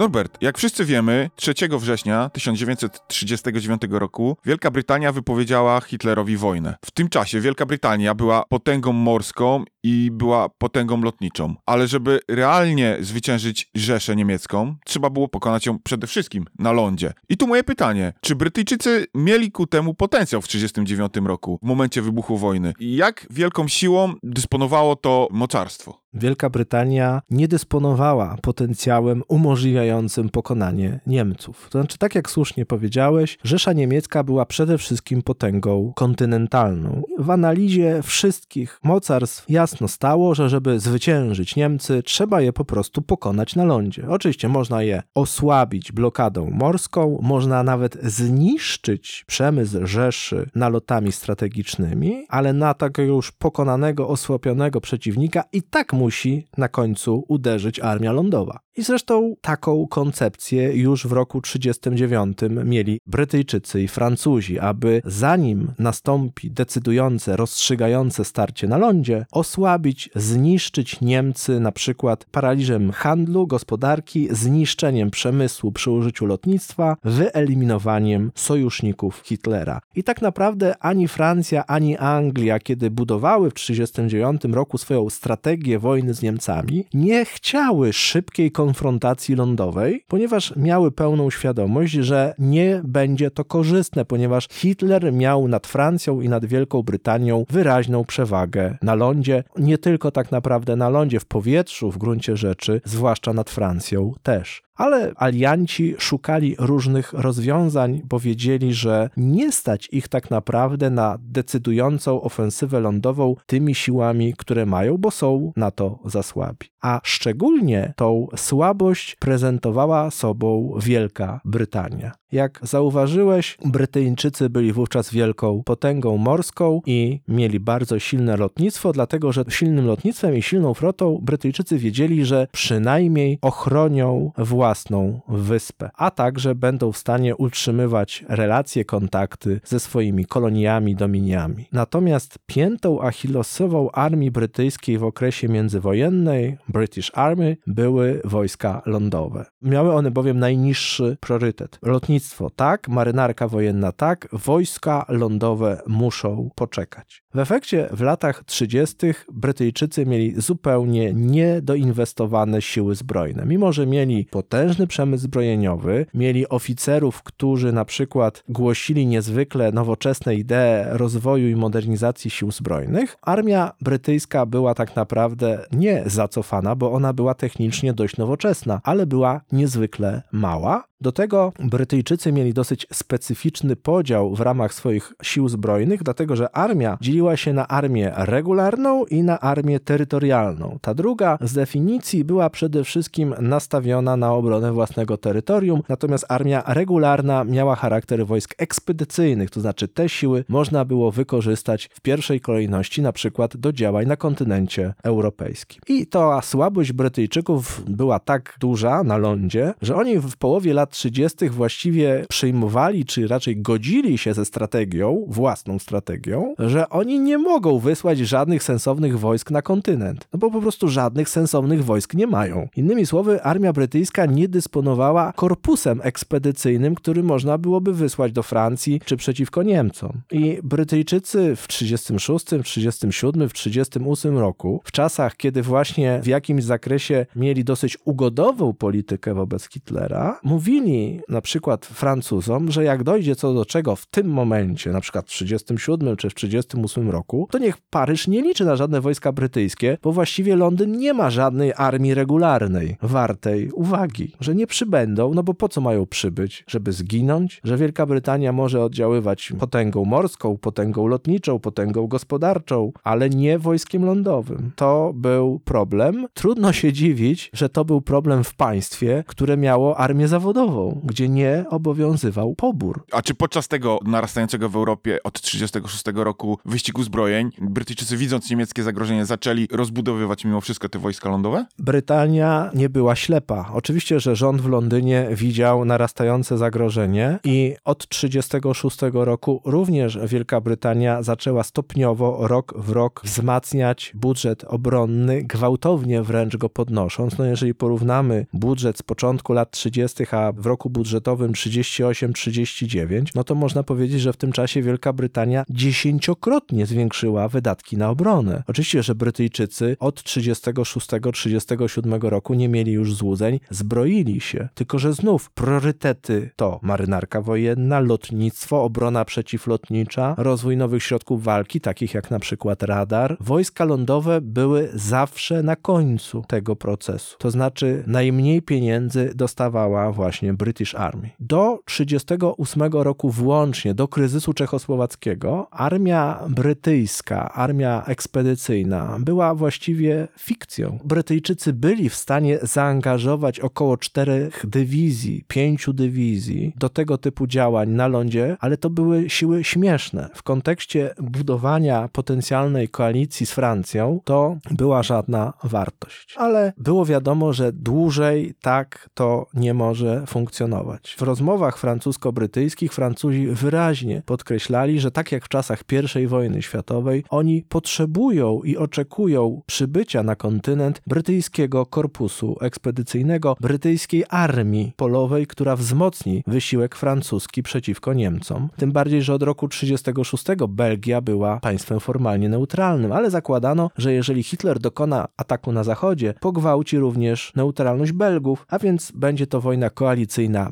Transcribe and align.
Norbert, 0.00 0.38
jak 0.40 0.58
wszyscy 0.58 0.84
wiemy, 0.84 1.30
3 1.36 1.54
września 1.78 2.30
1939 2.30 3.82
roku 3.90 4.36
Wielka 4.44 4.70
Brytania 4.70 5.12
wypowiedziała 5.12 5.80
Hitlerowi 5.80 6.36
wojnę. 6.36 6.76
W 6.84 6.90
tym 6.90 7.08
czasie 7.08 7.40
Wielka 7.40 7.66
Brytania 7.66 8.14
była 8.14 8.44
potęgą 8.48 8.92
morską 8.92 9.64
i 9.82 10.10
była 10.12 10.48
potęgą 10.48 11.02
lotniczą. 11.02 11.54
Ale 11.66 11.88
żeby 11.88 12.20
realnie 12.28 12.96
zwyciężyć 13.00 13.70
Rzeszę 13.74 14.16
niemiecką, 14.16 14.76
trzeba 14.84 15.10
było 15.10 15.28
pokonać 15.28 15.66
ją 15.66 15.78
przede 15.78 16.06
wszystkim 16.06 16.44
na 16.58 16.72
lądzie. 16.72 17.12
I 17.28 17.36
tu 17.36 17.46
moje 17.46 17.64
pytanie, 17.64 18.12
czy 18.20 18.34
Brytyjczycy 18.34 19.06
mieli 19.14 19.52
ku 19.52 19.66
temu 19.66 19.94
potencjał 19.94 20.42
w 20.42 20.46
1939 20.46 21.28
roku, 21.28 21.58
w 21.62 21.66
momencie 21.66 22.02
wybuchu 22.02 22.36
wojny? 22.36 22.72
I 22.78 22.96
jak 22.96 23.26
wielką 23.30 23.68
siłą 23.68 24.14
dysponowało 24.22 24.96
to 24.96 25.28
mocarstwo? 25.30 25.99
Wielka 26.14 26.50
Brytania 26.50 27.22
nie 27.30 27.48
dysponowała 27.48 28.36
potencjałem 28.42 29.22
umożliwiającym 29.28 30.28
pokonanie 30.28 31.00
Niemców. 31.06 31.68
To 31.70 31.78
znaczy, 31.78 31.98
tak 31.98 32.14
jak 32.14 32.30
słusznie 32.30 32.66
powiedziałeś, 32.66 33.38
Rzesza 33.44 33.72
Niemiecka 33.72 34.24
była 34.24 34.46
przede 34.46 34.78
wszystkim 34.78 35.22
potęgą 35.22 35.92
kontynentalną. 35.96 37.02
W 37.18 37.30
analizie 37.30 38.02
wszystkich 38.02 38.78
mocarstw 38.84 39.50
jasno 39.50 39.88
stało, 39.88 40.34
że 40.34 40.48
żeby 40.48 40.80
zwyciężyć 40.80 41.56
Niemcy, 41.56 42.02
trzeba 42.02 42.40
je 42.40 42.52
po 42.52 42.64
prostu 42.64 43.02
pokonać 43.02 43.56
na 43.56 43.64
lądzie. 43.64 44.08
Oczywiście 44.08 44.48
można 44.48 44.82
je 44.82 45.02
osłabić 45.14 45.92
blokadą 45.92 46.50
morską, 46.50 47.18
można 47.22 47.62
nawet 47.62 47.98
zniszczyć 48.02 49.24
przemysł 49.26 49.86
Rzeszy 49.86 50.50
nalotami 50.54 51.12
strategicznymi, 51.12 52.26
ale 52.28 52.52
na 52.52 52.74
takiego 52.74 53.12
już 53.12 53.32
pokonanego, 53.32 54.08
osłabionego 54.08 54.80
przeciwnika 54.80 55.44
i 55.52 55.62
tak 55.62 55.92
musi 56.00 56.48
na 56.58 56.68
końcu 56.68 57.24
uderzyć 57.28 57.80
armia 57.80 58.12
lądowa. 58.12 58.60
I 58.76 58.82
zresztą 58.82 59.34
taką 59.40 59.86
koncepcję 59.86 60.72
już 60.76 61.06
w 61.06 61.12
roku 61.12 61.40
1939 61.40 62.68
mieli 62.68 63.00
Brytyjczycy 63.06 63.82
i 63.82 63.88
Francuzi, 63.88 64.58
aby 64.58 65.02
zanim 65.04 65.72
nastąpi 65.78 66.50
decydujące, 66.50 67.36
rozstrzygające 67.36 68.24
starcie 68.24 68.68
na 68.68 68.78
lądzie, 68.78 69.26
osłabić, 69.32 70.10
zniszczyć 70.14 71.00
Niemcy 71.00 71.60
na 71.60 71.72
przykład 71.72 72.24
paraliżem 72.24 72.92
handlu, 72.92 73.46
gospodarki, 73.46 74.28
zniszczeniem 74.30 75.10
przemysłu 75.10 75.72
przy 75.72 75.90
użyciu 75.90 76.26
lotnictwa, 76.26 76.96
wyeliminowaniem 77.04 78.32
sojuszników 78.34 79.22
Hitlera. 79.24 79.80
I 79.94 80.04
tak 80.04 80.22
naprawdę 80.22 80.74
ani 80.80 81.08
Francja, 81.08 81.66
ani 81.66 81.96
Anglia, 81.96 82.58
kiedy 82.58 82.90
budowały 82.90 83.50
w 83.50 83.54
1939 83.54 84.54
roku 84.54 84.78
swoją 84.78 85.10
strategię 85.10 85.78
wojny 85.78 86.14
z 86.14 86.22
Niemcami, 86.22 86.84
nie 86.94 87.24
chciały 87.24 87.92
szybkiej 87.92 88.52
konfrontacji 88.70 89.34
lądowej, 89.34 90.04
ponieważ 90.08 90.56
miały 90.56 90.92
pełną 90.92 91.30
świadomość, 91.30 91.92
że 91.92 92.34
nie 92.38 92.80
będzie 92.84 93.30
to 93.30 93.44
korzystne, 93.44 94.04
ponieważ 94.04 94.48
Hitler 94.50 95.12
miał 95.12 95.48
nad 95.48 95.66
Francją 95.66 96.20
i 96.20 96.28
nad 96.28 96.44
Wielką 96.44 96.82
Brytanią 96.82 97.44
wyraźną 97.50 98.04
przewagę 98.04 98.78
na 98.82 98.94
lądzie, 98.94 99.44
nie 99.58 99.78
tylko 99.78 100.10
tak 100.10 100.32
naprawdę 100.32 100.76
na 100.76 100.88
lądzie, 100.88 101.20
w 101.20 101.24
powietrzu 101.24 101.90
w 101.90 101.98
gruncie 101.98 102.36
rzeczy, 102.36 102.80
zwłaszcza 102.84 103.32
nad 103.32 103.50
Francją 103.50 104.12
też 104.22 104.62
ale 104.80 105.12
alianci 105.16 105.94
szukali 105.98 106.56
różnych 106.58 107.12
rozwiązań, 107.12 108.02
bo 108.04 108.18
wiedzieli, 108.18 108.74
że 108.74 109.10
nie 109.16 109.52
stać 109.52 109.88
ich 109.92 110.08
tak 110.08 110.30
naprawdę 110.30 110.90
na 110.90 111.18
decydującą 111.20 112.22
ofensywę 112.22 112.80
lądową 112.80 113.36
tymi 113.46 113.74
siłami, 113.74 114.34
które 114.38 114.66
mają, 114.66 114.98
bo 114.98 115.10
są 115.10 115.52
na 115.56 115.70
to 115.70 115.98
za 116.04 116.22
słabi. 116.22 116.66
A 116.82 117.00
szczególnie 117.04 117.92
tą 117.96 118.26
słabość 118.36 119.16
prezentowała 119.16 120.10
sobą 120.10 120.74
Wielka 120.82 121.40
Brytania. 121.44 122.19
Jak 122.32 122.60
zauważyłeś, 122.62 123.58
Brytyjczycy 123.64 124.50
byli 124.50 124.72
wówczas 124.72 125.10
wielką 125.10 125.62
potęgą 125.64 126.16
morską 126.16 126.82
i 126.86 127.20
mieli 127.28 127.60
bardzo 127.60 127.98
silne 127.98 128.36
lotnictwo, 128.36 128.92
dlatego 128.92 129.32
że 129.32 129.44
silnym 129.48 129.86
lotnictwem 129.86 130.36
i 130.36 130.42
silną 130.42 130.74
flotą 130.74 131.18
Brytyjczycy 131.22 131.78
wiedzieli, 131.78 132.24
że 132.24 132.46
przynajmniej 132.52 133.38
ochronią 133.42 134.32
własną 134.38 135.20
wyspę, 135.28 135.90
a 135.96 136.10
także 136.10 136.54
będą 136.54 136.92
w 136.92 136.96
stanie 136.96 137.36
utrzymywać 137.36 138.24
relacje, 138.28 138.84
kontakty 138.84 139.60
ze 139.64 139.80
swoimi 139.80 140.24
koloniami, 140.24 140.96
dominiami. 140.96 141.66
Natomiast 141.72 142.38
piętą 142.46 143.02
achillesową 143.02 143.90
armii 143.90 144.30
brytyjskiej 144.30 144.98
w 144.98 145.04
okresie 145.04 145.48
międzywojennej, 145.48 146.58
British 146.68 147.10
Army, 147.14 147.56
były 147.66 148.20
wojska 148.24 148.82
lądowe. 148.86 149.44
Miały 149.62 149.92
one 149.92 150.10
bowiem 150.10 150.38
najniższy 150.38 151.16
priorytet. 151.20 151.78
Lotnictwo 151.82 152.19
lotnictwo 152.20 152.50
tak, 152.50 152.88
marynarka 152.88 153.48
wojenna 153.48 153.92
tak, 153.92 154.28
wojska 154.32 155.04
lądowe 155.08 155.82
muszą 155.86 156.50
poczekać. 156.54 157.22
W 157.34 157.38
efekcie 157.38 157.88
w 157.92 158.00
latach 158.00 158.44
30. 158.44 158.96
Brytyjczycy 159.32 160.06
mieli 160.06 160.40
zupełnie 160.40 161.12
niedoinwestowane 161.14 162.62
siły 162.62 162.94
zbrojne. 162.94 163.44
Mimo, 163.46 163.72
że 163.72 163.86
mieli 163.86 164.24
potężny 164.24 164.86
przemysł 164.86 165.22
zbrojeniowy, 165.22 166.06
mieli 166.14 166.48
oficerów, 166.48 167.22
którzy 167.22 167.72
na 167.72 167.84
przykład 167.84 168.44
głosili 168.48 169.06
niezwykle 169.06 169.72
nowoczesne 169.72 170.34
idee 170.34 170.84
rozwoju 170.88 171.48
i 171.48 171.56
modernizacji 171.56 172.30
sił 172.30 172.52
zbrojnych, 172.52 173.16
armia 173.22 173.72
brytyjska 173.80 174.46
była 174.46 174.74
tak 174.74 174.96
naprawdę 174.96 175.64
nie 175.72 176.02
zacofana, 176.06 176.74
bo 176.74 176.92
ona 176.92 177.12
była 177.12 177.34
technicznie 177.34 177.92
dość 177.92 178.16
nowoczesna, 178.16 178.80
ale 178.84 179.06
była 179.06 179.40
niezwykle 179.52 180.22
mała, 180.32 180.89
do 181.00 181.12
tego 181.12 181.52
Brytyjczycy 181.58 182.32
mieli 182.32 182.54
dosyć 182.54 182.86
specyficzny 182.92 183.76
podział 183.76 184.34
w 184.34 184.40
ramach 184.40 184.74
swoich 184.74 185.12
sił 185.22 185.48
zbrojnych, 185.48 186.02
dlatego 186.02 186.36
że 186.36 186.56
armia 186.56 186.98
dzieliła 187.00 187.36
się 187.36 187.52
na 187.52 187.68
armię 187.68 188.12
regularną 188.16 189.04
i 189.04 189.22
na 189.22 189.40
armię 189.40 189.80
terytorialną. 189.80 190.78
Ta 190.80 190.94
druga 190.94 191.38
z 191.40 191.52
definicji 191.52 192.24
była 192.24 192.50
przede 192.50 192.84
wszystkim 192.84 193.34
nastawiona 193.40 194.16
na 194.16 194.32
obronę 194.32 194.72
własnego 194.72 195.16
terytorium, 195.16 195.82
natomiast 195.88 196.26
armia 196.28 196.62
regularna 196.66 197.44
miała 197.44 197.76
charakter 197.76 198.26
wojsk 198.26 198.54
ekspedycyjnych, 198.58 199.50
to 199.50 199.60
znaczy 199.60 199.88
te 199.88 200.08
siły 200.08 200.44
można 200.48 200.84
było 200.84 201.10
wykorzystać 201.10 201.88
w 201.92 202.00
pierwszej 202.00 202.40
kolejności 202.40 203.02
na 203.02 203.12
przykład 203.12 203.56
do 203.56 203.72
działań 203.72 204.06
na 204.06 204.16
kontynencie 204.16 204.94
europejskim. 205.02 205.82
I 205.88 206.06
ta 206.06 206.42
słabość 206.42 206.92
Brytyjczyków 206.92 207.82
była 207.88 208.18
tak 208.18 208.56
duża 208.60 209.02
na 209.04 209.16
lądzie, 209.16 209.74
że 209.82 209.96
oni 209.96 210.18
w 210.18 210.36
połowie 210.36 210.74
lat 210.74 210.89
lat 210.90 210.96
30. 210.96 211.48
właściwie 211.48 212.26
przyjmowali, 212.28 213.04
czy 213.04 213.28
raczej 213.28 213.62
godzili 213.62 214.18
się 214.18 214.34
ze 214.34 214.44
strategią, 214.44 215.24
własną 215.28 215.78
strategią, 215.78 216.54
że 216.58 216.88
oni 216.88 217.20
nie 217.20 217.38
mogą 217.38 217.78
wysłać 217.78 218.18
żadnych 218.18 218.62
sensownych 218.62 219.18
wojsk 219.18 219.50
na 219.50 219.62
kontynent. 219.62 220.28
No 220.32 220.38
bo 220.38 220.50
po 220.50 220.60
prostu 220.60 220.88
żadnych 220.88 221.28
sensownych 221.28 221.84
wojsk 221.84 222.14
nie 222.14 222.26
mają. 222.26 222.68
Innymi 222.76 223.06
słowy, 223.06 223.42
armia 223.42 223.72
brytyjska 223.72 224.26
nie 224.26 224.48
dysponowała 224.48 225.32
korpusem 225.36 226.00
ekspedycyjnym, 226.02 226.94
który 226.94 227.22
można 227.22 227.58
byłoby 227.58 227.92
wysłać 227.92 228.32
do 228.32 228.42
Francji 228.42 229.00
czy 229.04 229.16
przeciwko 229.16 229.62
Niemcom. 229.62 230.12
I 230.30 230.58
Brytyjczycy 230.62 231.56
w 231.56 231.68
36, 231.68 232.46
37, 232.64 233.48
w 233.48 233.52
38 233.52 234.38
roku, 234.38 234.80
w 234.84 234.92
czasach, 234.92 235.36
kiedy 235.36 235.62
właśnie 235.62 236.20
w 236.22 236.26
jakimś 236.26 236.64
zakresie 236.64 237.26
mieli 237.36 237.64
dosyć 237.64 237.98
ugodową 238.04 238.72
politykę 238.72 239.34
wobec 239.34 239.68
Hitlera, 239.68 240.40
mówili, 240.42 240.79
mówili 240.80 241.20
na 241.28 241.40
przykład 241.40 241.86
Francuzom, 241.86 242.70
że 242.70 242.84
jak 242.84 243.02
dojdzie 243.02 243.36
co 243.36 243.54
do 243.54 243.64
czego 243.64 243.96
w 243.96 244.06
tym 244.06 244.26
momencie, 244.26 244.90
na 244.90 245.00
przykład 245.00 245.26
w 245.26 245.30
37 245.30 246.16
czy 246.16 246.30
w 246.30 246.34
38 246.34 247.10
roku, 247.10 247.48
to 247.50 247.58
niech 247.58 247.78
Paryż 247.90 248.28
nie 248.28 248.42
liczy 248.42 248.64
na 248.64 248.76
żadne 248.76 249.00
wojska 249.00 249.32
brytyjskie, 249.32 249.98
bo 250.02 250.12
właściwie 250.12 250.56
Londyn 250.56 250.98
nie 250.98 251.14
ma 251.14 251.30
żadnej 251.30 251.72
armii 251.76 252.14
regularnej, 252.14 252.96
wartej 253.02 253.70
uwagi, 253.70 254.32
że 254.40 254.54
nie 254.54 254.66
przybędą, 254.66 255.34
no 255.34 255.42
bo 255.42 255.54
po 255.54 255.68
co 255.68 255.80
mają 255.80 256.06
przybyć? 256.06 256.64
Żeby 256.66 256.92
zginąć? 256.92 257.60
Że 257.64 257.76
Wielka 257.76 258.06
Brytania 258.06 258.52
może 258.52 258.84
oddziaływać 258.84 259.52
potęgą 259.58 260.04
morską, 260.04 260.58
potęgą 260.58 261.06
lotniczą, 261.06 261.58
potęgą 261.58 262.06
gospodarczą, 262.06 262.92
ale 263.04 263.30
nie 263.30 263.58
wojskiem 263.58 264.04
lądowym. 264.04 264.72
To 264.76 265.12
był 265.14 265.60
problem. 265.64 266.26
Trudno 266.34 266.72
się 266.72 266.92
dziwić, 266.92 267.50
że 267.54 267.68
to 267.68 267.84
był 267.84 268.00
problem 268.00 268.44
w 268.44 268.54
państwie, 268.54 269.24
które 269.26 269.56
miało 269.56 269.96
armię 269.96 270.28
zawodową, 270.28 270.69
gdzie 271.04 271.28
nie 271.28 271.64
obowiązywał 271.70 272.54
pobór. 272.54 273.04
A 273.12 273.22
czy 273.22 273.34
podczas 273.34 273.68
tego 273.68 273.98
narastającego 274.04 274.68
w 274.68 274.76
Europie 274.76 275.18
od 275.24 275.40
1936 275.40 276.24
roku 276.24 276.58
wyścigu 276.64 277.02
zbrojeń, 277.02 277.50
Brytyjczycy 277.60 278.16
widząc 278.16 278.50
niemieckie 278.50 278.82
zagrożenie 278.82 279.26
zaczęli 279.26 279.68
rozbudowywać 279.70 280.44
mimo 280.44 280.60
wszystko 280.60 280.88
te 280.88 280.98
wojska 280.98 281.28
lądowe? 281.28 281.66
Brytania 281.78 282.70
nie 282.74 282.88
była 282.88 283.16
ślepa. 283.16 283.70
Oczywiście, 283.72 284.20
że 284.20 284.36
rząd 284.36 284.60
w 284.60 284.68
Londynie 284.68 285.28
widział 285.32 285.84
narastające 285.84 286.58
zagrożenie 286.58 287.38
i 287.44 287.76
od 287.84 288.06
1936 288.06 288.98
roku 289.12 289.62
również 289.64 290.18
Wielka 290.26 290.60
Brytania 290.60 291.22
zaczęła 291.22 291.62
stopniowo, 291.62 292.48
rok 292.48 292.74
w 292.76 292.90
rok 292.90 293.20
wzmacniać 293.24 294.12
budżet 294.14 294.64
obronny, 294.64 295.42
gwałtownie 295.42 296.22
wręcz 296.22 296.56
go 296.56 296.68
podnosząc. 296.68 297.38
No 297.38 297.44
jeżeli 297.44 297.74
porównamy 297.74 298.46
budżet 298.52 298.98
z 298.98 299.02
początku 299.02 299.52
lat 299.52 299.70
30., 299.70 300.24
a 300.30 300.52
w 300.60 300.66
roku 300.66 300.90
budżetowym 300.90 301.52
38-39, 301.52 303.24
no 303.34 303.44
to 303.44 303.54
można 303.54 303.82
powiedzieć, 303.82 304.20
że 304.20 304.32
w 304.32 304.36
tym 304.36 304.52
czasie 304.52 304.82
Wielka 304.82 305.12
Brytania 305.12 305.64
dziesięciokrotnie 305.70 306.86
zwiększyła 306.86 307.48
wydatki 307.48 307.96
na 307.96 308.10
obronę. 308.10 308.62
Oczywiście, 308.66 309.02
że 309.02 309.14
Brytyjczycy 309.14 309.96
od 310.00 310.20
36-37 310.20 312.28
roku 312.28 312.54
nie 312.54 312.68
mieli 312.68 312.92
już 312.92 313.14
złudzeń, 313.14 313.60
zbroili 313.70 314.40
się, 314.40 314.68
tylko 314.74 314.98
że 314.98 315.12
znów 315.12 315.50
priorytety 315.50 316.50
to 316.56 316.80
marynarka 316.82 317.40
wojenna, 317.40 318.00
lotnictwo, 318.00 318.84
obrona 318.84 319.24
przeciwlotnicza, 319.24 320.34
rozwój 320.38 320.76
nowych 320.76 321.02
środków 321.02 321.44
walki, 321.44 321.80
takich 321.80 322.14
jak 322.14 322.30
na 322.30 322.38
przykład 322.38 322.82
radar. 322.82 323.36
Wojska 323.40 323.84
lądowe 323.84 324.40
były 324.40 324.90
zawsze 324.94 325.62
na 325.62 325.76
końcu 325.76 326.44
tego 326.48 326.76
procesu. 326.76 327.36
To 327.38 327.50
znaczy 327.50 328.04
najmniej 328.06 328.62
pieniędzy 328.62 329.32
dostawała 329.34 330.12
właśnie 330.12 330.39
British 330.42 330.94
Army. 330.94 331.30
Do 331.40 331.78
38 331.84 332.82
roku 332.92 333.30
włącznie, 333.30 333.94
do 333.94 334.08
kryzysu 334.08 334.52
czechosłowackiego, 334.52 335.68
armia 335.70 336.40
brytyjska, 336.48 337.52
armia 337.52 338.04
ekspedycyjna 338.06 339.16
była 339.20 339.54
właściwie 339.54 340.28
fikcją. 340.38 340.98
Brytyjczycy 341.04 341.72
byli 341.72 342.08
w 342.08 342.14
stanie 342.14 342.58
zaangażować 342.62 343.60
około 343.60 343.96
czterech 343.96 344.64
dywizji, 344.68 345.44
pięciu 345.48 345.92
dywizji 345.92 346.72
do 346.76 346.88
tego 346.88 347.18
typu 347.18 347.46
działań 347.46 347.88
na 347.90 348.08
lądzie, 348.08 348.56
ale 348.60 348.76
to 348.76 348.90
były 348.90 349.30
siły 349.30 349.64
śmieszne. 349.64 350.28
W 350.34 350.42
kontekście 350.42 351.14
budowania 351.18 352.08
potencjalnej 352.12 352.88
koalicji 352.88 353.46
z 353.46 353.52
Francją 353.52 354.20
to 354.24 354.56
była 354.70 355.02
żadna 355.02 355.52
wartość. 355.64 356.34
Ale 356.36 356.72
było 356.78 357.06
wiadomo, 357.06 357.52
że 357.52 357.72
dłużej 357.72 358.54
tak 358.60 359.10
to 359.14 359.46
nie 359.54 359.74
może 359.74 360.22
funkcjonować. 360.30 361.14
W 361.18 361.22
rozmowach 361.22 361.78
francusko-brytyjskich 361.78 362.92
Francuzi 362.92 363.46
wyraźnie 363.46 364.22
podkreślali, 364.26 365.00
że 365.00 365.10
tak 365.10 365.32
jak 365.32 365.44
w 365.44 365.48
czasach 365.48 365.82
I 366.22 366.26
wojny 366.26 366.62
światowej, 366.62 367.24
oni 367.30 367.64
potrzebują 367.68 368.62
i 368.62 368.76
oczekują 368.76 369.62
przybycia 369.66 370.22
na 370.22 370.36
kontynent 370.36 371.02
brytyjskiego 371.06 371.86
korpusu 371.86 372.56
ekspedycyjnego, 372.60 373.56
brytyjskiej 373.60 374.24
armii 374.28 374.92
polowej, 374.96 375.46
która 375.46 375.76
wzmocni 375.76 376.42
wysiłek 376.46 376.96
francuski 376.96 377.62
przeciwko 377.62 378.12
Niemcom. 378.12 378.68
Tym 378.76 378.92
bardziej, 378.92 379.22
że 379.22 379.34
od 379.34 379.42
roku 379.42 379.68
1936 379.68 380.62
Belgia 380.68 381.20
była 381.20 381.60
państwem 381.60 382.00
formalnie 382.00 382.48
neutralnym, 382.48 383.12
ale 383.12 383.30
zakładano, 383.30 383.90
że 383.98 384.12
jeżeli 384.12 384.42
Hitler 384.42 384.78
dokona 384.78 385.28
ataku 385.36 385.72
na 385.72 385.84
zachodzie, 385.84 386.34
pogwałci 386.40 386.98
również 386.98 387.52
neutralność 387.56 388.12
Belgów, 388.12 388.66
a 388.68 388.78
więc 388.78 389.12
będzie 389.14 389.46
to 389.46 389.60
wojna 389.60 389.90
koalicyjna 389.90 390.19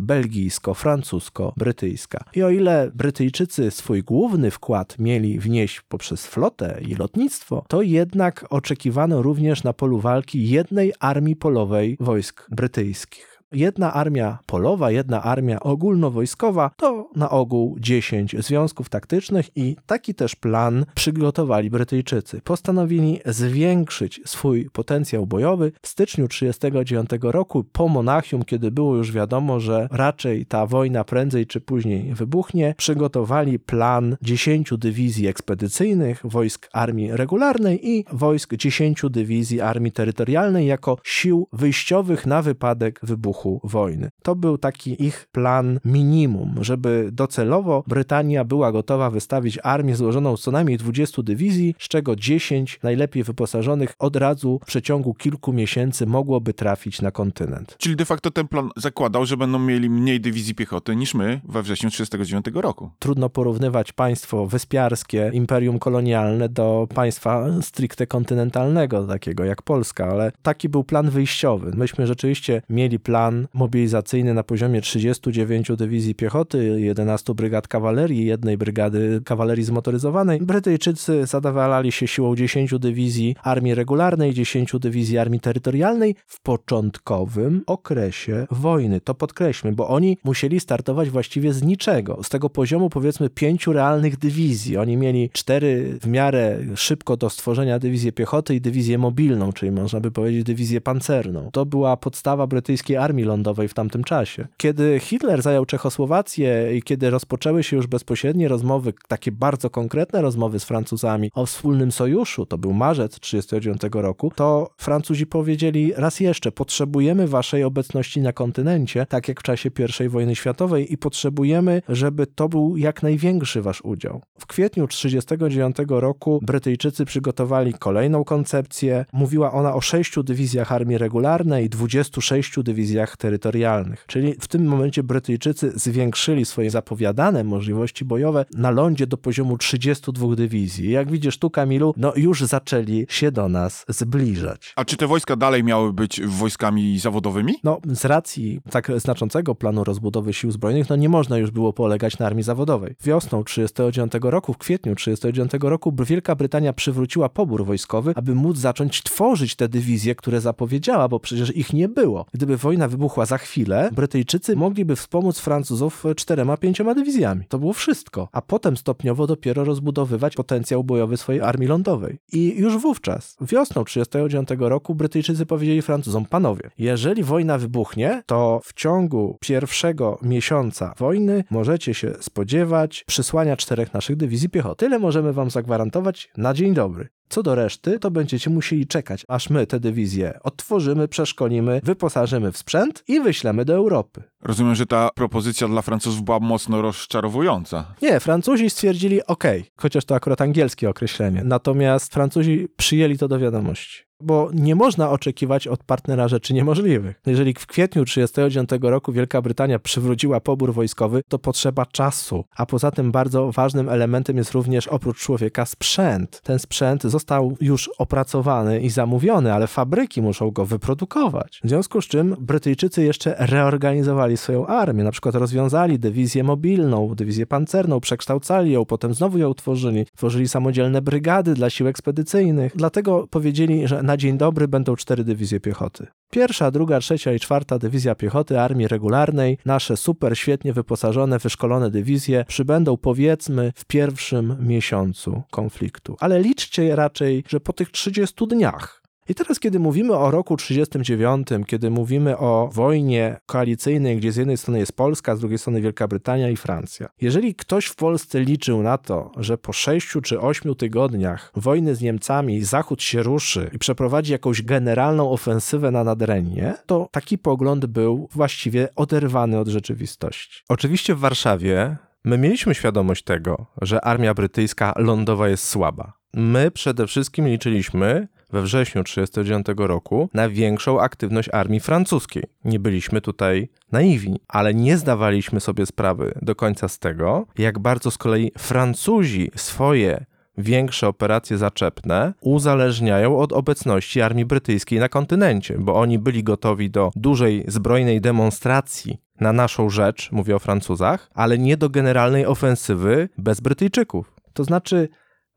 belgijsko-francusko-brytyjska. 0.00 2.18
I 2.34 2.42
o 2.42 2.50
ile 2.50 2.90
Brytyjczycy 2.94 3.70
swój 3.70 4.02
główny 4.02 4.50
wkład 4.50 4.98
mieli 4.98 5.38
wnieść 5.38 5.80
poprzez 5.80 6.26
flotę 6.26 6.80
i 6.88 6.94
lotnictwo, 6.94 7.64
to 7.68 7.82
jednak 7.82 8.46
oczekiwano 8.50 9.22
również 9.22 9.64
na 9.64 9.72
polu 9.72 9.98
walki 9.98 10.48
jednej 10.48 10.92
armii 11.00 11.36
polowej 11.36 11.96
wojsk 12.00 12.46
brytyjskich. 12.50 13.37
Jedna 13.52 13.92
armia 13.92 14.38
polowa, 14.46 14.90
jedna 14.90 15.22
armia 15.22 15.60
ogólnowojskowa 15.60 16.70
to 16.76 17.10
na 17.16 17.30
ogół 17.30 17.76
10 17.80 18.36
związków 18.38 18.88
taktycznych 18.88 19.56
i 19.56 19.76
taki 19.86 20.14
też 20.14 20.36
plan 20.36 20.84
przygotowali 20.94 21.70
Brytyjczycy. 21.70 22.40
Postanowili 22.44 23.20
zwiększyć 23.26 24.20
swój 24.24 24.70
potencjał 24.72 25.26
bojowy. 25.26 25.72
W 25.82 25.88
styczniu 25.88 26.28
1939 26.28 27.32
roku 27.32 27.64
po 27.72 27.88
Monachium, 27.88 28.44
kiedy 28.44 28.70
było 28.70 28.96
już 28.96 29.12
wiadomo, 29.12 29.60
że 29.60 29.88
raczej 29.90 30.46
ta 30.46 30.66
wojna 30.66 31.04
prędzej 31.04 31.46
czy 31.46 31.60
później 31.60 32.14
wybuchnie, 32.14 32.74
przygotowali 32.76 33.58
plan 33.58 34.16
10 34.22 34.70
dywizji 34.78 35.26
ekspedycyjnych 35.26 36.20
wojsk 36.24 36.68
armii 36.72 37.12
regularnej 37.12 37.88
i 37.90 38.04
wojsk 38.12 38.54
10 38.54 39.02
dywizji 39.10 39.60
armii 39.60 39.92
terytorialnej 39.92 40.66
jako 40.66 40.96
sił 41.04 41.48
wyjściowych 41.52 42.26
na 42.26 42.42
wypadek 42.42 43.00
wybuchu 43.02 43.37
wybuchu 43.38 43.60
wojny. 43.64 44.10
To 44.22 44.36
był 44.36 44.58
taki 44.58 45.04
ich 45.04 45.26
plan 45.32 45.80
minimum, 45.84 46.54
żeby 46.60 47.08
docelowo 47.12 47.84
Brytania 47.86 48.44
była 48.44 48.72
gotowa 48.72 49.10
wystawić 49.10 49.58
armię 49.62 49.96
złożoną 49.96 50.36
z 50.36 50.42
co 50.42 50.50
najmniej 50.50 50.78
20 50.78 51.22
dywizji, 51.22 51.74
z 51.78 51.88
czego 51.88 52.16
10 52.16 52.78
najlepiej 52.82 53.24
wyposażonych 53.24 53.94
od 53.98 54.16
razu 54.16 54.60
w 54.62 54.66
przeciągu 54.66 55.14
kilku 55.14 55.52
miesięcy 55.52 56.06
mogłoby 56.06 56.54
trafić 56.54 57.02
na 57.02 57.10
kontynent. 57.10 57.76
Czyli 57.78 57.96
de 57.96 58.04
facto 58.04 58.30
ten 58.30 58.48
plan 58.48 58.70
zakładał, 58.76 59.26
że 59.26 59.36
będą 59.36 59.58
mieli 59.58 59.90
mniej 59.90 60.20
dywizji 60.20 60.54
piechoty 60.54 60.96
niż 60.96 61.14
my 61.14 61.40
we 61.44 61.62
wrześniu 61.62 61.90
1939 61.90 62.64
roku. 62.64 62.90
Trudno 62.98 63.28
porównywać 63.28 63.92
państwo 63.92 64.46
wyspiarskie, 64.46 65.30
imperium 65.32 65.78
kolonialne 65.78 66.48
do 66.48 66.88
państwa 66.94 67.46
stricte 67.62 68.06
kontynentalnego, 68.06 69.06
takiego 69.06 69.44
jak 69.44 69.62
Polska, 69.62 70.06
ale 70.06 70.32
taki 70.42 70.68
był 70.68 70.84
plan 70.84 71.10
wyjściowy. 71.10 71.72
Myśmy 71.76 72.06
rzeczywiście 72.06 72.62
mieli 72.70 72.98
plan 72.98 73.27
plan 73.28 73.46
mobilizacyjny 73.54 74.34
na 74.34 74.42
poziomie 74.42 74.80
39 74.80 75.68
dywizji 75.76 76.14
piechoty, 76.14 76.80
11 76.80 77.34
brygad 77.34 77.68
kawalerii, 77.68 78.26
jednej 78.26 78.58
brygady 78.58 79.20
kawalerii 79.24 79.64
zmotoryzowanej. 79.64 80.40
Brytyjczycy 80.40 81.26
zadawalali 81.26 81.92
się 81.92 82.06
siłą 82.06 82.36
10 82.36 82.78
dywizji 82.78 83.36
armii 83.42 83.74
regularnej, 83.74 84.34
10 84.34 84.72
dywizji 84.80 85.18
armii 85.18 85.40
terytorialnej 85.40 86.14
w 86.26 86.40
początkowym 86.40 87.62
okresie 87.66 88.46
wojny. 88.50 89.00
To 89.00 89.14
podkreślmy, 89.14 89.72
bo 89.72 89.88
oni 89.88 90.18
musieli 90.24 90.60
startować 90.60 91.10
właściwie 91.10 91.52
z 91.52 91.62
niczego. 91.62 92.22
Z 92.22 92.28
tego 92.28 92.50
poziomu 92.50 92.90
powiedzmy 92.90 93.30
pięciu 93.30 93.72
realnych 93.72 94.18
dywizji. 94.18 94.76
Oni 94.76 94.96
mieli 94.96 95.30
cztery 95.32 95.98
w 96.02 96.06
miarę 96.06 96.58
szybko 96.74 97.16
do 97.16 97.30
stworzenia 97.30 97.78
dywizję 97.78 98.12
piechoty 98.12 98.54
i 98.54 98.60
dywizję 98.60 98.98
mobilną, 98.98 99.52
czyli 99.52 99.72
można 99.72 100.00
by 100.00 100.10
powiedzieć 100.10 100.44
dywizję 100.44 100.80
pancerną. 100.80 101.50
To 101.52 101.66
była 101.66 101.96
podstawa 101.96 102.46
brytyjskiej 102.46 102.96
armii 102.96 103.17
armii 103.18 103.28
lądowej 103.28 103.68
w 103.68 103.74
tamtym 103.74 104.04
czasie. 104.04 104.48
Kiedy 104.56 105.00
Hitler 105.00 105.42
zajął 105.42 105.66
Czechosłowację 105.66 106.76
i 106.76 106.82
kiedy 106.82 107.10
rozpoczęły 107.10 107.62
się 107.62 107.76
już 107.76 107.86
bezpośrednie 107.86 108.48
rozmowy, 108.48 108.92
takie 109.08 109.32
bardzo 109.32 109.70
konkretne 109.70 110.22
rozmowy 110.22 110.60
z 110.60 110.64
Francuzami 110.64 111.30
o 111.34 111.46
wspólnym 111.46 111.92
sojuszu, 111.92 112.46
to 112.46 112.58
był 112.58 112.72
marzec 112.72 113.20
1939 113.20 114.04
roku, 114.04 114.32
to 114.36 114.70
Francuzi 114.76 115.26
powiedzieli 115.26 115.92
raz 115.96 116.20
jeszcze, 116.20 116.52
potrzebujemy 116.52 117.26
waszej 117.26 117.64
obecności 117.64 118.20
na 118.20 118.32
kontynencie, 118.32 119.06
tak 119.06 119.28
jak 119.28 119.40
w 119.40 119.42
czasie 119.42 119.70
I 120.04 120.08
wojny 120.08 120.34
światowej 120.34 120.92
i 120.92 120.98
potrzebujemy, 120.98 121.82
żeby 121.88 122.26
to 122.26 122.48
był 122.48 122.76
jak 122.76 123.02
największy 123.02 123.62
wasz 123.62 123.80
udział. 123.84 124.20
W 124.38 124.46
kwietniu 124.46 124.88
1939 124.88 125.76
roku 125.88 126.40
Brytyjczycy 126.42 127.04
przygotowali 127.04 127.74
kolejną 127.74 128.24
koncepcję. 128.24 129.04
Mówiła 129.12 129.52
ona 129.52 129.74
o 129.74 129.80
sześciu 129.80 130.22
dywizjach 130.22 130.72
armii 130.72 130.98
regularnej, 130.98 131.68
26 131.68 132.62
dywizjach 132.62 133.07
liniach 133.08 133.16
terytorialnych. 133.16 134.04
Czyli 134.06 134.34
w 134.40 134.48
tym 134.48 134.64
momencie 134.64 135.02
Brytyjczycy 135.02 135.72
zwiększyli 135.74 136.44
swoje 136.44 136.70
zapowiadane 136.70 137.44
możliwości 137.44 138.04
bojowe 138.04 138.44
na 138.54 138.70
lądzie 138.70 139.06
do 139.06 139.16
poziomu 139.16 139.58
32 139.58 140.36
dywizji. 140.36 140.90
Jak 140.90 141.10
widzisz 141.10 141.38
tu, 141.38 141.50
Kamilu, 141.50 141.94
no 141.96 142.12
już 142.16 142.44
zaczęli 142.44 143.06
się 143.08 143.32
do 143.32 143.48
nas 143.48 143.84
zbliżać. 143.88 144.72
A 144.76 144.84
czy 144.84 144.96
te 144.96 145.06
wojska 145.06 145.36
dalej 145.36 145.64
miały 145.64 145.92
być 145.92 146.20
wojskami 146.20 146.98
zawodowymi? 146.98 147.54
No, 147.64 147.80
z 147.84 148.04
racji 148.04 148.60
tak 148.70 148.92
znaczącego 148.96 149.54
planu 149.54 149.84
rozbudowy 149.84 150.32
sił 150.32 150.50
zbrojnych, 150.50 150.88
no 150.88 150.96
nie 150.96 151.08
można 151.08 151.38
już 151.38 151.50
było 151.50 151.72
polegać 151.72 152.18
na 152.18 152.26
armii 152.26 152.42
zawodowej. 152.42 152.94
Wiosną 153.04 153.44
1939 153.44 154.32
roku, 154.32 154.52
w 154.52 154.58
kwietniu 154.58 154.94
1939 154.94 155.70
roku 155.70 155.94
Wielka 156.04 156.34
Brytania 156.34 156.72
przywróciła 156.72 157.28
pobór 157.28 157.66
wojskowy, 157.66 158.12
aby 158.16 158.34
móc 158.34 158.58
zacząć 158.58 159.02
tworzyć 159.02 159.56
te 159.56 159.68
dywizje, 159.68 160.14
które 160.14 160.40
zapowiedziała, 160.40 161.08
bo 161.08 161.20
przecież 161.20 161.56
ich 161.56 161.72
nie 161.72 161.88
było. 161.88 162.26
Gdyby 162.34 162.56
wojna 162.56 162.88
wybuchła 162.98 163.26
za 163.26 163.38
chwilę, 163.38 163.90
Brytyjczycy 163.92 164.56
mogliby 164.56 164.96
wspomóc 164.96 165.38
Francuzów 165.38 166.04
czterema, 166.16 166.56
pięcioma 166.56 166.94
dywizjami. 166.94 167.44
To 167.48 167.58
było 167.58 167.72
wszystko. 167.72 168.28
A 168.32 168.42
potem 168.42 168.76
stopniowo 168.76 169.26
dopiero 169.26 169.64
rozbudowywać 169.64 170.34
potencjał 170.34 170.84
bojowy 170.84 171.16
swojej 171.16 171.40
armii 171.42 171.68
lądowej. 171.68 172.18
I 172.32 172.54
już 172.56 172.76
wówczas, 172.76 173.36
wiosną 173.40 173.84
1939 173.84 174.70
roku, 174.70 174.94
Brytyjczycy 174.94 175.46
powiedzieli 175.46 175.82
Francuzom, 175.82 176.26
panowie, 176.26 176.70
jeżeli 176.78 177.22
wojna 177.22 177.58
wybuchnie, 177.58 178.22
to 178.26 178.60
w 178.64 178.72
ciągu 178.72 179.38
pierwszego 179.40 180.18
miesiąca 180.22 180.94
wojny 180.98 181.44
możecie 181.50 181.94
się 181.94 182.14
spodziewać 182.20 183.04
przysłania 183.06 183.56
czterech 183.56 183.94
naszych 183.94 184.16
dywizji 184.16 184.48
piechoty. 184.48 184.76
Tyle 184.76 184.98
możemy 184.98 185.32
wam 185.32 185.50
zagwarantować 185.50 186.30
na 186.36 186.54
dzień 186.54 186.74
dobry. 186.74 187.08
Co 187.28 187.42
do 187.42 187.54
reszty, 187.54 187.98
to 187.98 188.10
będziecie 188.10 188.50
musieli 188.50 188.86
czekać, 188.86 189.24
aż 189.28 189.50
my 189.50 189.66
te 189.66 189.80
dywizje 189.80 190.38
odtworzymy, 190.42 191.08
przeszkolimy, 191.08 191.80
wyposażymy 191.84 192.52
w 192.52 192.58
sprzęt 192.58 193.04
i 193.08 193.20
wyślemy 193.20 193.64
do 193.64 193.74
Europy. 193.74 194.22
Rozumiem, 194.42 194.74
że 194.74 194.86
ta 194.86 195.10
propozycja 195.14 195.68
dla 195.68 195.82
Francuzów 195.82 196.22
była 196.22 196.40
mocno 196.40 196.82
rozczarowująca. 196.82 197.94
Nie, 198.02 198.20
Francuzi 198.20 198.70
stwierdzili 198.70 199.26
OK, 199.26 199.44
chociaż 199.76 200.04
to 200.04 200.14
akurat 200.14 200.40
angielskie 200.40 200.90
określenie. 200.90 201.42
Natomiast 201.44 202.14
Francuzi 202.14 202.68
przyjęli 202.76 203.18
to 203.18 203.28
do 203.28 203.38
wiadomości 203.38 204.07
bo 204.20 204.50
nie 204.54 204.74
można 204.74 205.10
oczekiwać 205.10 205.66
od 205.66 205.84
partnera 205.84 206.28
rzeczy 206.28 206.54
niemożliwych. 206.54 207.20
Jeżeli 207.26 207.54
w 207.54 207.66
kwietniu 207.66 208.04
1939 208.04 208.90
roku 208.92 209.12
Wielka 209.12 209.42
Brytania 209.42 209.78
przywróciła 209.78 210.40
pobór 210.40 210.74
wojskowy, 210.74 211.22
to 211.28 211.38
potrzeba 211.38 211.86
czasu, 211.86 212.44
a 212.56 212.66
poza 212.66 212.90
tym 212.90 213.12
bardzo 213.12 213.52
ważnym 213.52 213.88
elementem 213.88 214.36
jest 214.36 214.52
również 214.52 214.86
oprócz 214.86 215.20
człowieka 215.20 215.66
sprzęt. 215.66 216.40
Ten 216.44 216.58
sprzęt 216.58 217.02
został 217.02 217.56
już 217.60 217.90
opracowany 217.98 218.80
i 218.80 218.90
zamówiony, 218.90 219.52
ale 219.52 219.66
fabryki 219.66 220.22
muszą 220.22 220.50
go 220.50 220.66
wyprodukować. 220.66 221.60
W 221.64 221.68
związku 221.68 222.02
z 222.02 222.06
czym 222.06 222.36
Brytyjczycy 222.40 223.02
jeszcze 223.02 223.36
reorganizowali 223.38 224.36
swoją 224.36 224.66
armię, 224.66 225.04
na 225.04 225.10
przykład 225.10 225.34
rozwiązali 225.34 225.98
dywizję 225.98 226.44
mobilną, 226.44 227.14
dywizję 227.14 227.46
pancerną, 227.46 228.00
przekształcali 228.00 228.72
ją, 228.72 228.84
potem 228.84 229.14
znowu 229.14 229.38
ją 229.38 229.54
tworzyli, 229.54 230.06
tworzyli 230.16 230.48
samodzielne 230.48 231.02
brygady 231.02 231.54
dla 231.54 231.70
sił 231.70 231.88
ekspedycyjnych. 231.88 232.72
Dlatego 232.76 233.26
powiedzieli, 233.30 233.88
że 233.88 234.02
na 234.08 234.16
dzień 234.16 234.38
dobry 234.38 234.68
będą 234.68 234.96
cztery 234.96 235.24
dywizje 235.24 235.60
piechoty. 235.60 236.06
Pierwsza, 236.30 236.70
druga, 236.70 237.00
trzecia 237.00 237.32
i 237.32 237.40
czwarta 237.40 237.78
dywizja 237.78 238.14
piechoty 238.14 238.60
armii 238.60 238.88
regularnej, 238.88 239.58
nasze 239.64 239.96
super 239.96 240.38
świetnie 240.38 240.72
wyposażone, 240.72 241.38
wyszkolone 241.38 241.90
dywizje 241.90 242.44
przybędą 242.48 242.96
powiedzmy 242.96 243.72
w 243.76 243.84
pierwszym 243.84 244.56
miesiącu 244.60 245.42
konfliktu. 245.50 246.16
Ale 246.20 246.40
liczcie 246.40 246.96
raczej, 246.96 247.44
że 247.48 247.60
po 247.60 247.72
tych 247.72 247.90
30 247.90 248.46
dniach 248.46 248.97
i 249.28 249.34
teraz, 249.34 249.60
kiedy 249.60 249.78
mówimy 249.78 250.16
o 250.16 250.30
roku 250.30 250.56
1939, 250.56 251.66
kiedy 251.66 251.90
mówimy 251.90 252.38
o 252.38 252.70
wojnie 252.72 253.36
koalicyjnej, 253.46 254.16
gdzie 254.16 254.32
z 254.32 254.36
jednej 254.36 254.56
strony 254.56 254.78
jest 254.78 254.92
Polska, 254.92 255.36
z 255.36 255.40
drugiej 255.40 255.58
strony 255.58 255.80
Wielka 255.80 256.08
Brytania 256.08 256.50
i 256.50 256.56
Francja, 256.56 257.08
jeżeli 257.20 257.54
ktoś 257.54 257.86
w 257.86 257.96
Polsce 257.96 258.40
liczył 258.40 258.82
na 258.82 258.98
to, 258.98 259.32
że 259.36 259.58
po 259.58 259.72
sześciu 259.72 260.20
czy 260.20 260.40
ośmiu 260.40 260.74
tygodniach 260.74 261.52
wojny 261.56 261.94
z 261.94 262.00
Niemcami 262.00 262.64
Zachód 262.64 263.02
się 263.02 263.22
ruszy 263.22 263.70
i 263.72 263.78
przeprowadzi 263.78 264.32
jakąś 264.32 264.62
generalną 264.62 265.30
ofensywę 265.30 265.90
na 265.90 266.04
Nadrennie, 266.04 266.74
to 266.86 267.08
taki 267.10 267.38
pogląd 267.38 267.86
był 267.86 268.28
właściwie 268.32 268.88
oderwany 268.96 269.58
od 269.58 269.68
rzeczywistości. 269.68 270.62
Oczywiście 270.68 271.14
w 271.14 271.18
Warszawie 271.18 271.96
my 272.24 272.38
mieliśmy 272.38 272.74
świadomość 272.74 273.22
tego, 273.22 273.66
że 273.82 274.04
armia 274.04 274.34
brytyjska 274.34 274.94
lądowa 274.96 275.48
jest 275.48 275.64
słaba. 275.64 276.12
My 276.34 276.70
przede 276.70 277.06
wszystkim 277.06 277.48
liczyliśmy 277.48 278.28
we 278.50 278.62
wrześniu 278.62 279.04
1939 279.04 279.88
roku 279.88 280.28
na 280.34 280.48
większą 280.48 281.00
aktywność 281.00 281.48
armii 281.52 281.80
francuskiej. 281.80 282.42
Nie 282.64 282.78
byliśmy 282.78 283.20
tutaj 283.20 283.68
naiwni, 283.92 284.40
ale 284.48 284.74
nie 284.74 284.96
zdawaliśmy 284.96 285.60
sobie 285.60 285.86
sprawy 285.86 286.34
do 286.42 286.54
końca 286.54 286.88
z 286.88 286.98
tego, 286.98 287.46
jak 287.58 287.78
bardzo 287.78 288.10
z 288.10 288.18
kolei 288.18 288.52
Francuzi 288.58 289.50
swoje 289.56 290.24
większe 290.58 291.08
operacje 291.08 291.58
zaczepne 291.58 292.34
uzależniają 292.40 293.38
od 293.38 293.52
obecności 293.52 294.20
armii 294.20 294.44
brytyjskiej 294.44 294.98
na 294.98 295.08
kontynencie, 295.08 295.78
bo 295.78 295.94
oni 295.94 296.18
byli 296.18 296.44
gotowi 296.44 296.90
do 296.90 297.10
dużej 297.16 297.64
zbrojnej 297.68 298.20
demonstracji 298.20 299.18
na 299.40 299.52
naszą 299.52 299.90
rzecz, 299.90 300.32
mówię 300.32 300.56
o 300.56 300.58
Francuzach, 300.58 301.30
ale 301.34 301.58
nie 301.58 301.76
do 301.76 301.90
generalnej 301.90 302.46
ofensywy 302.46 303.28
bez 303.38 303.60
Brytyjczyków. 303.60 304.32
To 304.52 304.64
znaczy, 304.64 305.08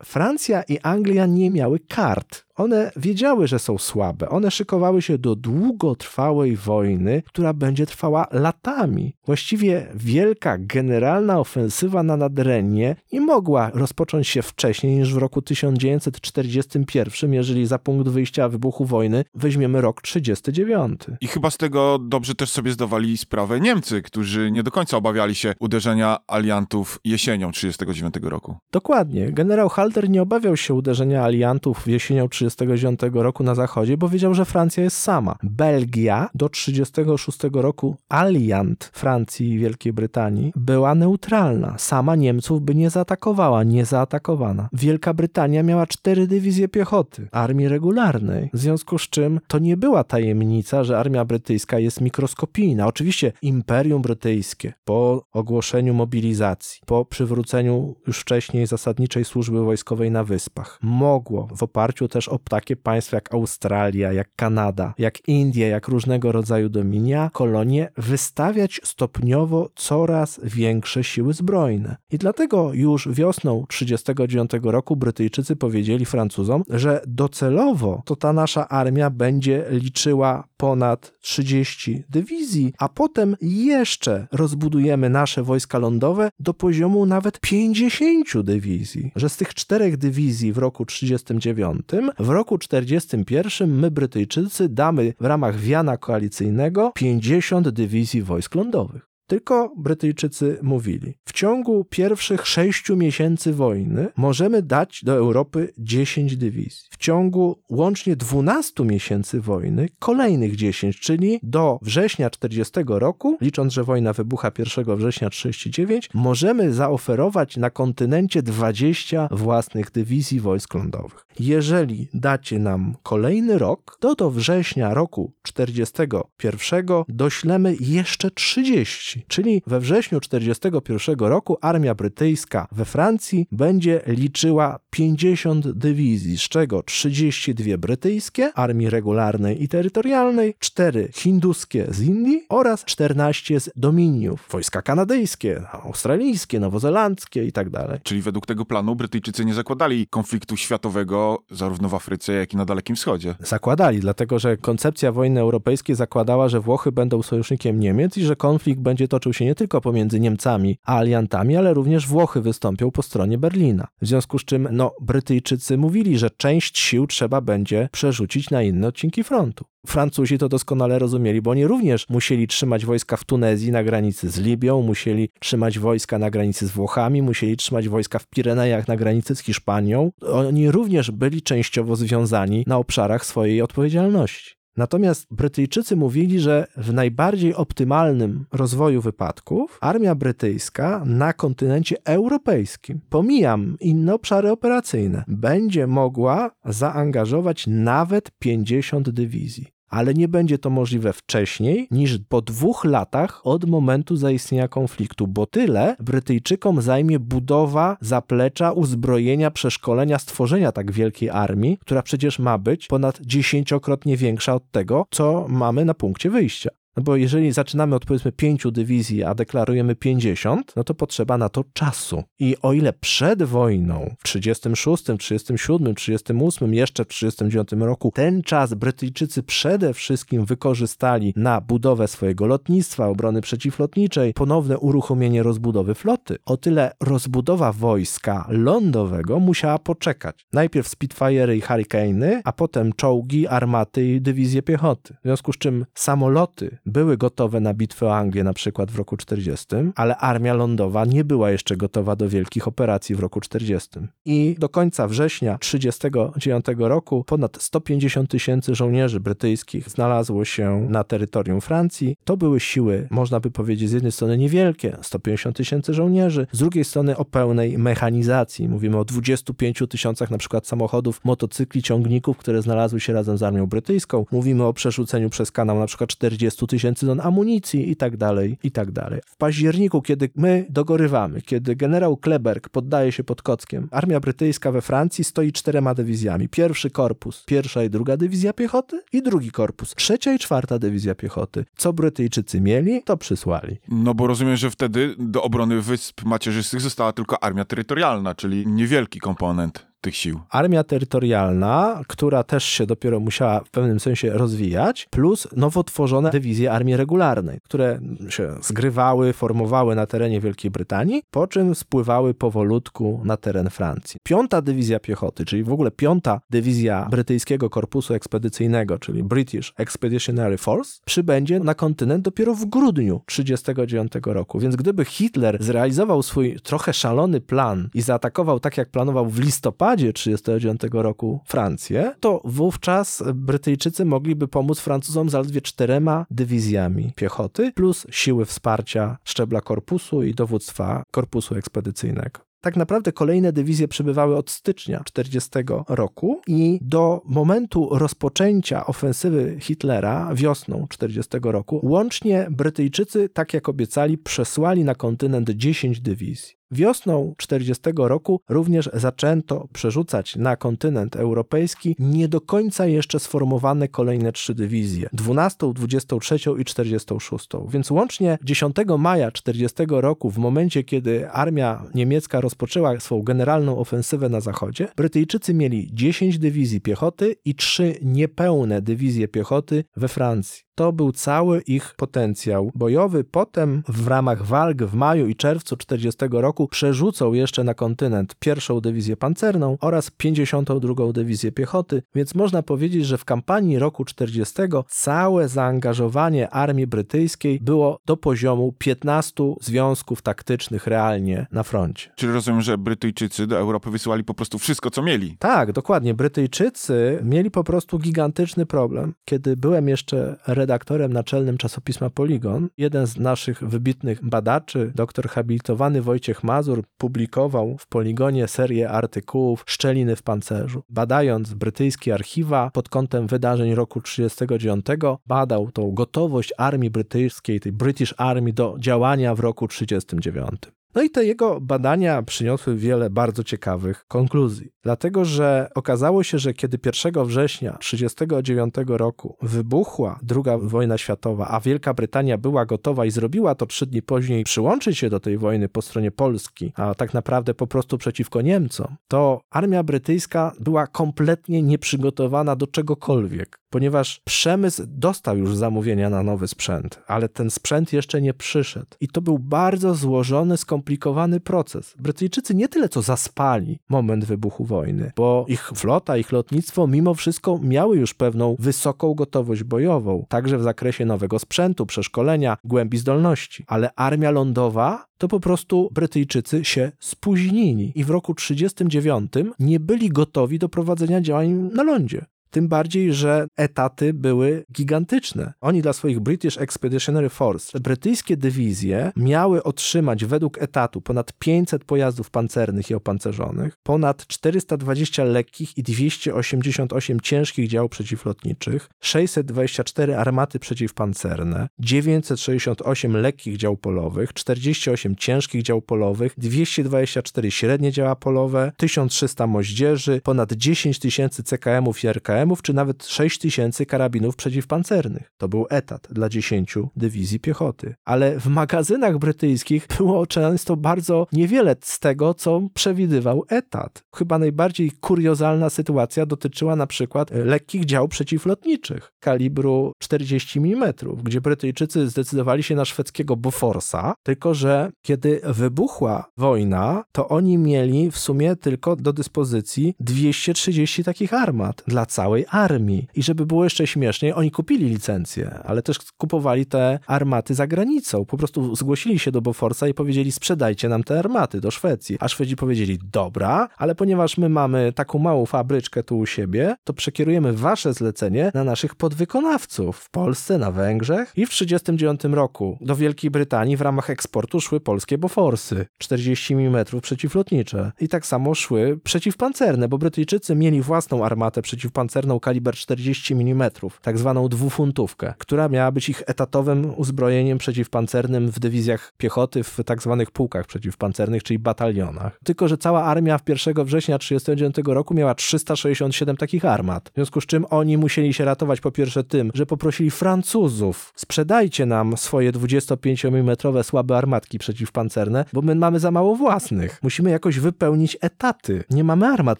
Francja 0.03 0.63
i 0.63 0.79
Anglia 0.79 1.25
nie 1.25 1.51
miały 1.51 1.79
kart 1.79 2.45
one 2.55 2.91
wiedziały, 2.95 3.47
że 3.47 3.59
są 3.59 3.77
słabe. 3.77 4.29
One 4.29 4.51
szykowały 4.51 5.01
się 5.01 5.17
do 5.17 5.35
długotrwałej 5.35 6.55
wojny, 6.55 7.23
która 7.25 7.53
będzie 7.53 7.85
trwała 7.85 8.27
latami. 8.31 9.15
Właściwie 9.25 9.87
wielka 9.95 10.57
generalna 10.59 11.39
ofensywa 11.39 12.03
na 12.03 12.17
Nadrennie 12.17 12.95
nie 13.13 13.21
mogła 13.21 13.71
rozpocząć 13.73 14.27
się 14.27 14.41
wcześniej 14.41 14.97
niż 14.97 15.13
w 15.13 15.17
roku 15.17 15.41
1941, 15.41 17.33
jeżeli 17.33 17.65
za 17.65 17.79
punkt 17.79 18.09
wyjścia 18.09 18.49
wybuchu 18.49 18.85
wojny 18.85 19.25
weźmiemy 19.35 19.81
rok 19.81 20.01
39. 20.01 21.01
I 21.21 21.27
chyba 21.27 21.51
z 21.51 21.57
tego 21.57 21.99
dobrze 21.99 22.35
też 22.35 22.49
sobie 22.49 22.71
zdawali 22.71 23.17
sprawę 23.17 23.59
Niemcy, 23.59 24.01
którzy 24.01 24.51
nie 24.51 24.63
do 24.63 24.71
końca 24.71 24.97
obawiali 24.97 25.35
się 25.35 25.53
uderzenia 25.59 26.17
aliantów 26.27 26.99
jesienią 27.05 27.51
1939 27.51 28.31
roku. 28.31 28.55
Dokładnie. 28.71 29.31
Generał 29.31 29.69
Halder 29.69 30.09
nie 30.09 30.21
obawiał 30.21 30.57
się 30.57 30.73
uderzenia 30.73 31.23
aliantów 31.23 31.87
jesienią 31.87 32.29
1939 32.29 32.40
1939 32.45 33.23
roku 33.23 33.43
na 33.43 33.55
zachodzie, 33.55 33.97
bo 33.97 34.09
wiedział, 34.09 34.33
że 34.33 34.45
Francja 34.45 34.83
jest 34.83 34.97
sama. 34.97 35.35
Belgia 35.43 36.29
do 36.35 36.49
1936 36.49 37.39
roku 37.53 37.95
aliant 38.09 38.91
Francji 38.93 39.49
i 39.49 39.59
Wielkiej 39.59 39.93
Brytanii 39.93 40.51
była 40.55 40.95
neutralna. 40.95 41.75
Sama 41.77 42.15
Niemców 42.15 42.61
by 42.61 42.75
nie 42.75 42.89
zaatakowała, 42.89 43.63
nie 43.63 43.85
zaatakowana. 43.85 44.69
Wielka 44.73 45.13
Brytania 45.13 45.63
miała 45.63 45.87
cztery 45.87 46.27
dywizje 46.27 46.67
piechoty, 46.67 47.27
armii 47.31 47.67
regularnej. 47.67 48.49
W 48.53 48.57
związku 48.57 48.99
z 48.99 49.01
czym 49.01 49.39
to 49.47 49.59
nie 49.59 49.77
była 49.77 50.03
tajemnica, 50.03 50.83
że 50.83 50.97
armia 50.97 51.25
brytyjska 51.25 51.79
jest 51.79 52.01
mikroskopijna. 52.01 52.87
Oczywiście 52.87 53.31
Imperium 53.41 54.01
Brytyjskie 54.01 54.73
po 54.85 55.25
ogłoszeniu 55.33 55.93
mobilizacji, 55.93 56.81
po 56.85 57.05
przywróceniu 57.05 57.95
już 58.07 58.19
wcześniej 58.19 58.67
zasadniczej 58.67 59.25
służby 59.25 59.63
wojskowej 59.63 60.11
na 60.11 60.23
wyspach, 60.23 60.79
mogło 60.81 61.47
w 61.55 61.63
oparciu 61.63 62.07
też 62.07 62.27
o 62.31 62.39
takie 62.49 62.75
państwa 62.75 63.17
jak 63.17 63.33
Australia, 63.33 64.13
jak 64.13 64.35
Kanada, 64.35 64.93
jak 64.97 65.27
Indie, 65.27 65.67
jak 65.67 65.87
różnego 65.87 66.31
rodzaju 66.31 66.69
dominia, 66.69 67.29
kolonie 67.33 67.91
wystawiać 67.97 68.81
stopniowo 68.83 69.69
coraz 69.75 70.39
większe 70.43 71.03
siły 71.03 71.33
zbrojne. 71.33 71.95
I 72.11 72.17
dlatego 72.17 72.73
już 72.73 73.09
wiosną 73.09 73.65
1939 73.69 74.51
roku 74.63 74.95
Brytyjczycy 74.95 75.55
powiedzieli 75.55 76.05
Francuzom, 76.05 76.63
że 76.69 77.01
docelowo 77.07 78.01
to 78.05 78.15
ta 78.15 78.33
nasza 78.33 78.69
armia 78.69 79.09
będzie 79.09 79.65
liczyła 79.69 80.43
ponad 80.57 81.13
30 81.21 82.03
dywizji, 82.09 82.73
a 82.77 82.89
potem 82.89 83.35
jeszcze 83.41 84.27
rozbudujemy 84.31 85.09
nasze 85.09 85.43
wojska 85.43 85.77
lądowe 85.77 86.29
do 86.39 86.53
poziomu 86.53 87.05
nawet 87.05 87.39
50 87.39 88.41
dywizji. 88.43 89.11
Że 89.15 89.29
z 89.29 89.37
tych 89.37 89.53
czterech 89.53 89.97
dywizji 89.97 90.53
w 90.53 90.57
roku 90.57 90.85
1939 90.85 91.81
w 92.21 92.29
roku 92.29 92.57
1941 92.57 93.79
my, 93.79 93.91
Brytyjczycy, 93.91 94.69
damy 94.69 95.13
w 95.19 95.25
ramach 95.25 95.59
wiana 95.59 95.97
koalicyjnego 95.97 96.91
50 96.95 97.69
dywizji 97.69 98.21
wojsk 98.21 98.55
lądowych. 98.55 99.10
Tylko 99.31 99.73
Brytyjczycy 99.77 100.59
mówili, 100.61 101.13
w 101.25 101.33
ciągu 101.33 101.85
pierwszych 101.89 102.47
sześciu 102.47 102.97
miesięcy 102.97 103.53
wojny 103.53 104.07
możemy 104.17 104.61
dać 104.61 105.01
do 105.03 105.13
Europy 105.13 105.73
10 105.77 106.37
dywizji. 106.37 106.87
W 106.91 106.97
ciągu 106.97 107.59
łącznie 107.69 108.15
12 108.15 108.83
miesięcy 108.83 109.41
wojny 109.41 109.89
kolejnych 109.99 110.55
10, 110.55 110.99
czyli 110.99 111.39
do 111.43 111.79
września 111.81 112.29
40 112.29 112.73
roku, 112.87 113.37
licząc, 113.41 113.73
że 113.73 113.83
wojna 113.83 114.13
wybucha 114.13 114.51
1 114.59 114.97
września 114.97 115.29
39, 115.29 116.09
możemy 116.13 116.73
zaoferować 116.73 117.57
na 117.57 117.69
kontynencie 117.69 118.41
20 118.43 119.27
własnych 119.31 119.91
dywizji 119.91 120.39
wojsk 120.39 120.73
lądowych. 120.73 121.25
Jeżeli 121.39 122.07
dacie 122.13 122.59
nam 122.59 122.95
kolejny 123.03 123.57
rok, 123.57 123.97
to 123.99 124.15
do 124.15 124.31
września 124.31 124.93
roku 124.93 125.33
41 125.43 126.85
doślemy 127.09 127.75
jeszcze 127.79 128.31
30, 128.31 129.20
czyli 129.27 129.61
we 129.67 129.79
wrześniu 129.79 130.19
41 130.19 131.15
roku 131.19 131.57
armia 131.61 131.95
brytyjska 131.95 132.67
we 132.71 132.85
Francji 132.85 133.47
będzie 133.51 134.01
liczyła 134.07 134.79
50 134.89 135.71
dywizji, 135.71 136.37
z 136.37 136.41
czego 136.41 136.83
32 136.83 137.77
brytyjskie, 137.77 138.53
armii 138.53 138.89
regularnej 138.89 139.63
i 139.63 139.67
terytorialnej, 139.67 140.55
4 140.59 141.09
hinduskie 141.13 141.87
z 141.89 142.01
Indii 142.01 142.45
oraz 142.49 142.85
14 142.85 143.59
z 143.59 143.69
Dominiów, 143.75 144.47
wojska 144.51 144.81
kanadyjskie, 144.81 145.61
australijskie, 145.71 146.59
nowozelandzkie 146.59 147.45
i 147.45 147.51
tak 147.51 147.69
dalej. 147.69 147.99
Czyli 148.03 148.21
według 148.21 148.45
tego 148.45 148.65
planu 148.65 148.95
Brytyjczycy 148.95 149.45
nie 149.45 149.53
zakładali 149.53 150.07
konfliktu 150.07 150.57
światowego 150.57 151.43
zarówno 151.51 151.89
w 151.89 151.95
Afryce, 151.95 152.33
jak 152.33 152.53
i 152.53 152.57
na 152.57 152.65
Dalekim 152.65 152.95
Wschodzie. 152.95 153.35
Zakładali, 153.39 153.99
dlatego 153.99 154.39
że 154.39 154.57
koncepcja 154.57 155.11
wojny 155.11 155.39
europejskiej 155.39 155.95
zakładała, 155.95 156.49
że 156.49 156.59
Włochy 156.59 156.91
będą 156.91 157.23
sojusznikiem 157.23 157.79
Niemiec 157.79 158.17
i 158.17 158.23
że 158.23 158.35
konflikt 158.35 158.81
będzie 158.81 159.07
toczył 159.11 159.33
się 159.33 159.45
nie 159.45 159.55
tylko 159.55 159.81
pomiędzy 159.81 160.19
Niemcami 160.19 160.77
a 160.85 160.97
aliantami, 160.97 161.55
ale 161.57 161.73
również 161.73 162.07
Włochy 162.07 162.41
wystąpią 162.41 162.91
po 162.91 163.01
stronie 163.01 163.37
Berlina. 163.37 163.87
W 164.01 164.07
związku 164.07 164.39
z 164.39 164.45
czym, 164.45 164.67
no, 164.71 164.91
Brytyjczycy 165.01 165.77
mówili, 165.77 166.17
że 166.17 166.29
część 166.29 166.79
sił 166.79 167.07
trzeba 167.07 167.41
będzie 167.41 167.89
przerzucić 167.91 168.49
na 168.49 168.63
inne 168.63 168.87
odcinki 168.87 169.23
frontu. 169.23 169.65
Francuzi 169.87 170.37
to 170.37 170.49
doskonale 170.49 170.99
rozumieli, 170.99 171.41
bo 171.41 171.51
oni 171.51 171.67
również 171.67 172.09
musieli 172.09 172.47
trzymać 172.47 172.85
wojska 172.85 173.17
w 173.17 173.23
Tunezji 173.23 173.71
na 173.71 173.83
granicy 173.83 174.29
z 174.29 174.39
Libią, 174.39 174.81
musieli 174.81 175.29
trzymać 175.39 175.79
wojska 175.79 176.19
na 176.19 176.29
granicy 176.29 176.67
z 176.67 176.71
Włochami, 176.71 177.21
musieli 177.21 177.57
trzymać 177.57 177.89
wojska 177.89 178.19
w 178.19 178.27
Pirenejach 178.27 178.87
na 178.87 178.95
granicy 178.95 179.35
z 179.35 179.39
Hiszpanią. 179.39 180.11
Oni 180.21 180.71
również 180.71 181.11
byli 181.11 181.41
częściowo 181.41 181.95
związani 181.95 182.63
na 182.67 182.77
obszarach 182.77 183.25
swojej 183.25 183.61
odpowiedzialności. 183.61 184.60
Natomiast 184.77 185.27
Brytyjczycy 185.31 185.95
mówili, 185.95 186.39
że 186.39 186.67
w 186.77 186.93
najbardziej 186.93 187.55
optymalnym 187.55 188.45
rozwoju 188.51 189.01
wypadków 189.01 189.77
armia 189.81 190.15
brytyjska 190.15 191.03
na 191.05 191.33
kontynencie 191.33 191.95
europejskim, 192.05 193.01
pomijam 193.09 193.77
inne 193.79 194.13
obszary 194.13 194.51
operacyjne, 194.51 195.23
będzie 195.27 195.87
mogła 195.87 196.51
zaangażować 196.65 197.67
nawet 197.67 198.31
50 198.39 199.09
dywizji 199.09 199.80
ale 199.91 200.13
nie 200.13 200.27
będzie 200.27 200.57
to 200.57 200.69
możliwe 200.69 201.13
wcześniej 201.13 201.87
niż 201.91 202.19
po 202.29 202.41
dwóch 202.41 202.85
latach 202.85 203.41
od 203.43 203.65
momentu 203.65 204.15
zaistnienia 204.15 204.67
konfliktu, 204.67 205.27
bo 205.27 205.45
tyle 205.45 205.95
Brytyjczykom 205.99 206.81
zajmie 206.81 207.19
budowa 207.19 207.97
zaplecza, 208.01 208.71
uzbrojenia, 208.71 209.51
przeszkolenia, 209.51 210.19
stworzenia 210.19 210.71
tak 210.71 210.91
wielkiej 210.91 211.29
armii, 211.29 211.77
która 211.81 212.01
przecież 212.01 212.39
ma 212.39 212.57
być 212.57 212.87
ponad 212.87 213.21
dziesięciokrotnie 213.21 214.17
większa 214.17 214.55
od 214.55 214.71
tego, 214.71 215.05
co 215.11 215.45
mamy 215.49 215.85
na 215.85 215.93
punkcie 215.93 216.29
wyjścia. 216.29 216.80
No 216.97 217.03
bo 217.03 217.15
jeżeli 217.15 217.51
zaczynamy 217.51 217.95
od 217.95 218.05
powiedzmy 218.05 218.31
pięciu 218.31 218.71
dywizji, 218.71 219.23
a 219.23 219.35
deklarujemy 219.35 219.95
50, 219.95 220.75
no 220.75 220.83
to 220.83 220.93
potrzeba 220.93 221.37
na 221.37 221.49
to 221.49 221.63
czasu. 221.73 222.23
I 222.39 222.55
o 222.61 222.73
ile 222.73 222.93
przed 222.93 223.43
wojną 223.43 224.15
w 224.19 224.23
36, 224.23 225.03
37, 225.19 225.95
38, 225.95 226.73
jeszcze 226.73 227.05
w 227.05 227.07
39 227.07 227.69
roku 227.79 228.11
ten 228.15 228.41
czas 228.41 228.73
Brytyjczycy 228.73 229.43
przede 229.43 229.93
wszystkim 229.93 230.45
wykorzystali 230.45 231.33
na 231.35 231.61
budowę 231.61 232.07
swojego 232.07 232.45
lotnictwa, 232.45 233.07
obrony 233.07 233.41
przeciwlotniczej, 233.41 234.33
ponowne 234.33 234.77
uruchomienie 234.77 235.43
rozbudowy 235.43 235.95
floty, 235.95 236.37
o 236.45 236.57
tyle 236.57 236.91
rozbudowa 237.01 237.71
wojska 237.71 238.45
lądowego 238.49 239.39
musiała 239.39 239.79
poczekać. 239.79 240.45
Najpierw 240.53 240.87
Spitfire 240.87 241.55
i 241.55 241.61
Hurricane'y, 241.61 242.41
a 242.43 242.51
potem 242.51 242.93
czołgi, 242.93 243.47
armaty 243.47 244.05
i 244.05 244.21
dywizje 244.21 244.61
piechoty. 244.61 245.13
W 245.13 245.23
związku 245.23 245.53
z 245.53 245.57
czym 245.57 245.85
samoloty 245.93 246.77
były 246.85 247.17
gotowe 247.17 247.59
na 247.59 247.73
bitwę 247.73 248.05
o 248.05 248.17
Anglię 248.17 248.43
na 248.43 248.53
przykład 248.53 248.91
w 248.91 248.95
roku 248.95 249.17
40, 249.17 249.65
ale 249.95 250.17
armia 250.17 250.53
lądowa 250.53 251.05
nie 251.05 251.23
była 251.23 251.51
jeszcze 251.51 251.77
gotowa 251.77 252.15
do 252.15 252.29
wielkich 252.29 252.67
operacji 252.67 253.15
w 253.15 253.19
roku 253.19 253.41
40. 253.41 253.89
I 254.25 254.55
do 254.59 254.69
końca 254.69 255.07
września 255.07 255.57
39 255.57 256.65
roku 256.77 257.23
ponad 257.23 257.57
150 257.61 258.29
tysięcy 258.29 258.75
żołnierzy 258.75 259.19
brytyjskich 259.19 259.89
znalazło 259.89 260.45
się 260.45 260.87
na 260.89 261.03
terytorium 261.03 261.61
Francji. 261.61 262.15
To 262.23 262.37
były 262.37 262.59
siły, 262.59 263.07
można 263.11 263.39
by 263.39 263.51
powiedzieć, 263.51 263.89
z 263.89 263.93
jednej 263.93 264.11
strony 264.11 264.37
niewielkie, 264.37 264.97
150 265.01 265.57
tysięcy 265.57 265.93
żołnierzy, 265.93 266.47
z 266.51 266.59
drugiej 266.59 266.83
strony 266.83 267.17
o 267.17 267.25
pełnej 267.25 267.77
mechanizacji. 267.77 268.69
Mówimy 268.69 268.97
o 268.97 269.05
25 269.05 269.83
tysiącach 269.89 270.31
na 270.31 270.37
przykład 270.37 270.67
samochodów, 270.67 271.21
motocykli, 271.23 271.83
ciągników, 271.83 272.37
które 272.37 272.61
znalazły 272.61 272.99
się 272.99 273.13
razem 273.13 273.37
z 273.37 273.43
armią 273.43 273.67
brytyjską. 273.67 274.25
Mówimy 274.31 274.63
o 274.63 274.73
przerzuceniu 274.73 275.29
przez 275.29 275.51
kanał 275.51 275.79
na 275.79 275.85
przykład 275.85 276.09
40 276.09 276.67
tysięcy 276.71 277.05
ton 277.05 277.19
amunicji 277.19 277.91
i 277.91 277.95
tak 277.95 278.17
dalej, 278.17 278.57
i 278.63 278.71
tak 278.71 278.91
dalej. 278.91 279.21
W 279.25 279.37
październiku, 279.37 280.01
kiedy 280.01 280.29
my 280.35 280.65
dogorywamy, 280.69 281.41
kiedy 281.41 281.75
generał 281.75 282.17
Kleberg 282.17 282.69
poddaje 282.69 283.11
się 283.11 283.23
pod 283.23 283.41
Kockiem, 283.41 283.87
armia 283.91 284.19
brytyjska 284.19 284.71
we 284.71 284.81
Francji 284.81 285.23
stoi 285.23 285.51
czterema 285.51 285.93
dywizjami. 285.93 286.49
Pierwszy 286.49 286.89
korpus, 286.89 287.43
pierwsza 287.45 287.83
i 287.83 287.89
druga 287.89 288.17
dywizja 288.17 288.53
piechoty 288.53 289.01
i 289.13 289.21
drugi 289.21 289.51
korpus, 289.51 289.95
trzecia 289.95 290.33
i 290.33 290.39
czwarta 290.39 290.79
dywizja 290.79 291.15
piechoty. 291.15 291.65
Co 291.75 291.93
Brytyjczycy 291.93 292.61
mieli, 292.61 293.03
to 293.03 293.17
przysłali. 293.17 293.77
No 293.87 294.13
bo 294.13 294.27
rozumiem, 294.27 294.55
że 294.55 294.71
wtedy 294.71 295.15
do 295.19 295.43
obrony 295.43 295.81
Wysp 295.81 296.23
Macierzystych 296.25 296.81
została 296.81 297.13
tylko 297.13 297.43
armia 297.43 297.65
terytorialna, 297.65 298.35
czyli 298.35 298.67
niewielki 298.67 299.19
komponent 299.19 299.90
tych 300.01 300.15
sił. 300.15 300.39
Armia 300.49 300.83
terytorialna, 300.83 302.01
która 302.07 302.43
też 302.43 302.63
się 302.63 302.85
dopiero 302.85 303.19
musiała 303.19 303.59
w 303.59 303.69
pewnym 303.69 303.99
sensie 303.99 304.33
rozwijać, 304.33 305.07
plus 305.09 305.47
nowo 305.55 305.83
tworzone 305.83 306.29
dywizje 306.31 306.71
armii 306.71 306.95
regularnej, 306.97 307.59
które 307.63 307.99
się 308.29 308.55
zgrywały, 308.61 309.33
formowały 309.33 309.95
na 309.95 310.05
terenie 310.05 310.41
Wielkiej 310.41 310.71
Brytanii, 310.71 311.23
po 311.31 311.47
czym 311.47 311.75
spływały 311.75 312.33
powolutku 312.33 313.21
na 313.23 313.37
teren 313.37 313.69
Francji. 313.69 314.19
Piąta 314.23 314.61
dywizja 314.61 314.99
piechoty, 314.99 315.45
czyli 315.45 315.63
w 315.63 315.71
ogóle 315.71 315.91
piąta 315.91 316.41
dywizja 316.49 317.07
brytyjskiego 317.11 317.69
korpusu 317.69 318.13
ekspedycyjnego, 318.13 318.99
czyli 318.99 319.23
British 319.23 319.73
Expeditionary 319.77 320.57
Force, 320.57 320.99
przybędzie 321.05 321.59
na 321.59 321.73
kontynent 321.73 322.23
dopiero 322.23 322.55
w 322.55 322.65
grudniu 322.65 323.21
1939 323.25 324.35
roku. 324.35 324.59
Więc 324.59 324.75
gdyby 324.75 325.05
Hitler 325.05 325.63
zrealizował 325.63 326.23
swój 326.23 326.59
trochę 326.63 326.93
szalony 326.93 327.41
plan 327.41 327.89
i 327.93 328.01
zaatakował 328.01 328.59
tak, 328.59 328.77
jak 328.77 328.89
planował 328.89 329.25
w 329.25 329.39
listopadzie, 329.39 329.90
listopadzie 329.91 330.13
1939 330.13 331.03
roku 331.03 331.39
Francję, 331.45 332.15
to 332.19 332.41
wówczas 332.45 333.23
Brytyjczycy 333.33 334.05
mogliby 334.05 334.47
pomóc 334.47 334.79
Francuzom 334.79 335.29
zaledwie 335.29 335.61
czterema 335.61 336.25
dywizjami 336.31 337.13
piechoty, 337.15 337.71
plus 337.71 338.07
siły 338.09 338.45
wsparcia 338.45 339.17
szczebla 339.23 339.61
korpusu 339.61 340.23
i 340.23 340.33
dowództwa 340.33 341.03
korpusu 341.11 341.55
ekspedycyjnego. 341.55 342.41
Tak 342.61 342.75
naprawdę 342.75 343.11
kolejne 343.11 343.53
dywizje 343.53 343.87
przybywały 343.87 344.37
od 344.37 344.49
stycznia 344.49 345.01
40 345.05 345.49
roku 345.89 346.41
i 346.47 346.79
do 346.81 347.21
momentu 347.25 347.89
rozpoczęcia 347.91 348.85
ofensywy 348.85 349.57
Hitlera 349.59 350.29
wiosną 350.33 350.87
40 350.89 351.37
roku 351.43 351.79
łącznie 351.83 352.47
Brytyjczycy, 352.51 353.29
tak 353.29 353.53
jak 353.53 353.69
obiecali, 353.69 354.17
przesłali 354.17 354.83
na 354.83 354.95
kontynent 354.95 355.49
10 355.49 356.01
dywizji. 356.01 356.60
Wiosną 356.71 357.33
40 357.37 357.83
roku 357.95 358.41
również 358.49 358.89
zaczęto 358.93 359.67
przerzucać 359.73 360.35
na 360.35 360.55
kontynent 360.55 361.15
europejski 361.15 361.95
nie 361.99 362.27
do 362.27 362.41
końca 362.41 362.85
jeszcze 362.85 363.19
sformowane 363.19 363.87
kolejne 363.87 364.31
trzy 364.31 364.55
dywizje 364.55 365.09
12, 365.13 365.73
23 365.73 366.35
i 366.59 366.65
46. 366.65 367.47
Więc 367.69 367.91
łącznie 367.91 368.37
10 368.43 368.75
maja 368.97 369.31
40 369.31 369.83
roku, 369.89 370.31
w 370.31 370.37
momencie 370.37 370.83
kiedy 370.83 371.29
armia 371.29 371.83
niemiecka 371.95 372.41
rozpoczęła 372.41 372.99
swoją 372.99 373.21
generalną 373.21 373.77
ofensywę 373.77 374.29
na 374.29 374.41
zachodzie, 374.41 374.87
Brytyjczycy 374.95 375.53
mieli 375.53 375.89
10 375.93 376.39
dywizji 376.39 376.81
piechoty 376.81 377.35
i 377.45 377.55
3 377.55 377.99
niepełne 378.01 378.81
dywizje 378.81 379.27
piechoty 379.27 379.83
we 379.95 380.07
Francji. 380.07 380.70
To 380.81 380.93
był 380.93 381.11
cały 381.11 381.61
ich 381.61 381.93
potencjał 381.97 382.71
bojowy. 382.75 383.23
Potem 383.23 383.83
w 383.87 384.07
ramach 384.07 384.45
walk 384.45 384.83
w 384.83 384.93
maju 384.93 385.27
i 385.27 385.35
czerwcu 385.35 385.77
40 385.77 386.19
roku 386.31 386.67
przerzucą 386.67 387.33
jeszcze 387.33 387.63
na 387.63 387.73
kontynent 387.73 388.35
pierwszą 388.39 388.79
dywizję 388.79 389.17
pancerną 389.17 389.77
oraz 389.81 390.11
52 390.11 391.13
dywizję 391.13 391.51
piechoty, 391.51 392.03
więc 392.15 392.35
można 392.35 392.63
powiedzieć, 392.63 393.05
że 393.05 393.17
w 393.17 393.25
kampanii 393.25 393.79
roku 393.79 394.05
40 394.05 394.61
całe 394.87 395.47
zaangażowanie 395.47 396.49
armii 396.49 396.87
brytyjskiej 396.87 397.59
było 397.59 397.99
do 398.05 398.17
poziomu 398.17 398.73
15 398.77 399.43
związków 399.61 400.21
taktycznych 400.21 400.87
realnie 400.87 401.47
na 401.51 401.63
froncie. 401.63 402.09
Czyli 402.15 402.33
rozumiem, 402.33 402.61
że 402.61 402.77
Brytyjczycy 402.77 403.47
do 403.47 403.57
Europy 403.57 403.89
wysyłali 403.89 404.23
po 404.23 404.33
prostu 404.33 404.59
wszystko, 404.59 404.89
co 404.91 405.01
mieli. 405.01 405.37
Tak, 405.39 405.71
dokładnie. 405.71 406.13
Brytyjczycy 406.13 407.19
mieli 407.23 407.51
po 407.51 407.63
prostu 407.63 407.99
gigantyczny 407.99 408.65
problem. 408.65 409.13
Kiedy 409.25 409.57
byłem 409.57 409.87
jeszcze 409.87 410.35
redaktorem 410.47 410.70
naczelnym 411.09 411.57
czasopisma 411.57 412.09
Poligon, 412.09 412.69
jeden 412.77 413.07
z 413.07 413.17
naszych 413.17 413.63
wybitnych 413.63 414.25
badaczy, 414.25 414.91
doktor 414.95 415.29
habilitowany 415.29 416.01
Wojciech 416.01 416.43
Mazur, 416.43 416.83
publikował 416.97 417.77
w 417.77 417.87
Poligonie 417.87 418.47
serię 418.47 418.89
artykułów 418.89 419.63
Szczeliny 419.67 420.15
w 420.15 420.23
pancerzu. 420.23 420.83
Badając 420.89 421.53
brytyjskie 421.53 422.13
archiwa 422.13 422.71
pod 422.73 422.89
kątem 422.89 423.27
wydarzeń 423.27 423.75
roku 423.75 424.01
1939, 424.01 425.19
badał 425.25 425.71
tą 425.71 425.91
gotowość 425.91 426.53
armii 426.57 426.89
brytyjskiej, 426.89 427.59
tej 427.59 427.71
British 427.71 428.13
Army 428.17 428.53
do 428.53 428.75
działania 428.79 429.35
w 429.35 429.39
roku 429.39 429.67
1939. 429.67 430.80
No 430.95 431.01
i 431.01 431.09
te 431.09 431.25
jego 431.25 431.61
badania 431.61 432.23
przyniosły 432.23 432.75
wiele 432.75 433.09
bardzo 433.09 433.43
ciekawych 433.43 434.05
konkluzji, 434.07 434.71
dlatego 434.83 435.25
że 435.25 435.69
okazało 435.75 436.23
się, 436.23 436.39
że 436.39 436.53
kiedy 436.53 436.79
1 436.85 437.25
września 437.25 437.71
1939 437.71 438.75
roku 438.87 439.37
wybuchła 439.41 440.19
II 440.35 440.59
wojna 440.61 440.97
światowa, 440.97 441.47
a 441.47 441.59
Wielka 441.59 441.93
Brytania 441.93 442.37
była 442.37 442.65
gotowa 442.65 443.05
i 443.05 443.11
zrobiła 443.11 443.55
to 443.55 443.65
trzy 443.65 443.85
dni 443.85 444.01
później 444.01 444.43
przyłączyć 444.43 444.97
się 444.97 445.09
do 445.09 445.19
tej 445.19 445.37
wojny 445.37 445.69
po 445.69 445.81
stronie 445.81 446.11
Polski, 446.11 446.73
a 446.75 446.95
tak 446.95 447.13
naprawdę 447.13 447.53
po 447.53 447.67
prostu 447.67 447.97
przeciwko 447.97 448.41
Niemcom, 448.41 448.95
to 449.07 449.41
armia 449.49 449.83
brytyjska 449.83 450.51
była 450.59 450.87
kompletnie 450.87 451.61
nieprzygotowana 451.61 452.55
do 452.55 452.67
czegokolwiek, 452.67 453.59
ponieważ 453.69 454.21
przemysł 454.25 454.83
dostał 454.87 455.37
już 455.37 455.55
zamówienia 455.55 456.09
na 456.09 456.23
nowy 456.23 456.47
sprzęt, 456.47 456.99
ale 457.07 457.29
ten 457.29 457.49
sprzęt 457.49 457.93
jeszcze 457.93 458.21
nie 458.21 458.33
przyszedł. 458.33 458.87
I 458.99 459.07
to 459.07 459.21
był 459.21 459.39
bardzo 459.39 459.95
złożony, 459.95 460.57
skomplikowany 460.57 460.80
skomplikowany 460.81 461.39
proces. 461.39 461.95
Brytyjczycy 461.99 462.55
nie 462.55 462.67
tyle 462.67 462.89
co 462.89 463.01
zaspali 463.01 463.79
moment 463.89 464.25
wybuchu 464.25 464.65
wojny, 464.65 465.11
bo 465.15 465.45
ich 465.47 465.71
flota, 465.75 466.17
ich 466.17 466.31
lotnictwo 466.31 466.87
mimo 466.87 467.13
wszystko 467.13 467.59
miały 467.63 467.97
już 467.97 468.13
pewną 468.13 468.55
wysoką 468.59 469.13
gotowość 469.13 469.63
bojową, 469.63 470.25
także 470.29 470.57
w 470.57 470.63
zakresie 470.63 471.05
nowego 471.05 471.39
sprzętu, 471.39 471.85
przeszkolenia, 471.85 472.57
głębi 472.63 472.97
zdolności. 472.97 473.63
Ale 473.67 473.93
armia 473.95 474.31
lądowa 474.31 475.05
to 475.17 475.27
po 475.27 475.39
prostu 475.39 475.89
Brytyjczycy 475.91 476.65
się 476.65 476.91
spóźnili 476.99 477.91
i 477.95 478.03
w 478.03 478.09
roku 478.09 478.35
1939 478.35 479.55
nie 479.59 479.79
byli 479.79 480.09
gotowi 480.09 480.59
do 480.59 480.69
prowadzenia 480.69 481.21
działań 481.21 481.49
na 481.49 481.83
lądzie. 481.83 482.25
Tym 482.51 482.67
bardziej, 482.67 483.13
że 483.13 483.47
etaty 483.57 484.13
były 484.13 484.65
gigantyczne. 484.73 485.53
Oni 485.61 485.81
dla 485.81 485.93
swoich 485.93 486.19
British 486.19 486.57
Expeditionary 486.57 487.29
Force, 487.29 487.79
brytyjskie 487.79 488.37
dywizje 488.37 489.11
miały 489.15 489.63
otrzymać 489.63 490.25
według 490.25 490.61
etatu 490.61 491.01
ponad 491.01 491.33
500 491.39 491.85
pojazdów 491.85 492.29
pancernych 492.29 492.89
i 492.89 492.95
opancerzonych, 492.95 493.77
ponad 493.83 494.27
420 494.27 495.23
lekkich 495.23 495.77
i 495.77 495.83
288 495.83 497.19
ciężkich 497.19 497.67
dział 497.67 497.89
przeciwlotniczych, 497.89 498.89
624 499.01 500.15
armaty 500.15 500.59
przeciwpancerne, 500.59 501.67
968 501.79 503.17
lekkich 503.17 503.57
dział 503.57 503.77
polowych, 503.77 504.33
48 504.33 505.15
ciężkich 505.15 505.63
dział 505.63 505.81
polowych, 505.81 506.33
224 506.37 507.51
średnie 507.51 507.91
działa 507.91 508.15
polowe, 508.15 508.71
1300 508.77 509.47
moździerzy, 509.47 510.21
ponad 510.23 510.53
10 510.53 510.99
tysięcy 510.99 511.43
CKM-ów 511.43 512.03
i 512.03 512.07
RKM 512.07 512.40
KM-ów, 512.41 512.61
czy 512.61 512.73
nawet 512.73 513.05
6 513.05 513.39
tysięcy 513.39 513.85
karabinów 513.85 514.35
przeciwpancernych. 514.35 515.31
To 515.37 515.47
był 515.47 515.65
etat 515.69 516.07
dla 516.11 516.29
10 516.29 516.77
dywizji 516.95 517.39
piechoty. 517.39 517.95
Ale 518.05 518.39
w 518.39 518.47
magazynach 518.47 519.17
brytyjskich 519.17 519.87
było 519.97 520.27
często 520.27 520.77
bardzo 520.77 521.27
niewiele 521.31 521.75
z 521.81 521.99
tego, 521.99 522.33
co 522.33 522.61
przewidywał 522.73 523.45
etat. 523.49 524.03
Chyba 524.15 524.39
najbardziej 524.39 524.91
kuriozalna 524.91 525.69
sytuacja 525.69 526.25
dotyczyła 526.25 526.75
na 526.75 526.87
przykład 526.87 527.31
lekkich 527.31 527.85
dział 527.85 528.07
przeciwlotniczych 528.07 529.11
kalibru 529.19 529.91
40 529.99 530.59
mm, 530.59 530.93
gdzie 531.23 531.41
Brytyjczycy 531.41 532.07
zdecydowali 532.07 532.63
się 532.63 532.75
na 532.75 532.85
szwedzkiego 532.85 533.35
Boforsa, 533.35 534.13
tylko 534.23 534.53
że 534.53 534.91
kiedy 535.01 535.41
wybuchła 535.43 536.25
wojna, 536.37 537.03
to 537.11 537.27
oni 537.27 537.57
mieli 537.57 538.11
w 538.11 538.17
sumie 538.17 538.55
tylko 538.55 538.95
do 538.95 539.13
dyspozycji 539.13 539.95
230 539.99 541.03
takich 541.03 541.33
armat 541.33 541.83
dla 541.87 542.05
całej 542.05 542.30
całej 542.31 542.45
armii. 542.49 543.07
I 543.15 543.23
żeby 543.23 543.45
było 543.45 543.63
jeszcze 543.63 543.87
śmieszniej, 543.87 544.33
oni 544.33 544.51
kupili 544.51 544.85
licencję, 544.85 545.59
ale 545.63 545.81
też 545.81 545.97
kupowali 546.17 546.65
te 546.65 546.99
armaty 547.07 547.53
za 547.53 547.67
granicą. 547.67 548.25
Po 548.25 548.37
prostu 548.37 548.75
zgłosili 548.75 549.19
się 549.19 549.31
do 549.31 549.41
Boforsa 549.41 549.87
i 549.87 549.93
powiedzieli: 549.93 550.31
sprzedajcie 550.31 550.89
nam 550.89 551.03
te 551.03 551.19
armaty 551.19 551.61
do 551.61 551.71
Szwecji. 551.71 552.17
A 552.19 552.27
Szwedzi 552.27 552.55
powiedzieli: 552.55 552.99
dobra, 553.11 553.67
ale 553.77 553.95
ponieważ 553.95 554.37
my 554.37 554.49
mamy 554.49 554.93
taką 554.93 555.19
małą 555.19 555.45
fabryczkę 555.45 556.03
tu 556.03 556.19
u 556.19 556.25
siebie, 556.25 556.75
to 556.83 556.93
przekierujemy 556.93 557.53
wasze 557.53 557.93
zlecenie 557.93 558.51
na 558.53 558.63
naszych 558.63 558.95
podwykonawców 558.95 559.97
w 559.97 560.09
Polsce, 560.09 560.57
na 560.57 560.71
Węgrzech. 560.71 561.33
I 561.35 561.45
w 561.45 561.49
1939 561.49 562.35
roku 562.35 562.77
do 562.81 562.95
Wielkiej 562.95 563.31
Brytanii 563.31 563.77
w 563.77 563.81
ramach 563.81 564.09
eksportu 564.09 564.61
szły 564.61 564.79
polskie 564.79 565.17
Boforsy 565.17 565.85
40 565.97 566.53
mm 566.53 566.85
przeciwlotnicze. 567.01 567.91
I 567.99 568.07
tak 568.07 568.25
samo 568.25 568.55
szły 568.55 568.99
przeciwpancerne, 569.03 569.87
bo 569.87 569.97
Brytyjczycy 569.97 570.55
mieli 570.55 570.81
własną 570.81 571.25
armatę 571.25 571.61
przeciwpancerną 571.61 572.20
kaliber 572.41 572.75
40 572.75 573.33
mm, 573.33 573.69
tak 574.01 574.17
zwaną 574.17 574.47
dwufuntówkę, 574.47 575.33
która 575.37 575.69
miała 575.69 575.91
być 575.91 576.09
ich 576.09 576.23
etatowym 576.25 576.93
uzbrojeniem 576.97 577.57
przeciwpancernym 577.57 578.51
w 578.51 578.59
dywizjach 578.59 579.13
piechoty, 579.17 579.63
w 579.63 579.77
tak 579.85 580.01
zwanych 580.01 580.31
pułkach 580.31 580.67
przeciwpancernych, 580.67 581.43
czyli 581.43 581.59
batalionach. 581.59 582.39
Tylko, 582.43 582.67
że 582.67 582.77
cała 582.77 583.03
armia 583.03 583.37
w 583.37 583.49
1 583.49 583.85
września 583.85 584.19
1939 584.19 584.95
roku 584.95 585.13
miała 585.13 585.35
367 585.35 586.37
takich 586.37 586.65
armat, 586.65 587.09
w 587.09 587.15
związku 587.15 587.41
z 587.41 587.45
czym 587.45 587.65
oni 587.69 587.97
musieli 587.97 588.33
się 588.33 588.45
ratować 588.45 588.81
po 588.81 588.91
pierwsze 588.91 589.23
tym, 589.23 589.51
że 589.53 589.65
poprosili 589.65 590.11
Francuzów, 590.11 591.13
sprzedajcie 591.15 591.85
nam 591.85 592.17
swoje 592.17 592.51
25 592.51 593.25
mm 593.25 593.55
słabe 593.83 594.17
armatki 594.17 594.59
przeciwpancerne, 594.59 595.45
bo 595.53 595.61
my 595.61 595.75
mamy 595.75 595.99
za 595.99 596.11
mało 596.11 596.35
własnych. 596.35 596.99
Musimy 597.03 597.29
jakoś 597.29 597.59
wypełnić 597.59 598.17
etaty. 598.21 598.83
Nie 598.89 599.03
mamy 599.03 599.27
armat 599.27 599.59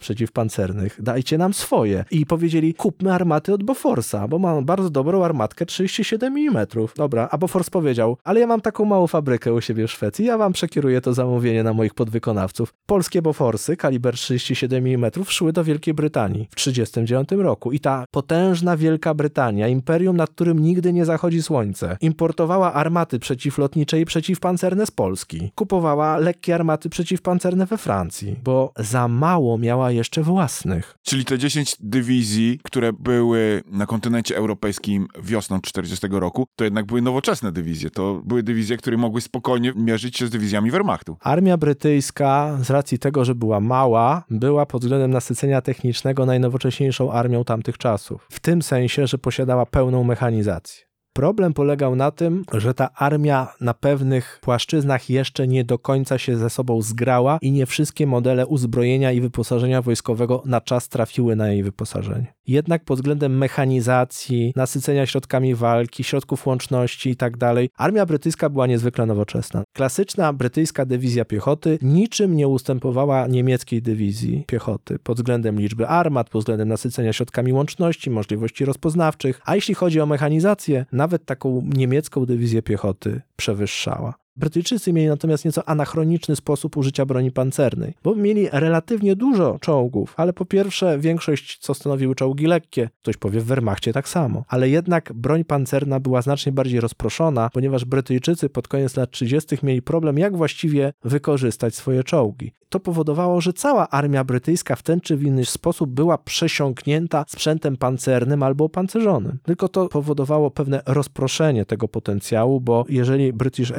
przeciwpancernych, 0.00 1.02
dajcie 1.02 1.38
nam 1.38 1.54
swoje. 1.54 2.04
I 2.10 2.26
powiedzieli, 2.26 2.51
kupmy 2.76 3.14
armaty 3.14 3.54
od 3.54 3.62
Boforsa, 3.62 4.28
bo 4.28 4.38
mam 4.38 4.64
bardzo 4.64 4.90
dobrą 4.90 5.24
armatkę 5.24 5.66
37 5.66 6.36
mm. 6.36 6.66
Dobra, 6.96 7.28
a 7.30 7.38
Bofors 7.38 7.70
powiedział, 7.70 8.16
ale 8.24 8.40
ja 8.40 8.46
mam 8.46 8.60
taką 8.60 8.84
małą 8.84 9.06
fabrykę 9.06 9.52
u 9.52 9.60
siebie 9.60 9.86
w 9.86 9.90
Szwecji, 9.90 10.24
ja 10.24 10.38
wam 10.38 10.52
przekieruję 10.52 11.00
to 11.00 11.14
zamówienie 11.14 11.62
na 11.62 11.72
moich 11.72 11.94
podwykonawców. 11.94 12.74
Polskie 12.86 13.22
Boforsy 13.22 13.76
kaliber 13.76 14.14
37 14.14 14.86
mm 14.86 15.10
szły 15.28 15.52
do 15.52 15.64
Wielkiej 15.64 15.94
Brytanii 15.94 16.48
w 16.50 16.54
1939 16.54 17.44
roku 17.44 17.72
i 17.72 17.80
ta 17.80 18.04
potężna 18.10 18.76
Wielka 18.76 19.14
Brytania, 19.14 19.68
imperium, 19.68 20.16
nad 20.16 20.30
którym 20.30 20.58
nigdy 20.58 20.92
nie 20.92 21.04
zachodzi 21.04 21.42
słońce, 21.42 21.96
importowała 22.00 22.72
armaty 22.72 23.18
przeciwlotnicze 23.18 24.00
i 24.00 24.04
przeciwpancerne 24.04 24.86
z 24.86 24.90
Polski. 24.90 25.52
Kupowała 25.54 26.18
lekkie 26.18 26.54
armaty 26.54 26.88
przeciwpancerne 26.88 27.66
we 27.66 27.78
Francji, 27.78 28.36
bo 28.44 28.72
za 28.76 29.08
mało 29.08 29.58
miała 29.58 29.90
jeszcze 29.90 30.22
własnych. 30.22 30.98
Czyli 31.02 31.24
te 31.24 31.38
10 31.38 31.76
dywizji 31.80 32.41
które 32.62 32.92
były 32.92 33.62
na 33.66 33.86
kontynencie 33.86 34.36
europejskim 34.36 35.06
wiosną 35.22 35.60
40 35.60 36.06
roku, 36.10 36.46
to 36.56 36.64
jednak 36.64 36.86
były 36.86 37.02
nowoczesne 37.02 37.52
dywizje. 37.52 37.90
To 37.90 38.22
były 38.24 38.42
dywizje, 38.42 38.76
które 38.76 38.96
mogły 38.96 39.20
spokojnie 39.20 39.72
mierzyć 39.76 40.16
się 40.16 40.26
z 40.26 40.30
dywizjami 40.30 40.70
Wehrmachtu. 40.70 41.16
Armia 41.20 41.56
brytyjska, 41.56 42.58
z 42.62 42.70
racji 42.70 42.98
tego, 42.98 43.24
że 43.24 43.34
była 43.34 43.60
mała, 43.60 44.24
była 44.30 44.66
pod 44.66 44.82
względem 44.82 45.10
nasycenia 45.10 45.60
technicznego 45.62 46.26
najnowocześniejszą 46.26 47.12
armią 47.12 47.44
tamtych 47.44 47.78
czasów. 47.78 48.26
W 48.30 48.40
tym 48.40 48.62
sensie, 48.62 49.06
że 49.06 49.18
posiadała 49.18 49.66
pełną 49.66 50.04
mechanizację. 50.04 50.91
Problem 51.12 51.54
polegał 51.54 51.96
na 51.96 52.10
tym, 52.10 52.44
że 52.52 52.74
ta 52.74 52.92
armia 52.94 53.48
na 53.60 53.74
pewnych 53.74 54.38
płaszczyznach 54.42 55.10
jeszcze 55.10 55.48
nie 55.48 55.64
do 55.64 55.78
końca 55.78 56.18
się 56.18 56.36
ze 56.36 56.50
sobą 56.50 56.82
zgrała 56.82 57.38
i 57.42 57.52
nie 57.52 57.66
wszystkie 57.66 58.06
modele 58.06 58.46
uzbrojenia 58.46 59.12
i 59.12 59.20
wyposażenia 59.20 59.82
wojskowego 59.82 60.42
na 60.46 60.60
czas 60.60 60.88
trafiły 60.88 61.36
na 61.36 61.48
jej 61.48 61.62
wyposażenie. 61.62 62.34
Jednak 62.46 62.84
pod 62.84 62.98
względem 62.98 63.38
mechanizacji, 63.38 64.52
nasycenia 64.56 65.06
środkami 65.06 65.54
walki, 65.54 66.04
środków 66.04 66.46
łączności 66.46 67.10
i 67.10 67.16
tak 67.16 67.36
armia 67.76 68.06
brytyjska 68.06 68.48
była 68.48 68.66
niezwykle 68.66 69.06
nowoczesna. 69.06 69.62
Klasyczna 69.72 70.32
brytyjska 70.32 70.86
dywizja 70.86 71.24
piechoty 71.24 71.78
niczym 71.82 72.36
nie 72.36 72.48
ustępowała 72.48 73.26
niemieckiej 73.26 73.82
dywizji 73.82 74.44
piechoty 74.46 74.98
pod 74.98 75.16
względem 75.16 75.60
liczby 75.60 75.88
armat, 75.88 76.30
pod 76.30 76.42
względem 76.42 76.68
nasycenia 76.68 77.12
środkami 77.12 77.52
łączności, 77.52 78.10
możliwości 78.10 78.64
rozpoznawczych, 78.64 79.40
a 79.44 79.54
jeśli 79.54 79.74
chodzi 79.74 80.00
o 80.00 80.06
mechanizację, 80.06 80.86
nawet 80.92 81.24
taką 81.24 81.62
niemiecką 81.76 82.26
dywizję 82.26 82.62
piechoty 82.62 83.20
przewyższała. 83.36 84.21
Brytyjczycy 84.36 84.92
mieli 84.92 85.08
natomiast 85.08 85.44
nieco 85.44 85.68
anachroniczny 85.68 86.36
sposób 86.36 86.76
użycia 86.76 87.06
broni 87.06 87.32
pancernej, 87.32 87.94
bo 88.04 88.14
mieli 88.14 88.48
relatywnie 88.52 89.16
dużo 89.16 89.58
czołgów, 89.60 90.14
ale 90.16 90.32
po 90.32 90.44
pierwsze 90.44 90.98
większość 90.98 91.58
co 91.58 91.74
stanowiły 91.74 92.14
czołgi 92.14 92.46
lekkie, 92.46 92.90
ktoś 93.02 93.16
powie 93.16 93.40
w 93.40 93.44
Wehrmachcie 93.44 93.92
tak 93.92 94.08
samo, 94.08 94.44
ale 94.48 94.68
jednak 94.68 95.12
broń 95.12 95.44
pancerna 95.44 96.00
była 96.00 96.22
znacznie 96.22 96.52
bardziej 96.52 96.80
rozproszona, 96.80 97.50
ponieważ 97.52 97.84
Brytyjczycy 97.84 98.48
pod 98.48 98.68
koniec 98.68 98.96
lat 98.96 99.10
30. 99.10 99.56
mieli 99.62 99.82
problem 99.82 100.18
jak 100.18 100.36
właściwie 100.36 100.92
wykorzystać 101.04 101.74
swoje 101.74 102.04
czołgi. 102.04 102.52
To 102.72 102.80
powodowało, 102.80 103.40
że 103.40 103.52
cała 103.52 103.88
armia 103.88 104.24
brytyjska 104.24 104.76
w 104.76 104.82
ten 104.82 105.00
czy 105.00 105.16
w 105.16 105.22
inny 105.22 105.44
sposób 105.44 105.90
była 105.90 106.18
przesiąknięta 106.18 107.24
sprzętem 107.28 107.76
pancernym 107.76 108.42
albo 108.42 108.64
opancerzonym. 108.64 109.38
Tylko 109.42 109.68
to 109.68 109.88
powodowało 109.88 110.50
pewne 110.50 110.82
rozproszenie 110.86 111.64
tego 111.66 111.88
potencjału, 111.88 112.60
bo 112.60 112.84
jeżeli 112.88 113.32
British 113.32 113.70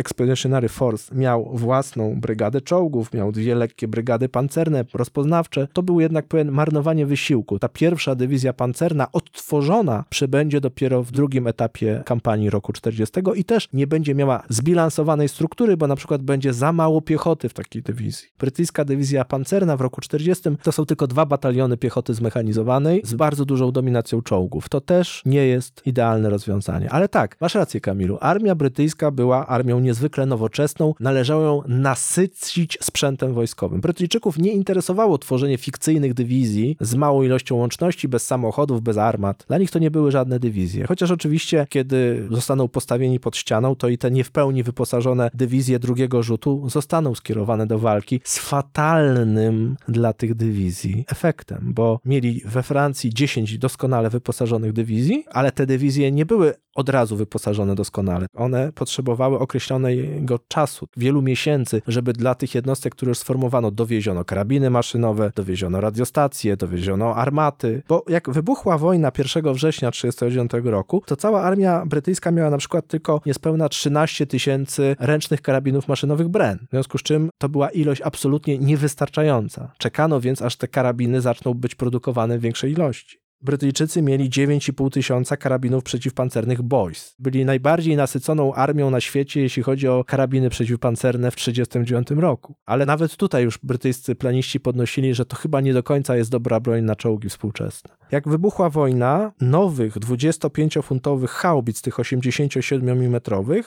Expeditionary 0.43 0.69
Force 0.69 1.15
miał 1.15 1.49
własną 1.53 2.19
brygadę 2.19 2.62
czołgów, 2.62 3.13
miał 3.13 3.32
dwie 3.32 3.56
lekkie 3.56 3.88
brygady 3.88 4.29
pancerne, 4.29 4.86
rozpoznawcze, 4.93 5.67
to 5.73 5.84
był 5.84 5.99
jednak 5.99 6.27
pewien 6.27 6.51
marnowanie 6.51 7.06
wysiłku. 7.06 7.60
Ta 7.60 7.69
pierwsza 7.69 8.15
dywizja 8.15 8.53
pancerna 8.53 9.12
odtworzona 9.12 10.03
przybędzie 10.10 10.62
dopiero 10.62 11.03
w 11.03 11.12
drugim 11.12 11.47
etapie 11.47 12.03
kampanii 12.06 12.49
roku 12.49 12.73
40 12.73 13.19
i 13.36 13.43
też 13.45 13.69
nie 13.73 13.88
będzie 13.88 14.15
miała 14.15 14.43
zbilansowanej 14.49 15.29
struktury, 15.29 15.77
bo 15.77 15.88
na 15.88 15.95
przykład 15.95 16.23
będzie 16.23 16.53
za 16.53 16.73
mało 16.73 17.01
piechoty 17.01 17.49
w 17.49 17.53
takiej 17.53 17.82
dywizji. 17.82 18.27
Brytyjska 18.39 18.86
dywizja 18.86 19.25
pancerna 19.25 19.77
w 19.77 19.82
roku 19.82 20.01
40 20.01 20.49
to 20.63 20.71
są 20.71 20.86
tylko 20.86 21.08
dwa 21.08 21.25
bataliony 21.25 21.77
piechoty 21.77 22.13
zmechanizowanej 22.13 23.01
z 23.06 23.13
bardzo 23.13 23.45
dużą 23.45 23.71
dominacją 23.71 24.21
czołgów. 24.21 24.69
To 24.69 24.82
też 24.82 25.21
nie 25.25 25.47
jest 25.47 25.82
idealne 25.86 26.29
rozwiązanie. 26.29 26.91
Ale 26.91 27.10
tak, 27.10 27.38
masz 27.41 27.56
rację 27.56 27.82
Kamilu, 27.82 28.17
armia 28.21 28.56
brytyjska 28.56 29.12
była 29.12 29.47
armią 29.47 29.79
niezwykle 29.79 30.25
nowoczesną, 30.33 30.93
należało 30.99 31.43
ją 31.43 31.61
nasycić 31.67 32.77
sprzętem 32.81 33.33
wojskowym. 33.33 33.81
Brytyjczyków 33.81 34.37
nie 34.37 34.51
interesowało 34.51 35.17
tworzenie 35.17 35.57
fikcyjnych 35.57 36.13
dywizji 36.13 36.77
z 36.81 36.95
małą 36.95 37.23
ilością 37.23 37.55
łączności, 37.55 38.07
bez 38.07 38.25
samochodów, 38.25 38.81
bez 38.81 38.97
armat. 38.97 39.45
Dla 39.47 39.57
nich 39.57 39.71
to 39.71 39.79
nie 39.79 39.91
były 39.91 40.11
żadne 40.11 40.39
dywizje. 40.39 40.85
Chociaż 40.87 41.11
oczywiście, 41.11 41.67
kiedy 41.69 42.27
zostaną 42.31 42.67
postawieni 42.67 43.19
pod 43.19 43.37
ścianą, 43.37 43.75
to 43.75 43.89
i 43.89 43.97
te 43.97 44.11
nie 44.11 44.23
w 44.23 44.31
pełni 44.31 44.63
wyposażone 44.63 45.29
dywizje 45.33 45.79
drugiego 45.79 46.23
rzutu 46.23 46.69
zostaną 46.69 47.15
skierowane 47.15 47.67
do 47.67 47.79
walki 47.79 48.21
z 48.23 48.39
fatalnym 48.39 49.75
dla 49.87 50.13
tych 50.13 50.35
dywizji 50.35 51.05
efektem, 51.07 51.71
bo 51.73 51.99
mieli 52.05 52.41
we 52.45 52.63
Francji 52.63 53.13
10 53.13 53.57
doskonale 53.57 54.09
wyposażonych 54.09 54.73
dywizji, 54.73 55.25
ale 55.31 55.51
te 55.51 55.65
dywizje 55.65 56.11
nie 56.11 56.25
były 56.25 56.53
od 56.75 56.89
razu 56.89 57.15
wyposażone 57.15 57.75
doskonale. 57.75 58.25
One 58.36 58.71
potrzebowały 58.71 59.39
określonego 59.39 60.39
czasu, 60.47 60.88
wielu 60.97 61.21
miesięcy, 61.21 61.81
żeby 61.88 62.13
dla 62.13 62.36
tych 62.36 62.55
jednostek, 62.55 62.95
które 62.95 63.09
już 63.09 63.17
sformowano, 63.17 63.71
dowieziono 63.71 64.25
karabiny 64.25 64.69
maszynowe, 64.69 65.31
dowieziono 65.36 65.81
radiostacje, 65.81 66.57
dowieziono 66.57 67.15
armaty, 67.15 67.83
bo 67.88 68.05
jak 68.09 68.29
wybuchła 68.29 68.77
wojna 68.77 69.12
1 69.17 69.53
września 69.53 69.91
1939 69.91 70.71
roku, 70.71 71.03
to 71.05 71.15
cała 71.15 71.41
armia 71.41 71.86
brytyjska 71.86 72.31
miała 72.31 72.49
na 72.49 72.57
przykład 72.57 72.88
tylko 72.88 73.21
niespełna 73.25 73.69
13 73.69 74.27
tysięcy 74.27 74.95
ręcznych 74.99 75.41
karabinów 75.41 75.88
maszynowych 75.88 76.27
Bren, 76.27 76.59
w 76.67 76.69
związku 76.69 76.97
z 76.97 77.03
czym 77.03 77.29
to 77.38 77.49
była 77.49 77.69
ilość 77.69 78.01
absolutnie 78.01 78.57
niewystarczająca. 78.57 79.71
Czekano 79.77 80.21
więc, 80.21 80.41
aż 80.41 80.55
te 80.55 80.67
karabiny 80.67 81.21
zaczną 81.21 81.53
być 81.53 81.75
produkowane 81.75 82.38
w 82.38 82.41
większej 82.41 82.71
ilości. 82.71 83.22
Brytyjczycy 83.43 84.01
mieli 84.01 84.29
9,5 84.29 84.89
tysiąca 84.89 85.38
karabinów 85.38 85.84
przeciwpancernych 85.84 86.62
Boys. 86.62 87.15
Byli 87.19 87.45
najbardziej 87.45 87.95
nasyconą 87.95 88.53
armią 88.53 88.89
na 88.89 89.01
świecie, 89.01 89.41
jeśli 89.41 89.63
chodzi 89.63 89.88
o 89.88 90.03
karabiny 90.03 90.49
przeciwpancerne 90.49 91.32
w 91.32 91.36
1939 91.36 92.21
roku. 92.21 92.56
Ale 92.65 92.86
nawet 92.86 93.15
tutaj 93.15 93.43
już 93.43 93.60
brytyjscy 93.63 94.15
planiści 94.15 94.60
podnosili, 94.60 95.13
że 95.13 95.25
to 95.25 95.36
chyba 95.36 95.62
nie 95.62 95.73
do 95.73 95.84
końca 95.84 96.15
jest 96.15 96.32
dobra 96.32 96.60
broń 96.60 96.84
na 96.84 96.95
czołgi 96.95 97.29
współczesne. 97.29 97.89
Jak 98.12 98.29
wybuchła 98.29 98.69
wojna, 98.69 99.32
nowych 99.41 99.97
25-funtowych 99.97 101.27
haubic, 101.27 101.82
tych 101.82 101.99
87 101.99 102.89
mm, 102.89 103.21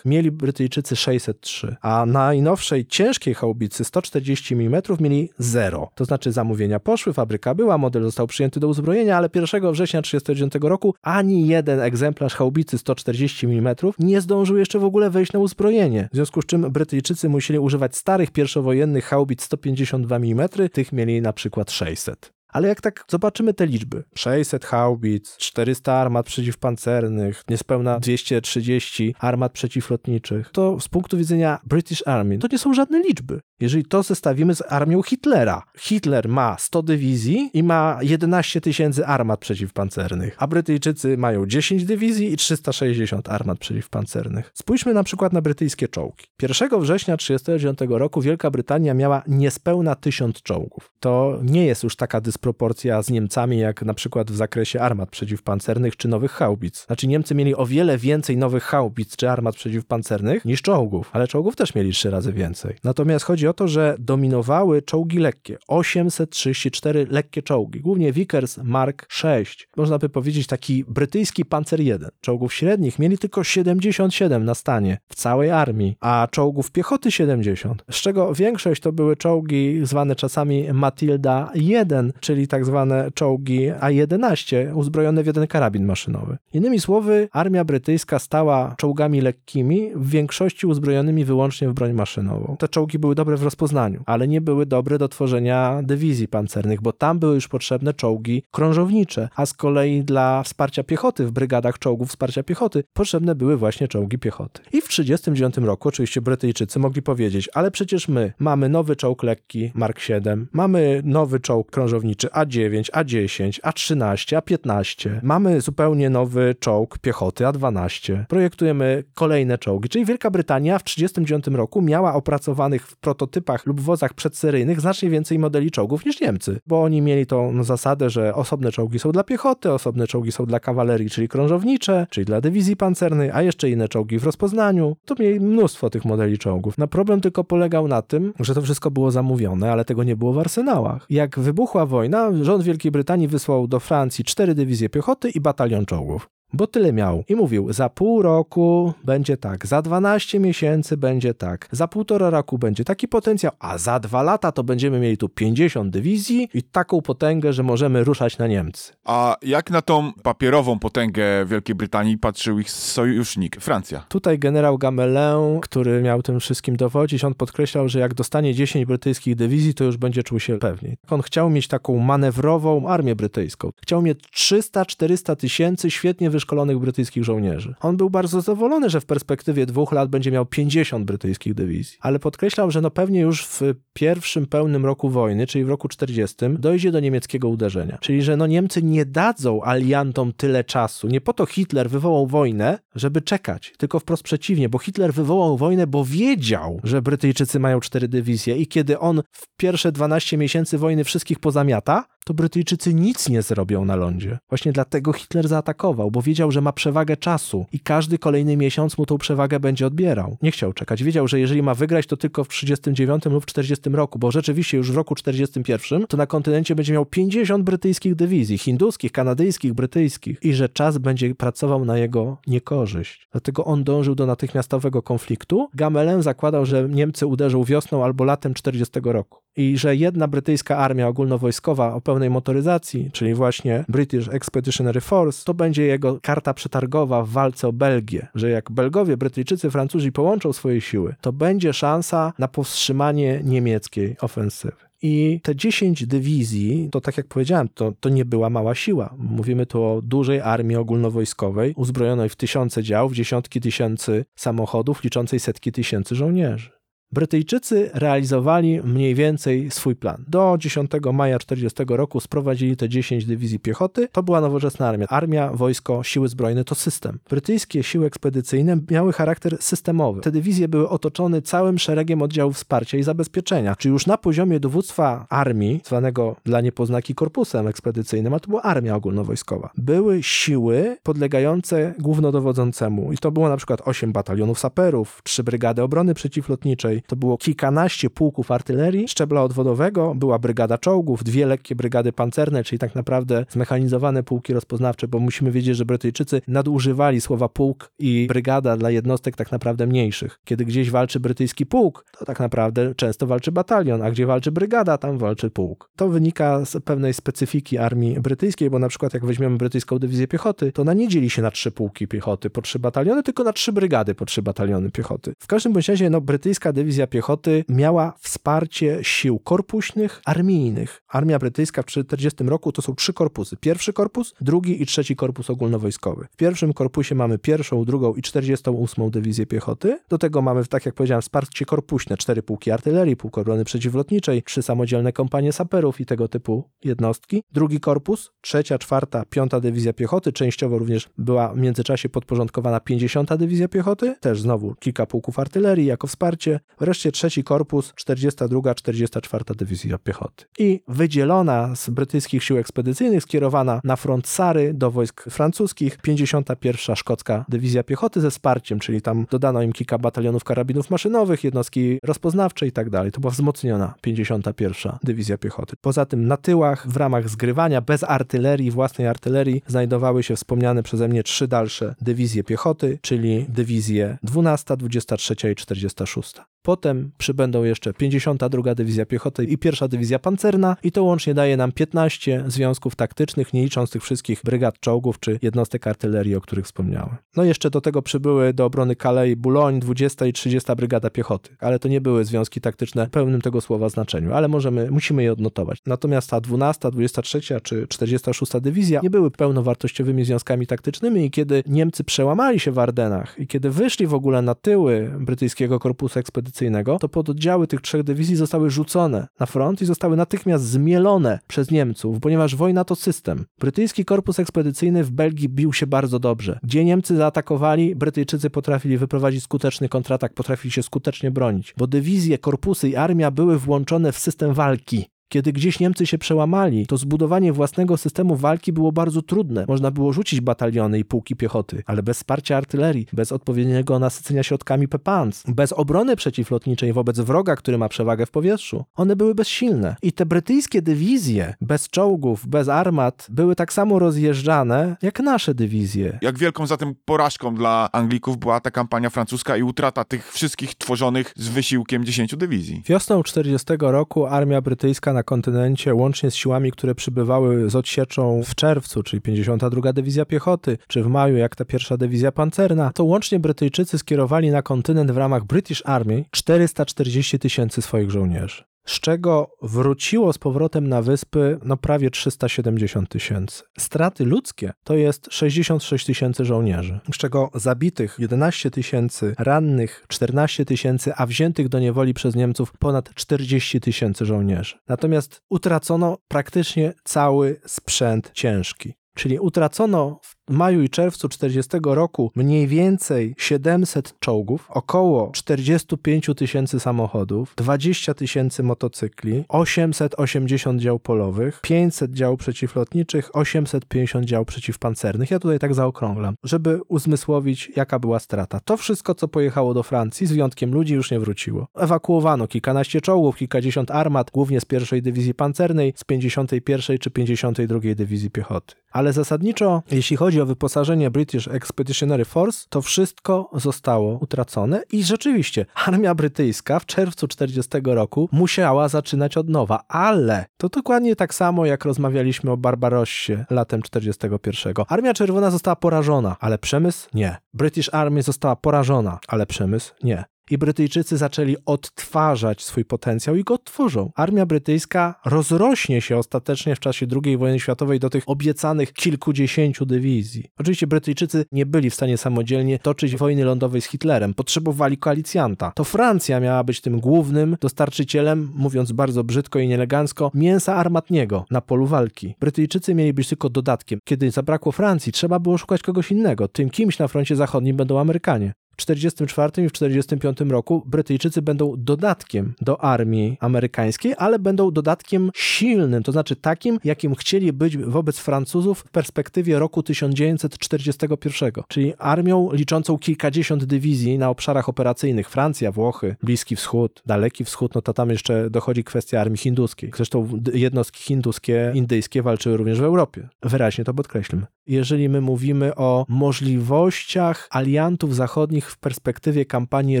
mieli 0.04 0.30
Brytyjczycy 0.30 0.96
603, 0.96 1.76
a 1.82 2.06
najnowszej 2.06 2.86
ciężkiej 2.86 3.34
haubicy 3.34 3.84
140 3.84 4.54
mm 4.54 4.82
mieli 5.00 5.30
0. 5.38 5.90
To 5.94 6.04
znaczy 6.04 6.32
zamówienia 6.32 6.80
poszły, 6.80 7.12
fabryka 7.12 7.54
była, 7.54 7.78
model 7.78 8.02
został 8.02 8.26
przyjęty 8.26 8.60
do 8.60 8.68
uzbrojenia, 8.68 9.16
ale 9.16 9.28
1 9.34 9.65
września 9.72 10.02
1939 10.02 10.70
roku 10.70 10.94
ani 11.02 11.46
jeden 11.46 11.80
egzemplarz 11.80 12.34
haubicy 12.34 12.78
140 12.78 13.46
mm 13.46 13.76
nie 13.98 14.20
zdążył 14.20 14.56
jeszcze 14.56 14.78
w 14.78 14.84
ogóle 14.84 15.10
wejść 15.10 15.32
na 15.32 15.38
uzbrojenie, 15.38 16.08
w 16.12 16.16
związku 16.16 16.42
z 16.42 16.46
czym 16.46 16.70
Brytyjczycy 16.72 17.28
musieli 17.28 17.58
używać 17.58 17.96
starych 17.96 18.30
pierwszowojennych 18.30 19.04
haubic 19.04 19.42
152 19.42 20.16
mm, 20.16 20.48
tych 20.72 20.92
mieli 20.92 21.22
na 21.22 21.32
przykład 21.32 21.70
600. 21.70 22.35
Ale 22.56 22.68
jak 22.68 22.80
tak 22.80 23.04
zobaczymy 23.08 23.54
te 23.54 23.66
liczby, 23.66 24.04
600 24.14 24.64
haubic, 24.64 25.36
400 25.36 25.94
armat 25.94 26.26
przeciwpancernych, 26.26 27.42
niespełna 27.48 28.00
230 28.00 29.14
armat 29.18 29.52
przeciwlotniczych, 29.52 30.50
to 30.52 30.80
z 30.80 30.88
punktu 30.88 31.16
widzenia 31.16 31.58
British 31.64 32.02
Army 32.06 32.38
to 32.38 32.48
nie 32.52 32.58
są 32.58 32.74
żadne 32.74 33.02
liczby. 33.02 33.40
Jeżeli 33.60 33.84
to 33.84 34.02
zestawimy 34.02 34.54
z 34.54 34.62
armią 34.68 35.02
Hitlera. 35.02 35.62
Hitler 35.78 36.28
ma 36.28 36.56
100 36.58 36.82
dywizji 36.82 37.50
i 37.54 37.62
ma 37.62 37.98
11 38.02 38.60
tysięcy 38.60 39.06
armat 39.06 39.40
przeciwpancernych, 39.40 40.36
a 40.38 40.46
Brytyjczycy 40.46 41.16
mają 41.16 41.46
10 41.46 41.84
dywizji 41.84 42.32
i 42.32 42.36
360 42.36 43.28
armat 43.28 43.58
przeciwpancernych. 43.58 44.50
Spójrzmy 44.54 44.94
na 44.94 45.04
przykład 45.04 45.32
na 45.32 45.42
brytyjskie 45.42 45.88
czołgi. 45.88 46.24
1 46.42 46.80
września 46.80 47.16
1939 47.16 47.98
roku 48.00 48.20
Wielka 48.20 48.50
Brytania 48.50 48.94
miała 48.94 49.22
niespełna 49.26 49.94
1000 49.94 50.42
czołgów. 50.42 50.92
To 51.00 51.38
nie 51.42 51.66
jest 51.66 51.82
już 51.82 51.96
taka 51.96 52.20
dysproporcja 52.46 53.02
z 53.02 53.10
Niemcami, 53.10 53.58
jak 53.58 53.82
na 53.82 53.94
przykład 53.94 54.30
w 54.30 54.36
zakresie 54.36 54.80
armat 54.80 55.10
przeciwpancernych 55.10 55.96
czy 55.96 56.08
nowych 56.08 56.32
haubic. 56.32 56.84
Znaczy 56.86 57.06
Niemcy 57.06 57.34
mieli 57.34 57.54
o 57.54 57.66
wiele 57.66 57.98
więcej 57.98 58.36
nowych 58.36 58.62
haubic 58.62 59.16
czy 59.16 59.30
armat 59.30 59.54
przeciwpancernych 59.56 60.44
niż 60.44 60.62
czołgów, 60.62 61.10
ale 61.12 61.28
czołgów 61.28 61.56
też 61.56 61.74
mieli 61.74 61.92
trzy 61.92 62.10
razy 62.10 62.32
więcej. 62.32 62.74
Natomiast 62.84 63.24
chodzi 63.24 63.48
o 63.48 63.52
to, 63.52 63.68
że 63.68 63.96
dominowały 63.98 64.82
czołgi 64.82 65.18
lekkie. 65.18 65.58
834 65.68 67.06
lekkie 67.10 67.42
czołgi, 67.42 67.80
głównie 67.80 68.12
Vickers 68.12 68.58
Mark 68.58 69.06
VI. 69.22 69.64
Można 69.76 69.98
by 69.98 70.08
powiedzieć 70.08 70.46
taki 70.46 70.84
brytyjski 70.84 71.44
Panzer 71.44 71.80
I. 71.80 71.92
Czołgów 72.20 72.54
średnich 72.54 72.98
mieli 72.98 73.18
tylko 73.18 73.44
77 73.44 74.44
na 74.44 74.54
stanie 74.54 74.98
w 75.08 75.14
całej 75.14 75.50
armii, 75.50 75.96
a 76.00 76.28
czołgów 76.30 76.70
piechoty 76.70 77.10
70, 77.10 77.84
z 77.90 77.96
czego 77.96 78.34
większość 78.34 78.82
to 78.82 78.92
były 78.92 79.16
czołgi 79.16 79.80
zwane 79.82 80.16
czasami 80.16 80.72
Matilda 80.72 81.50
I, 81.54 81.74
czyli 82.20 82.35
tak 82.48 82.64
zwane 82.64 83.10
czołgi 83.14 83.70
A-11, 83.70 84.74
uzbrojone 84.74 85.22
w 85.22 85.26
jeden 85.26 85.46
karabin 85.46 85.84
maszynowy. 85.84 86.36
Innymi 86.52 86.80
słowy, 86.80 87.28
armia 87.32 87.64
brytyjska 87.64 88.18
stała 88.18 88.74
czołgami 88.78 89.20
lekkimi, 89.20 89.90
w 89.94 90.10
większości 90.10 90.66
uzbrojonymi 90.66 91.24
wyłącznie 91.24 91.68
w 91.68 91.72
broń 91.72 91.92
maszynową. 91.92 92.56
Te 92.58 92.68
czołgi 92.68 92.98
były 92.98 93.14
dobre 93.14 93.36
w 93.36 93.42
rozpoznaniu, 93.42 94.02
ale 94.06 94.28
nie 94.28 94.40
były 94.40 94.66
dobre 94.66 94.98
do 94.98 95.08
tworzenia 95.08 95.80
dywizji 95.82 96.28
pancernych, 96.28 96.80
bo 96.82 96.92
tam 96.92 97.18
były 97.18 97.34
już 97.34 97.48
potrzebne 97.48 97.94
czołgi 97.94 98.42
krążownicze, 98.50 99.28
a 99.36 99.46
z 99.46 99.54
kolei 99.54 100.04
dla 100.04 100.42
wsparcia 100.42 100.82
piechoty 100.82 101.26
w 101.26 101.32
brygadach 101.32 101.78
czołgów 101.78 102.08
wsparcia 102.08 102.42
piechoty 102.42 102.84
potrzebne 102.92 103.34
były 103.34 103.56
właśnie 103.56 103.88
czołgi 103.88 104.18
piechoty. 104.18 104.60
I 104.72 104.80
w 104.80 104.88
1939 104.88 105.56
roku 105.66 105.88
oczywiście 105.88 106.20
Brytyjczycy 106.20 106.78
mogli 106.78 107.02
powiedzieć, 107.02 107.48
ale 107.54 107.70
przecież 107.70 108.08
my 108.08 108.32
mamy 108.38 108.68
nowy 108.68 108.96
czołg 108.96 109.22
lekki 109.22 109.70
Mark 109.74 109.98
7, 109.98 110.48
mamy 110.52 111.02
nowy 111.04 111.40
czołg 111.40 111.70
krążowniczy 111.70 112.15
A9, 112.24 112.90
A10, 112.90 113.60
A13, 113.60 114.40
A15, 114.40 115.10
mamy 115.22 115.60
zupełnie 115.60 116.10
nowy 116.10 116.54
czołg 116.60 116.98
piechoty 116.98 117.44
A12, 117.44 118.24
projektujemy 118.28 119.04
kolejne 119.14 119.58
czołgi, 119.58 119.88
czyli 119.88 120.04
Wielka 120.04 120.30
Brytania 120.30 120.78
w 120.78 120.82
1939 120.82 121.58
roku 121.58 121.82
miała 121.82 122.14
opracowanych 122.14 122.86
w 122.86 122.96
prototypach 122.96 123.66
lub 123.66 123.80
wozach 123.80 124.14
przedseryjnych 124.14 124.80
znacznie 124.80 125.10
więcej 125.10 125.38
modeli 125.38 125.70
czołgów 125.70 126.06
niż 126.06 126.20
Niemcy, 126.20 126.60
bo 126.66 126.82
oni 126.82 127.02
mieli 127.02 127.26
tą 127.26 127.64
zasadę, 127.64 128.10
że 128.10 128.34
osobne 128.34 128.72
czołgi 128.72 128.98
są 128.98 129.12
dla 129.12 129.24
piechoty, 129.24 129.72
osobne 129.72 130.06
czołgi 130.06 130.32
są 130.32 130.46
dla 130.46 130.60
kawalerii, 130.60 131.10
czyli 131.10 131.28
krążownicze, 131.28 132.06
czyli 132.10 132.24
dla 132.24 132.40
dywizji 132.40 132.76
pancernej, 132.76 133.30
a 133.30 133.42
jeszcze 133.42 133.70
inne 133.70 133.88
czołgi 133.88 134.18
w 134.18 134.24
rozpoznaniu. 134.24 134.96
To 135.04 135.14
mieli 135.18 135.40
mnóstwo 135.40 135.90
tych 135.90 136.04
modeli 136.04 136.38
czołgów. 136.38 136.78
Na 136.78 136.86
problem 136.86 137.20
tylko 137.20 137.44
polegał 137.44 137.88
na 137.88 138.02
tym, 138.02 138.32
że 138.40 138.54
to 138.54 138.62
wszystko 138.62 138.90
było 138.90 139.10
zamówione, 139.10 139.72
ale 139.72 139.84
tego 139.84 140.04
nie 140.04 140.16
było 140.16 140.32
w 140.32 140.38
arsenałach. 140.38 141.06
Jak 141.10 141.38
wybuchła 141.38 141.86
wojna, 141.86 142.05
wojna, 142.10 142.44
rząd 142.44 142.62
Wielkiej 142.64 142.92
Brytanii 142.92 143.28
wysłał 143.28 143.68
do 143.68 143.80
Francji 143.80 144.24
cztery 144.24 144.54
dywizje 144.54 144.88
piechoty 144.88 145.30
i 145.30 145.40
batalion 145.40 145.86
czołgów 145.86 146.35
bo 146.52 146.66
tyle 146.66 146.92
miał. 146.92 147.24
I 147.28 147.34
mówił, 147.34 147.72
za 147.72 147.88
pół 147.88 148.22
roku 148.22 148.92
będzie 149.04 149.36
tak, 149.36 149.66
za 149.66 149.82
12 149.82 150.40
miesięcy 150.40 150.96
będzie 150.96 151.34
tak, 151.34 151.68
za 151.72 151.88
półtora 151.88 152.30
roku 152.30 152.58
będzie 152.58 152.84
taki 152.84 153.08
potencjał, 153.08 153.52
a 153.58 153.78
za 153.78 154.00
dwa 154.00 154.22
lata 154.22 154.52
to 154.52 154.64
będziemy 154.64 155.00
mieli 155.00 155.18
tu 155.18 155.28
50 155.28 155.90
dywizji 155.90 156.48
i 156.54 156.62
taką 156.62 157.02
potęgę, 157.02 157.52
że 157.52 157.62
możemy 157.62 158.04
ruszać 158.04 158.38
na 158.38 158.46
Niemcy. 158.46 158.92
A 159.04 159.36
jak 159.42 159.70
na 159.70 159.82
tą 159.82 160.12
papierową 160.22 160.78
potęgę 160.78 161.46
Wielkiej 161.46 161.74
Brytanii 161.74 162.18
patrzył 162.18 162.58
ich 162.58 162.70
sojusznik, 162.70 163.56
Francja? 163.60 164.04
Tutaj 164.08 164.38
generał 164.38 164.78
Gamelin, 164.78 165.60
który 165.62 166.02
miał 166.02 166.22
tym 166.22 166.40
wszystkim 166.40 166.76
dowodzić, 166.76 167.24
on 167.24 167.34
podkreślał, 167.34 167.88
że 167.88 167.98
jak 167.98 168.14
dostanie 168.14 168.54
10 168.54 168.86
brytyjskich 168.86 169.36
dywizji, 169.36 169.74
to 169.74 169.84
już 169.84 169.96
będzie 169.96 170.22
czuł 170.22 170.40
się 170.40 170.58
pewniej. 170.58 170.96
On 171.10 171.22
chciał 171.22 171.50
mieć 171.50 171.68
taką 171.68 171.98
manewrową 171.98 172.88
armię 172.88 173.16
brytyjską. 173.16 173.70
Chciał 173.82 174.02
mieć 174.02 174.18
300-400 174.34 175.36
tysięcy 175.36 175.90
świetnie 175.90 176.30
wyszkolonych 176.36 176.78
brytyjskich 176.78 177.24
żołnierzy. 177.24 177.74
On 177.80 177.96
był 177.96 178.10
bardzo 178.10 178.40
zadowolony, 178.40 178.90
że 178.90 179.00
w 179.00 179.06
perspektywie 179.06 179.66
dwóch 179.66 179.92
lat 179.92 180.08
będzie 180.08 180.30
miał 180.30 180.46
50 180.46 181.06
brytyjskich 181.06 181.54
dywizji, 181.54 181.98
ale 182.00 182.18
podkreślał, 182.18 182.70
że 182.70 182.80
no 182.80 182.90
pewnie 182.90 183.20
już 183.20 183.46
w 183.46 183.60
pierwszym 183.92 184.46
pełnym 184.46 184.86
roku 184.86 185.10
wojny, 185.10 185.46
czyli 185.46 185.64
w 185.64 185.68
roku 185.68 185.88
40, 185.88 186.36
dojdzie 186.58 186.92
do 186.92 187.00
niemieckiego 187.00 187.48
uderzenia. 187.48 187.98
Czyli, 188.00 188.22
że 188.22 188.36
no 188.36 188.46
Niemcy 188.46 188.82
nie 188.82 189.06
dadzą 189.06 189.62
aliantom 189.62 190.32
tyle 190.32 190.64
czasu. 190.64 191.08
Nie 191.08 191.20
po 191.20 191.32
to 191.32 191.46
Hitler 191.46 191.90
wywołał 191.90 192.26
wojnę, 192.26 192.78
żeby 192.94 193.22
czekać, 193.22 193.74
tylko 193.78 194.00
wprost 194.00 194.22
przeciwnie, 194.22 194.68
bo 194.68 194.78
Hitler 194.78 195.12
wywołał 195.12 195.56
wojnę, 195.56 195.86
bo 195.86 196.04
wiedział, 196.04 196.80
że 196.84 197.02
Brytyjczycy 197.02 197.60
mają 197.60 197.80
cztery 197.80 198.08
dywizje 198.08 198.56
i 198.56 198.66
kiedy 198.66 198.98
on 198.98 199.22
w 199.32 199.46
pierwsze 199.56 199.92
12 199.92 200.36
miesięcy 200.36 200.78
wojny 200.78 201.04
wszystkich 201.04 201.38
pozamiata, 201.38 202.04
to 202.26 202.34
Brytyjczycy 202.34 202.94
nic 202.94 203.28
nie 203.28 203.42
zrobią 203.42 203.84
na 203.84 203.96
lądzie. 203.96 204.38
Właśnie 204.48 204.72
dlatego 204.72 205.12
Hitler 205.12 205.48
zaatakował, 205.48 206.10
bo 206.10 206.22
wiedział, 206.22 206.50
że 206.50 206.60
ma 206.60 206.72
przewagę 206.72 207.16
czasu 207.16 207.66
i 207.72 207.80
każdy 207.80 208.18
kolejny 208.18 208.56
miesiąc 208.56 208.98
mu 208.98 209.06
tą 209.06 209.18
przewagę 209.18 209.60
będzie 209.60 209.86
odbierał. 209.86 210.36
Nie 210.42 210.50
chciał 210.50 210.72
czekać. 210.72 211.02
Wiedział, 211.02 211.28
że 211.28 211.40
jeżeli 211.40 211.62
ma 211.62 211.74
wygrać, 211.74 212.06
to 212.06 212.16
tylko 212.16 212.44
w 212.44 212.48
39 212.48 213.24
lub 213.24 213.42
w 213.42 213.46
40 213.46 213.90
roku, 213.90 214.18
bo 214.18 214.30
rzeczywiście 214.30 214.76
już 214.76 214.92
w 214.92 214.96
roku 214.96 215.14
41 215.14 216.06
to 216.06 216.16
na 216.16 216.26
kontynencie 216.26 216.74
będzie 216.74 216.92
miał 216.92 217.06
50 217.06 217.64
brytyjskich 217.64 218.14
dywizji, 218.14 218.58
hinduskich, 218.58 219.12
kanadyjskich, 219.12 219.74
brytyjskich 219.74 220.38
i 220.42 220.54
że 220.54 220.68
czas 220.68 220.98
będzie 220.98 221.34
pracował 221.34 221.84
na 221.84 221.98
jego 221.98 222.36
niekorzyść. 222.46 223.28
Dlatego 223.32 223.64
on 223.64 223.84
dążył 223.84 224.14
do 224.14 224.26
natychmiastowego 224.26 225.02
konfliktu. 225.02 225.68
Gamelin 225.74 226.22
zakładał, 226.22 226.66
że 226.66 226.88
Niemcy 226.88 227.26
uderzą 227.26 227.64
wiosną 227.64 228.04
albo 228.04 228.24
latem 228.24 228.54
40 228.54 229.00
roku 229.04 229.45
i 229.56 229.78
że 229.78 229.96
jedna 229.96 230.28
brytyjska 230.28 230.76
armia 230.76 231.08
ogólnowojskowa 231.08 231.94
o 231.94 232.00
pełnej 232.00 232.30
motoryzacji, 232.30 233.10
czyli 233.12 233.34
właśnie 233.34 233.84
British 233.88 234.28
Expeditionary 234.28 235.00
Force, 235.00 235.44
to 235.44 235.54
będzie 235.54 235.82
jego 235.82 236.18
karta 236.22 236.54
przetargowa 236.54 237.22
w 237.22 237.28
walce 237.28 237.68
o 237.68 237.72
Belgię, 237.72 238.26
że 238.34 238.50
jak 238.50 238.70
Belgowie, 238.70 239.16
Brytyjczycy, 239.16 239.70
Francuzi 239.70 240.12
połączą 240.12 240.52
swoje 240.52 240.80
siły, 240.80 241.14
to 241.20 241.32
będzie 241.32 241.72
szansa 241.72 242.32
na 242.38 242.48
powstrzymanie 242.48 243.40
niemieckiej 243.44 244.16
ofensywy. 244.20 244.86
I 245.02 245.40
te 245.42 245.56
10 245.56 246.06
dywizji, 246.06 246.88
to 246.92 247.00
tak 247.00 247.16
jak 247.16 247.26
powiedziałem, 247.26 247.68
to, 247.74 247.92
to 248.00 248.08
nie 248.08 248.24
była 248.24 248.50
mała 248.50 248.74
siła. 248.74 249.14
Mówimy 249.18 249.66
tu 249.66 249.84
o 249.84 250.02
dużej 250.02 250.40
armii 250.40 250.76
ogólnowojskowej, 250.76 251.74
uzbrojonej 251.76 252.28
w 252.28 252.36
tysiące 252.36 252.82
dział, 252.82 253.08
w 253.08 253.14
dziesiątki 253.14 253.60
tysięcy 253.60 254.24
samochodów, 254.36 255.04
liczącej 255.04 255.40
setki 255.40 255.72
tysięcy 255.72 256.14
żołnierzy. 256.14 256.75
Brytyjczycy 257.12 257.90
realizowali 257.94 258.80
mniej 258.84 259.14
więcej 259.14 259.70
swój 259.70 259.96
plan. 259.96 260.24
Do 260.28 260.56
10 260.58 260.90
maja 261.12 261.38
40 261.38 261.82
roku 261.88 262.20
sprowadzili 262.20 262.76
te 262.76 262.88
10 262.88 263.24
dywizji 263.24 263.58
piechoty. 263.58 264.08
To 264.12 264.22
była 264.22 264.40
nowoczesna 264.40 264.88
armia. 264.88 265.06
Armia, 265.08 265.50
wojsko, 265.54 266.02
siły 266.02 266.28
zbrojne 266.28 266.64
to 266.64 266.74
system. 266.74 267.18
Brytyjskie 267.30 267.82
siły 267.82 268.06
ekspedycyjne 268.06 268.78
miały 268.90 269.12
charakter 269.12 269.56
systemowy. 269.60 270.20
Te 270.20 270.30
dywizje 270.30 270.68
były 270.68 270.88
otoczone 270.88 271.42
całym 271.42 271.78
szeregiem 271.78 272.22
oddziałów 272.22 272.56
wsparcia 272.56 272.98
i 272.98 273.02
zabezpieczenia. 273.02 273.76
Czyli 273.76 273.92
już 273.92 274.06
na 274.06 274.18
poziomie 274.18 274.60
dowództwa 274.60 275.26
armii, 275.30 275.80
zwanego 275.84 276.36
dla 276.44 276.60
niepoznaki 276.60 277.14
korpusem 277.14 277.66
ekspedycyjnym, 277.66 278.34
a 278.34 278.40
to 278.40 278.48
była 278.48 278.62
armia 278.62 278.94
ogólnowojskowa, 278.94 279.70
były 279.76 280.22
siły 280.22 280.96
podlegające 281.02 281.94
głównodowodzącemu. 281.98 283.12
I 283.12 283.18
to 283.18 283.30
było 283.30 283.48
na 283.48 283.56
przykład 283.56 283.82
8 283.84 284.12
batalionów 284.12 284.58
saperów, 284.58 285.20
3 285.24 285.44
brygady 285.44 285.82
obrony 285.82 286.14
przeciwlotniczej, 286.14 286.95
to 287.06 287.16
było 287.16 287.38
kilkanaście 287.38 288.10
pułków 288.10 288.50
artylerii 288.50 289.08
szczebla 289.08 289.42
odwodowego, 289.42 290.14
była 290.14 290.38
brygada 290.38 290.78
czołgów, 290.78 291.24
dwie 291.24 291.46
lekkie 291.46 291.74
brygady 291.74 292.12
pancerne, 292.12 292.64
czyli 292.64 292.78
tak 292.78 292.94
naprawdę 292.94 293.46
zmechanizowane 293.50 294.22
pułki 294.22 294.52
rozpoznawcze, 294.52 295.08
bo 295.08 295.18
musimy 295.18 295.50
wiedzieć, 295.50 295.76
że 295.76 295.84
Brytyjczycy 295.84 296.40
nadużywali 296.48 297.20
słowa 297.20 297.48
pułk 297.48 297.90
i 297.98 298.26
brygada 298.28 298.76
dla 298.76 298.90
jednostek 298.90 299.36
tak 299.36 299.52
naprawdę 299.52 299.86
mniejszych. 299.86 300.40
Kiedy 300.44 300.64
gdzieś 300.64 300.90
walczy 300.90 301.20
brytyjski 301.20 301.66
pułk, 301.66 302.04
to 302.18 302.24
tak 302.24 302.40
naprawdę 302.40 302.94
często 302.94 303.26
walczy 303.26 303.52
batalion, 303.52 304.02
a 304.02 304.10
gdzie 304.10 304.26
walczy 304.26 304.52
brygada, 304.52 304.98
tam 304.98 305.18
walczy 305.18 305.50
pułk. 305.50 305.90
To 305.96 306.08
wynika 306.08 306.64
z 306.64 306.84
pewnej 306.84 307.14
specyfiki 307.14 307.78
armii 307.78 308.20
brytyjskiej, 308.20 308.70
bo 308.70 308.78
na 308.78 308.88
przykład 308.88 309.14
jak 309.14 309.26
weźmiemy 309.26 309.56
brytyjską 309.56 309.98
dywizję 309.98 310.28
piechoty, 310.28 310.72
to 310.72 310.82
ona 310.82 310.94
nie 310.94 311.08
dzieli 311.08 311.30
się 311.30 311.42
na 311.42 311.50
trzy 311.50 311.70
pułki 311.70 312.08
piechoty 312.08 312.50
po 312.50 312.62
trzy 312.62 312.78
bataliony, 312.78 313.22
tylko 313.22 313.44
na 313.44 313.52
trzy 313.52 313.72
brygady 313.72 314.14
po 314.14 314.24
trzy 314.24 314.42
bataliony 314.42 314.90
piechoty. 314.90 315.34
W 315.38 315.46
każdym 315.46 315.72
bądź 315.72 315.88
razie, 315.88 316.10
no, 316.10 316.20
brytyjska 316.20 316.72
dywizja 316.72 316.85
dywizja 316.86 317.06
piechoty 317.06 317.64
miała 317.68 318.14
wsparcie 318.20 318.98
sił 319.02 319.38
korpuśnych, 319.38 320.22
armijnych. 320.24 321.02
Armia 321.08 321.38
brytyjska 321.38 321.82
w 321.82 321.86
1940 321.86 322.50
roku 322.50 322.72
to 322.72 322.82
są 322.82 322.94
trzy 322.94 323.12
korpusy. 323.12 323.56
Pierwszy 323.56 323.92
korpus, 323.92 324.34
drugi 324.40 324.82
i 324.82 324.86
trzeci 324.86 325.16
korpus 325.16 325.50
ogólnowojskowy. 325.50 326.26
W 326.32 326.36
pierwszym 326.36 326.72
korpusie 326.72 327.14
mamy 327.14 327.38
pierwszą, 327.38 327.84
drugą 327.84 328.14
i 328.14 328.22
48 328.22 329.10
dywizję 329.10 329.46
piechoty. 329.46 329.98
Do 330.08 330.18
tego 330.18 330.42
mamy, 330.42 330.64
tak 330.64 330.86
jak 330.86 330.94
powiedziałem, 330.94 331.22
wsparcie 331.22 331.64
korpuśne, 331.64 332.16
cztery 332.16 332.42
pułki 332.42 332.70
artylerii, 332.70 333.16
pułk 333.16 333.38
obrony 333.38 333.64
przeciwlotniczej, 333.64 334.42
trzy 334.42 334.62
samodzielne 334.62 335.12
kompanie 335.12 335.52
saperów 335.52 336.00
i 336.00 336.06
tego 336.06 336.28
typu 336.28 336.64
jednostki. 336.84 337.42
Drugi 337.52 337.80
korpus, 337.80 338.32
trzecia, 338.40 338.78
czwarta, 338.78 339.24
piąta 339.30 339.60
dywizja 339.60 339.92
piechoty, 339.92 340.32
częściowo 340.32 340.78
również 340.78 341.08
była 341.18 341.54
w 341.54 341.56
międzyczasie 341.56 342.08
podporządkowana 342.08 342.80
50 342.80 343.34
dywizja 343.34 343.68
piechoty, 343.68 344.14
też 344.20 344.40
znowu 344.40 344.74
kilka 344.74 345.06
pułków 345.06 345.38
artylerii 345.38 345.86
jako 345.86 346.06
wsparcie. 346.06 346.60
Wreszcie 346.80 347.12
trzeci 347.12 347.44
korpus, 347.44 347.92
42, 347.94 348.74
44 348.74 349.44
Dywizja 349.56 349.98
Piechoty. 349.98 350.44
I 350.58 350.82
wydzielona 350.88 351.76
z 351.76 351.90
brytyjskich 351.90 352.44
sił 352.44 352.58
ekspedycyjnych, 352.58 353.22
skierowana 353.22 353.80
na 353.84 353.96
front 353.96 354.28
Sary 354.28 354.74
do 354.74 354.90
wojsk 354.90 355.24
francuskich, 355.30 355.98
51 355.98 356.96
Szkocka 356.96 357.44
Dywizja 357.48 357.82
Piechoty 357.82 358.20
ze 358.20 358.30
wsparciem, 358.30 358.78
czyli 358.78 359.02
tam 359.02 359.26
dodano 359.30 359.62
im 359.62 359.72
kilka 359.72 359.98
batalionów 359.98 360.44
karabinów 360.44 360.90
maszynowych, 360.90 361.44
jednostki 361.44 361.98
rozpoznawcze 362.02 362.66
i 362.66 362.72
tak 362.72 362.90
dalej. 362.90 363.12
To 363.12 363.20
była 363.20 363.30
wzmocniona 363.30 363.94
51 364.00 364.92
Dywizja 365.02 365.38
Piechoty. 365.38 365.76
Poza 365.80 366.06
tym 366.06 366.26
na 366.26 366.36
tyłach, 366.36 366.88
w 366.88 366.96
ramach 366.96 367.28
zgrywania, 367.28 367.80
bez 367.80 368.04
artylerii, 368.04 368.70
własnej 368.70 369.08
artylerii, 369.08 369.62
znajdowały 369.66 370.22
się 370.22 370.36
wspomniane 370.36 370.82
przeze 370.82 371.08
mnie 371.08 371.22
trzy 371.22 371.48
dalsze 371.48 371.94
dywizje 372.00 372.44
piechoty, 372.44 372.98
czyli 373.02 373.46
dywizje 373.48 374.18
12, 374.22 374.76
23 374.76 375.34
i 375.52 375.54
46. 375.54 376.34
Potem 376.66 377.10
przybędą 377.18 377.64
jeszcze 377.64 377.94
52 377.94 378.74
Dywizja 378.74 379.06
Piechoty 379.06 379.44
i 379.44 379.56
1 379.64 379.88
Dywizja 379.88 380.18
Pancerna 380.18 380.76
i 380.82 380.92
to 380.92 381.04
łącznie 381.04 381.34
daje 381.34 381.56
nam 381.56 381.72
15 381.72 382.44
związków 382.46 382.96
taktycznych, 382.96 383.52
nie 383.52 383.62
licząc 383.62 383.90
tych 383.90 384.02
wszystkich 384.02 384.40
brygad 384.44 384.80
czołgów 384.80 385.20
czy 385.20 385.38
jednostek 385.42 385.86
artylerii, 385.86 386.34
o 386.34 386.40
których 386.40 386.64
wspomniałem. 386.64 387.16
No 387.36 387.44
jeszcze 387.44 387.70
do 387.70 387.80
tego 387.80 388.02
przybyły 388.02 388.52
do 388.52 388.64
obrony 388.64 388.96
Calais 388.96 389.34
Boulogne 389.34 389.80
20 389.80 390.26
i 390.26 390.32
30 390.32 390.72
Brygada 390.76 391.10
Piechoty, 391.10 391.56
ale 391.60 391.78
to 391.78 391.88
nie 391.88 392.00
były 392.00 392.24
związki 392.24 392.60
taktyczne 392.60 393.06
w 393.06 393.10
pełnym 393.10 393.40
tego 393.40 393.60
słowa 393.60 393.88
znaczeniu, 393.88 394.32
ale 394.32 394.48
możemy, 394.48 394.90
musimy 394.90 395.22
je 395.22 395.32
odnotować. 395.32 395.78
Natomiast 395.86 396.30
ta 396.30 396.40
12, 396.40 396.90
23 396.90 397.40
czy 397.62 397.86
46 397.88 398.52
Dywizja 398.60 399.00
nie 399.02 399.10
były 399.10 399.30
pełnowartościowymi 399.30 400.24
związkami 400.24 400.66
taktycznymi 400.66 401.24
i 401.24 401.30
kiedy 401.30 401.62
Niemcy 401.66 402.04
przełamali 402.04 402.60
się 402.60 402.72
w 402.72 402.78
Ardenach 402.78 403.38
i 403.38 403.46
kiedy 403.46 403.70
wyszli 403.70 404.06
w 404.06 404.14
ogóle 404.14 404.42
na 404.42 404.54
tyły 404.54 405.10
brytyjskiego 405.20 405.78
korpusu 405.78 406.18
ekspedycyjnego, 406.18 406.55
to 407.00 407.08
pododdziały 407.08 407.66
tych 407.66 407.80
trzech 407.80 408.02
dywizji 408.02 408.36
zostały 408.36 408.70
rzucone 408.70 409.26
na 409.40 409.46
front 409.46 409.82
i 409.82 409.86
zostały 409.86 410.16
natychmiast 410.16 410.64
zmielone 410.64 411.38
przez 411.46 411.70
Niemców, 411.70 412.20
ponieważ 412.20 412.56
wojna 412.56 412.84
to 412.84 412.96
system. 412.96 413.44
Brytyjski 413.58 414.04
korpus 414.04 414.38
ekspedycyjny 414.38 415.04
w 415.04 415.10
Belgii 415.10 415.48
bił 415.48 415.72
się 415.72 415.86
bardzo 415.86 416.18
dobrze. 416.18 416.58
Gdzie 416.62 416.84
Niemcy 416.84 417.16
zaatakowali, 417.16 417.96
Brytyjczycy 417.96 418.50
potrafili 418.50 418.98
wyprowadzić 418.98 419.42
skuteczny 419.42 419.88
kontratak, 419.88 420.34
potrafili 420.34 420.72
się 420.72 420.82
skutecznie 420.82 421.30
bronić, 421.30 421.74
bo 421.76 421.86
dywizje, 421.86 422.38
korpusy 422.38 422.88
i 422.88 422.96
armia 422.96 423.30
były 423.30 423.58
włączone 423.58 424.12
w 424.12 424.18
system 424.18 424.54
walki. 424.54 425.15
Kiedy 425.28 425.52
gdzieś 425.52 425.80
Niemcy 425.80 426.06
się 426.06 426.18
przełamali, 426.18 426.86
to 426.86 426.96
zbudowanie 426.96 427.52
własnego 427.52 427.96
systemu 427.96 428.36
walki 428.36 428.72
było 428.72 428.92
bardzo 428.92 429.22
trudne. 429.22 429.64
Można 429.68 429.90
było 429.90 430.12
rzucić 430.12 430.40
bataliony 430.40 430.98
i 430.98 431.04
pułki 431.04 431.36
piechoty, 431.36 431.82
ale 431.86 432.02
bez 432.02 432.16
wsparcia 432.16 432.56
artylerii, 432.56 433.06
bez 433.12 433.32
odpowiedniego 433.32 433.98
nasycenia 433.98 434.42
środkami 434.42 434.88
PEPANC, 434.88 435.42
bez 435.48 435.72
obrony 435.72 436.16
przeciwlotniczej 436.16 436.92
wobec 436.92 437.20
wroga, 437.20 437.56
który 437.56 437.78
ma 437.78 437.88
przewagę 437.88 438.26
w 438.26 438.30
powietrzu, 438.30 438.84
one 438.94 439.16
były 439.16 439.34
bezsilne. 439.34 439.96
I 440.02 440.12
te 440.12 440.26
brytyjskie 440.26 440.82
dywizje, 440.82 441.54
bez 441.60 441.88
czołgów, 441.88 442.46
bez 442.48 442.68
armat, 442.68 443.26
były 443.30 443.56
tak 443.56 443.72
samo 443.72 443.98
rozjeżdżane 443.98 444.96
jak 445.02 445.20
nasze 445.20 445.54
dywizje. 445.54 446.18
Jak 446.22 446.38
wielką 446.38 446.66
zatem 446.66 446.94
porażką 447.04 447.54
dla 447.54 447.88
Anglików 447.92 448.38
była 448.38 448.60
ta 448.60 448.70
kampania 448.70 449.10
francuska 449.10 449.56
i 449.56 449.62
utrata 449.62 450.04
tych 450.04 450.32
wszystkich 450.32 450.74
tworzonych 450.74 451.32
z 451.36 451.48
wysiłkiem 451.48 452.04
10 452.04 452.36
dywizji. 452.36 452.82
Wiosną 452.86 453.22
40 453.22 453.66
roku 453.80 454.26
armia 454.26 454.60
brytyjska 454.60 455.15
na 455.16 455.22
kontynencie, 455.22 455.94
łącznie 455.94 456.30
z 456.30 456.34
siłami, 456.34 456.72
które 456.72 456.94
przybywały 456.94 457.70
z 457.70 457.76
odsieczą 457.76 458.42
w 458.44 458.54
czerwcu, 458.54 459.02
czyli 459.02 459.22
52 459.22 459.92
Dywizja 459.92 460.24
Piechoty, 460.24 460.78
czy 460.88 461.02
w 461.02 461.06
maju, 461.06 461.36
jak 461.36 461.56
ta 461.56 461.64
pierwsza 461.64 461.96
dywizja 461.96 462.32
pancerna, 462.32 462.90
to 462.94 463.04
łącznie 463.04 463.38
Brytyjczycy 463.38 463.98
skierowali 463.98 464.50
na 464.50 464.62
kontynent 464.62 465.10
w 465.10 465.16
ramach 465.16 465.44
British 465.44 465.82
Army 465.86 466.24
440 466.30 467.38
tysięcy 467.38 467.82
swoich 467.82 468.10
żołnierzy 468.10 468.75
z 468.86 469.00
czego 469.00 469.50
wróciło 469.62 470.32
z 470.32 470.38
powrotem 470.38 470.88
na 470.88 471.02
wyspy 471.02 471.58
no 471.64 471.76
prawie 471.76 472.10
370 472.10 473.08
tysięcy. 473.08 473.62
Straty 473.78 474.24
ludzkie 474.24 474.72
to 474.84 474.96
jest 474.96 475.28
66 475.30 476.06
tysięcy 476.06 476.44
żołnierzy, 476.44 477.00
z 477.12 477.16
czego 477.16 477.50
zabitych 477.54 478.16
11 478.18 478.70
tysięcy, 478.70 479.34
rannych 479.38 480.04
14 480.08 480.64
tysięcy, 480.64 481.12
a 481.16 481.26
wziętych 481.26 481.68
do 481.68 481.78
niewoli 481.78 482.14
przez 482.14 482.34
Niemców 482.34 482.72
ponad 482.78 483.14
40 483.14 483.80
tysięcy 483.80 484.24
żołnierzy. 484.26 484.78
Natomiast 484.88 485.42
utracono 485.50 486.18
praktycznie 486.28 486.92
cały 487.04 487.60
sprzęt 487.66 488.30
ciężki. 488.34 488.94
Czyli 489.14 489.38
utracono 489.38 490.20
w 490.22 490.35
maju 490.50 490.82
i 490.82 490.88
czerwcu 490.88 491.28
40 491.28 491.70
roku 491.82 492.30
mniej 492.34 492.66
więcej 492.66 493.34
700 493.38 494.14
czołgów, 494.20 494.66
około 494.70 495.30
45 495.32 496.30
tysięcy 496.36 496.80
samochodów, 496.80 497.54
20 497.56 498.14
tysięcy 498.14 498.62
motocykli, 498.62 499.44
880 499.48 500.80
dział 500.80 500.98
polowych, 500.98 501.60
500 501.60 502.12
dział 502.12 502.36
przeciwlotniczych, 502.36 503.36
850 503.36 504.26
dział 504.26 504.44
przeciwpancernych. 504.44 505.30
Ja 505.30 505.38
tutaj 505.38 505.58
tak 505.58 505.74
zaokrąglam, 505.74 506.34
żeby 506.44 506.80
uzmysłowić, 506.88 507.72
jaka 507.76 507.98
była 507.98 508.18
strata. 508.18 508.60
To 508.60 508.76
wszystko, 508.76 509.14
co 509.14 509.28
pojechało 509.28 509.74
do 509.74 509.82
Francji, 509.82 510.26
z 510.26 510.32
wyjątkiem 510.32 510.74
ludzi, 510.74 510.94
już 510.94 511.10
nie 511.10 511.20
wróciło. 511.20 511.66
Ewakuowano 511.74 512.46
kilkanaście 512.48 513.00
czołgów, 513.00 513.36
kilkadziesiąt 513.36 513.90
armat, 513.90 514.30
głównie 514.30 514.60
z 514.60 514.64
pierwszej 514.64 515.02
dywizji 515.02 515.34
pancernej, 515.34 515.92
z 515.96 516.04
51 516.04 516.98
czy 516.98 517.10
52 517.10 517.80
dywizji 517.94 518.30
piechoty. 518.30 518.74
Ale 518.92 519.12
zasadniczo, 519.12 519.82
jeśli 519.90 520.16
chodzi 520.16 520.35
o 520.40 520.46
wyposażenie 520.46 521.10
British 521.10 521.48
Expeditionary 521.48 522.24
Force, 522.24 522.66
to 522.68 522.82
wszystko 522.82 523.50
zostało 523.54 524.18
utracone 524.18 524.82
i 524.92 525.04
rzeczywiście 525.04 525.66
armia 525.74 526.14
brytyjska 526.14 526.78
w 526.78 526.86
czerwcu 526.86 527.28
40 527.28 527.70
roku 527.84 528.28
musiała 528.32 528.88
zaczynać 528.88 529.36
od 529.36 529.48
nowa, 529.48 529.84
ale 529.88 530.44
to 530.56 530.68
dokładnie 530.68 531.16
tak 531.16 531.34
samo 531.34 531.66
jak 531.66 531.84
rozmawialiśmy 531.84 532.50
o 532.50 532.56
Barbarossie 532.56 533.44
latem 533.50 533.82
41. 533.82 534.74
Armia 534.88 535.14
Czerwona 535.14 535.50
została 535.50 535.76
porażona, 535.76 536.36
ale 536.40 536.58
przemysł 536.58 537.08
nie. 537.14 537.36
British 537.54 537.94
Army 537.94 538.22
została 538.22 538.56
porażona, 538.56 539.18
ale 539.28 539.46
przemysł 539.46 539.94
nie 540.02 540.24
i 540.50 540.58
Brytyjczycy 540.58 541.16
zaczęli 541.16 541.56
odtwarzać 541.66 542.64
swój 542.64 542.84
potencjał 542.84 543.36
i 543.36 543.44
go 543.44 543.54
odtworzą. 543.54 544.10
Armia 544.14 544.46
brytyjska 544.46 545.14
rozrośnie 545.24 546.00
się 546.00 546.16
ostatecznie 546.16 546.76
w 546.76 546.80
czasie 546.80 547.06
II 547.24 547.36
wojny 547.36 547.60
światowej 547.60 548.00
do 548.00 548.10
tych 548.10 548.24
obiecanych 548.26 548.92
kilkudziesięciu 548.92 549.86
dywizji. 549.86 550.50
Oczywiście 550.58 550.86
Brytyjczycy 550.86 551.44
nie 551.52 551.66
byli 551.66 551.90
w 551.90 551.94
stanie 551.94 552.18
samodzielnie 552.18 552.78
toczyć 552.78 553.16
wojny 553.16 553.44
lądowej 553.44 553.80
z 553.80 553.86
Hitlerem, 553.86 554.34
potrzebowali 554.34 554.98
koalicjanta. 554.98 555.72
To 555.74 555.84
Francja 555.84 556.40
miała 556.40 556.64
być 556.64 556.80
tym 556.80 557.00
głównym 557.00 557.56
dostarczycielem, 557.60 558.52
mówiąc 558.54 558.92
bardzo 558.92 559.24
brzydko 559.24 559.58
i 559.58 559.68
nieelegancko, 559.68 560.30
mięsa 560.34 560.74
armatniego 560.74 561.44
na 561.50 561.60
polu 561.60 561.86
walki. 561.86 562.34
Brytyjczycy 562.40 562.94
mieli 562.94 563.12
być 563.12 563.28
tylko 563.28 563.50
dodatkiem. 563.50 563.98
Kiedy 564.04 564.30
zabrakło 564.30 564.72
Francji, 564.72 565.12
trzeba 565.12 565.38
było 565.38 565.58
szukać 565.58 565.82
kogoś 565.82 566.10
innego. 566.10 566.48
Tym 566.48 566.70
kimś 566.70 566.98
na 566.98 567.08
froncie 567.08 567.36
zachodnim 567.36 567.76
będą 567.76 567.98
Amerykanie. 567.98 568.52
W 568.76 568.86
1944 568.86 569.66
i 569.66 569.68
w 569.68 569.72
1945 569.72 570.50
roku 570.52 570.82
Brytyjczycy 570.86 571.42
będą 571.42 571.74
dodatkiem 571.78 572.54
do 572.60 572.84
armii 572.84 573.36
amerykańskiej, 573.40 574.14
ale 574.18 574.38
będą 574.38 574.70
dodatkiem 574.70 575.30
silnym, 575.34 576.02
to 576.02 576.12
znaczy 576.12 576.36
takim, 576.36 576.78
jakim 576.84 577.14
chcieli 577.14 577.52
być 577.52 577.76
wobec 577.76 578.18
Francuzów 578.18 578.78
w 578.80 578.90
perspektywie 578.90 579.58
roku 579.58 579.82
1941, 579.82 581.52
czyli 581.68 581.94
armią 581.98 582.52
liczącą 582.52 582.98
kilkadziesiąt 582.98 583.64
dywizji 583.64 584.18
na 584.18 584.30
obszarach 584.30 584.68
operacyjnych 584.68 585.30
Francja, 585.30 585.72
Włochy, 585.72 586.16
Bliski 586.22 586.56
Wschód, 586.56 587.02
Daleki 587.06 587.44
Wschód, 587.44 587.74
no 587.74 587.82
to 587.82 587.92
tam 587.92 588.10
jeszcze 588.10 588.50
dochodzi 588.50 588.84
kwestia 588.84 589.20
armii 589.20 589.38
hinduskiej. 589.38 589.90
Zresztą 589.96 590.28
jednostki 590.54 591.02
hinduskie, 591.02 591.72
indyjskie 591.74 592.22
walczyły 592.22 592.56
również 592.56 592.80
w 592.80 592.84
Europie. 592.84 593.28
Wyraźnie 593.42 593.84
to 593.84 593.94
podkreślmy. 593.94 594.46
Jeżeli 594.66 595.08
my 595.08 595.20
mówimy 595.20 595.74
o 595.74 596.06
możliwościach 596.08 597.48
aliantów 597.50 598.14
zachodnich 598.14 598.70
w 598.70 598.78
perspektywie 598.78 599.44
kampanii 599.44 600.00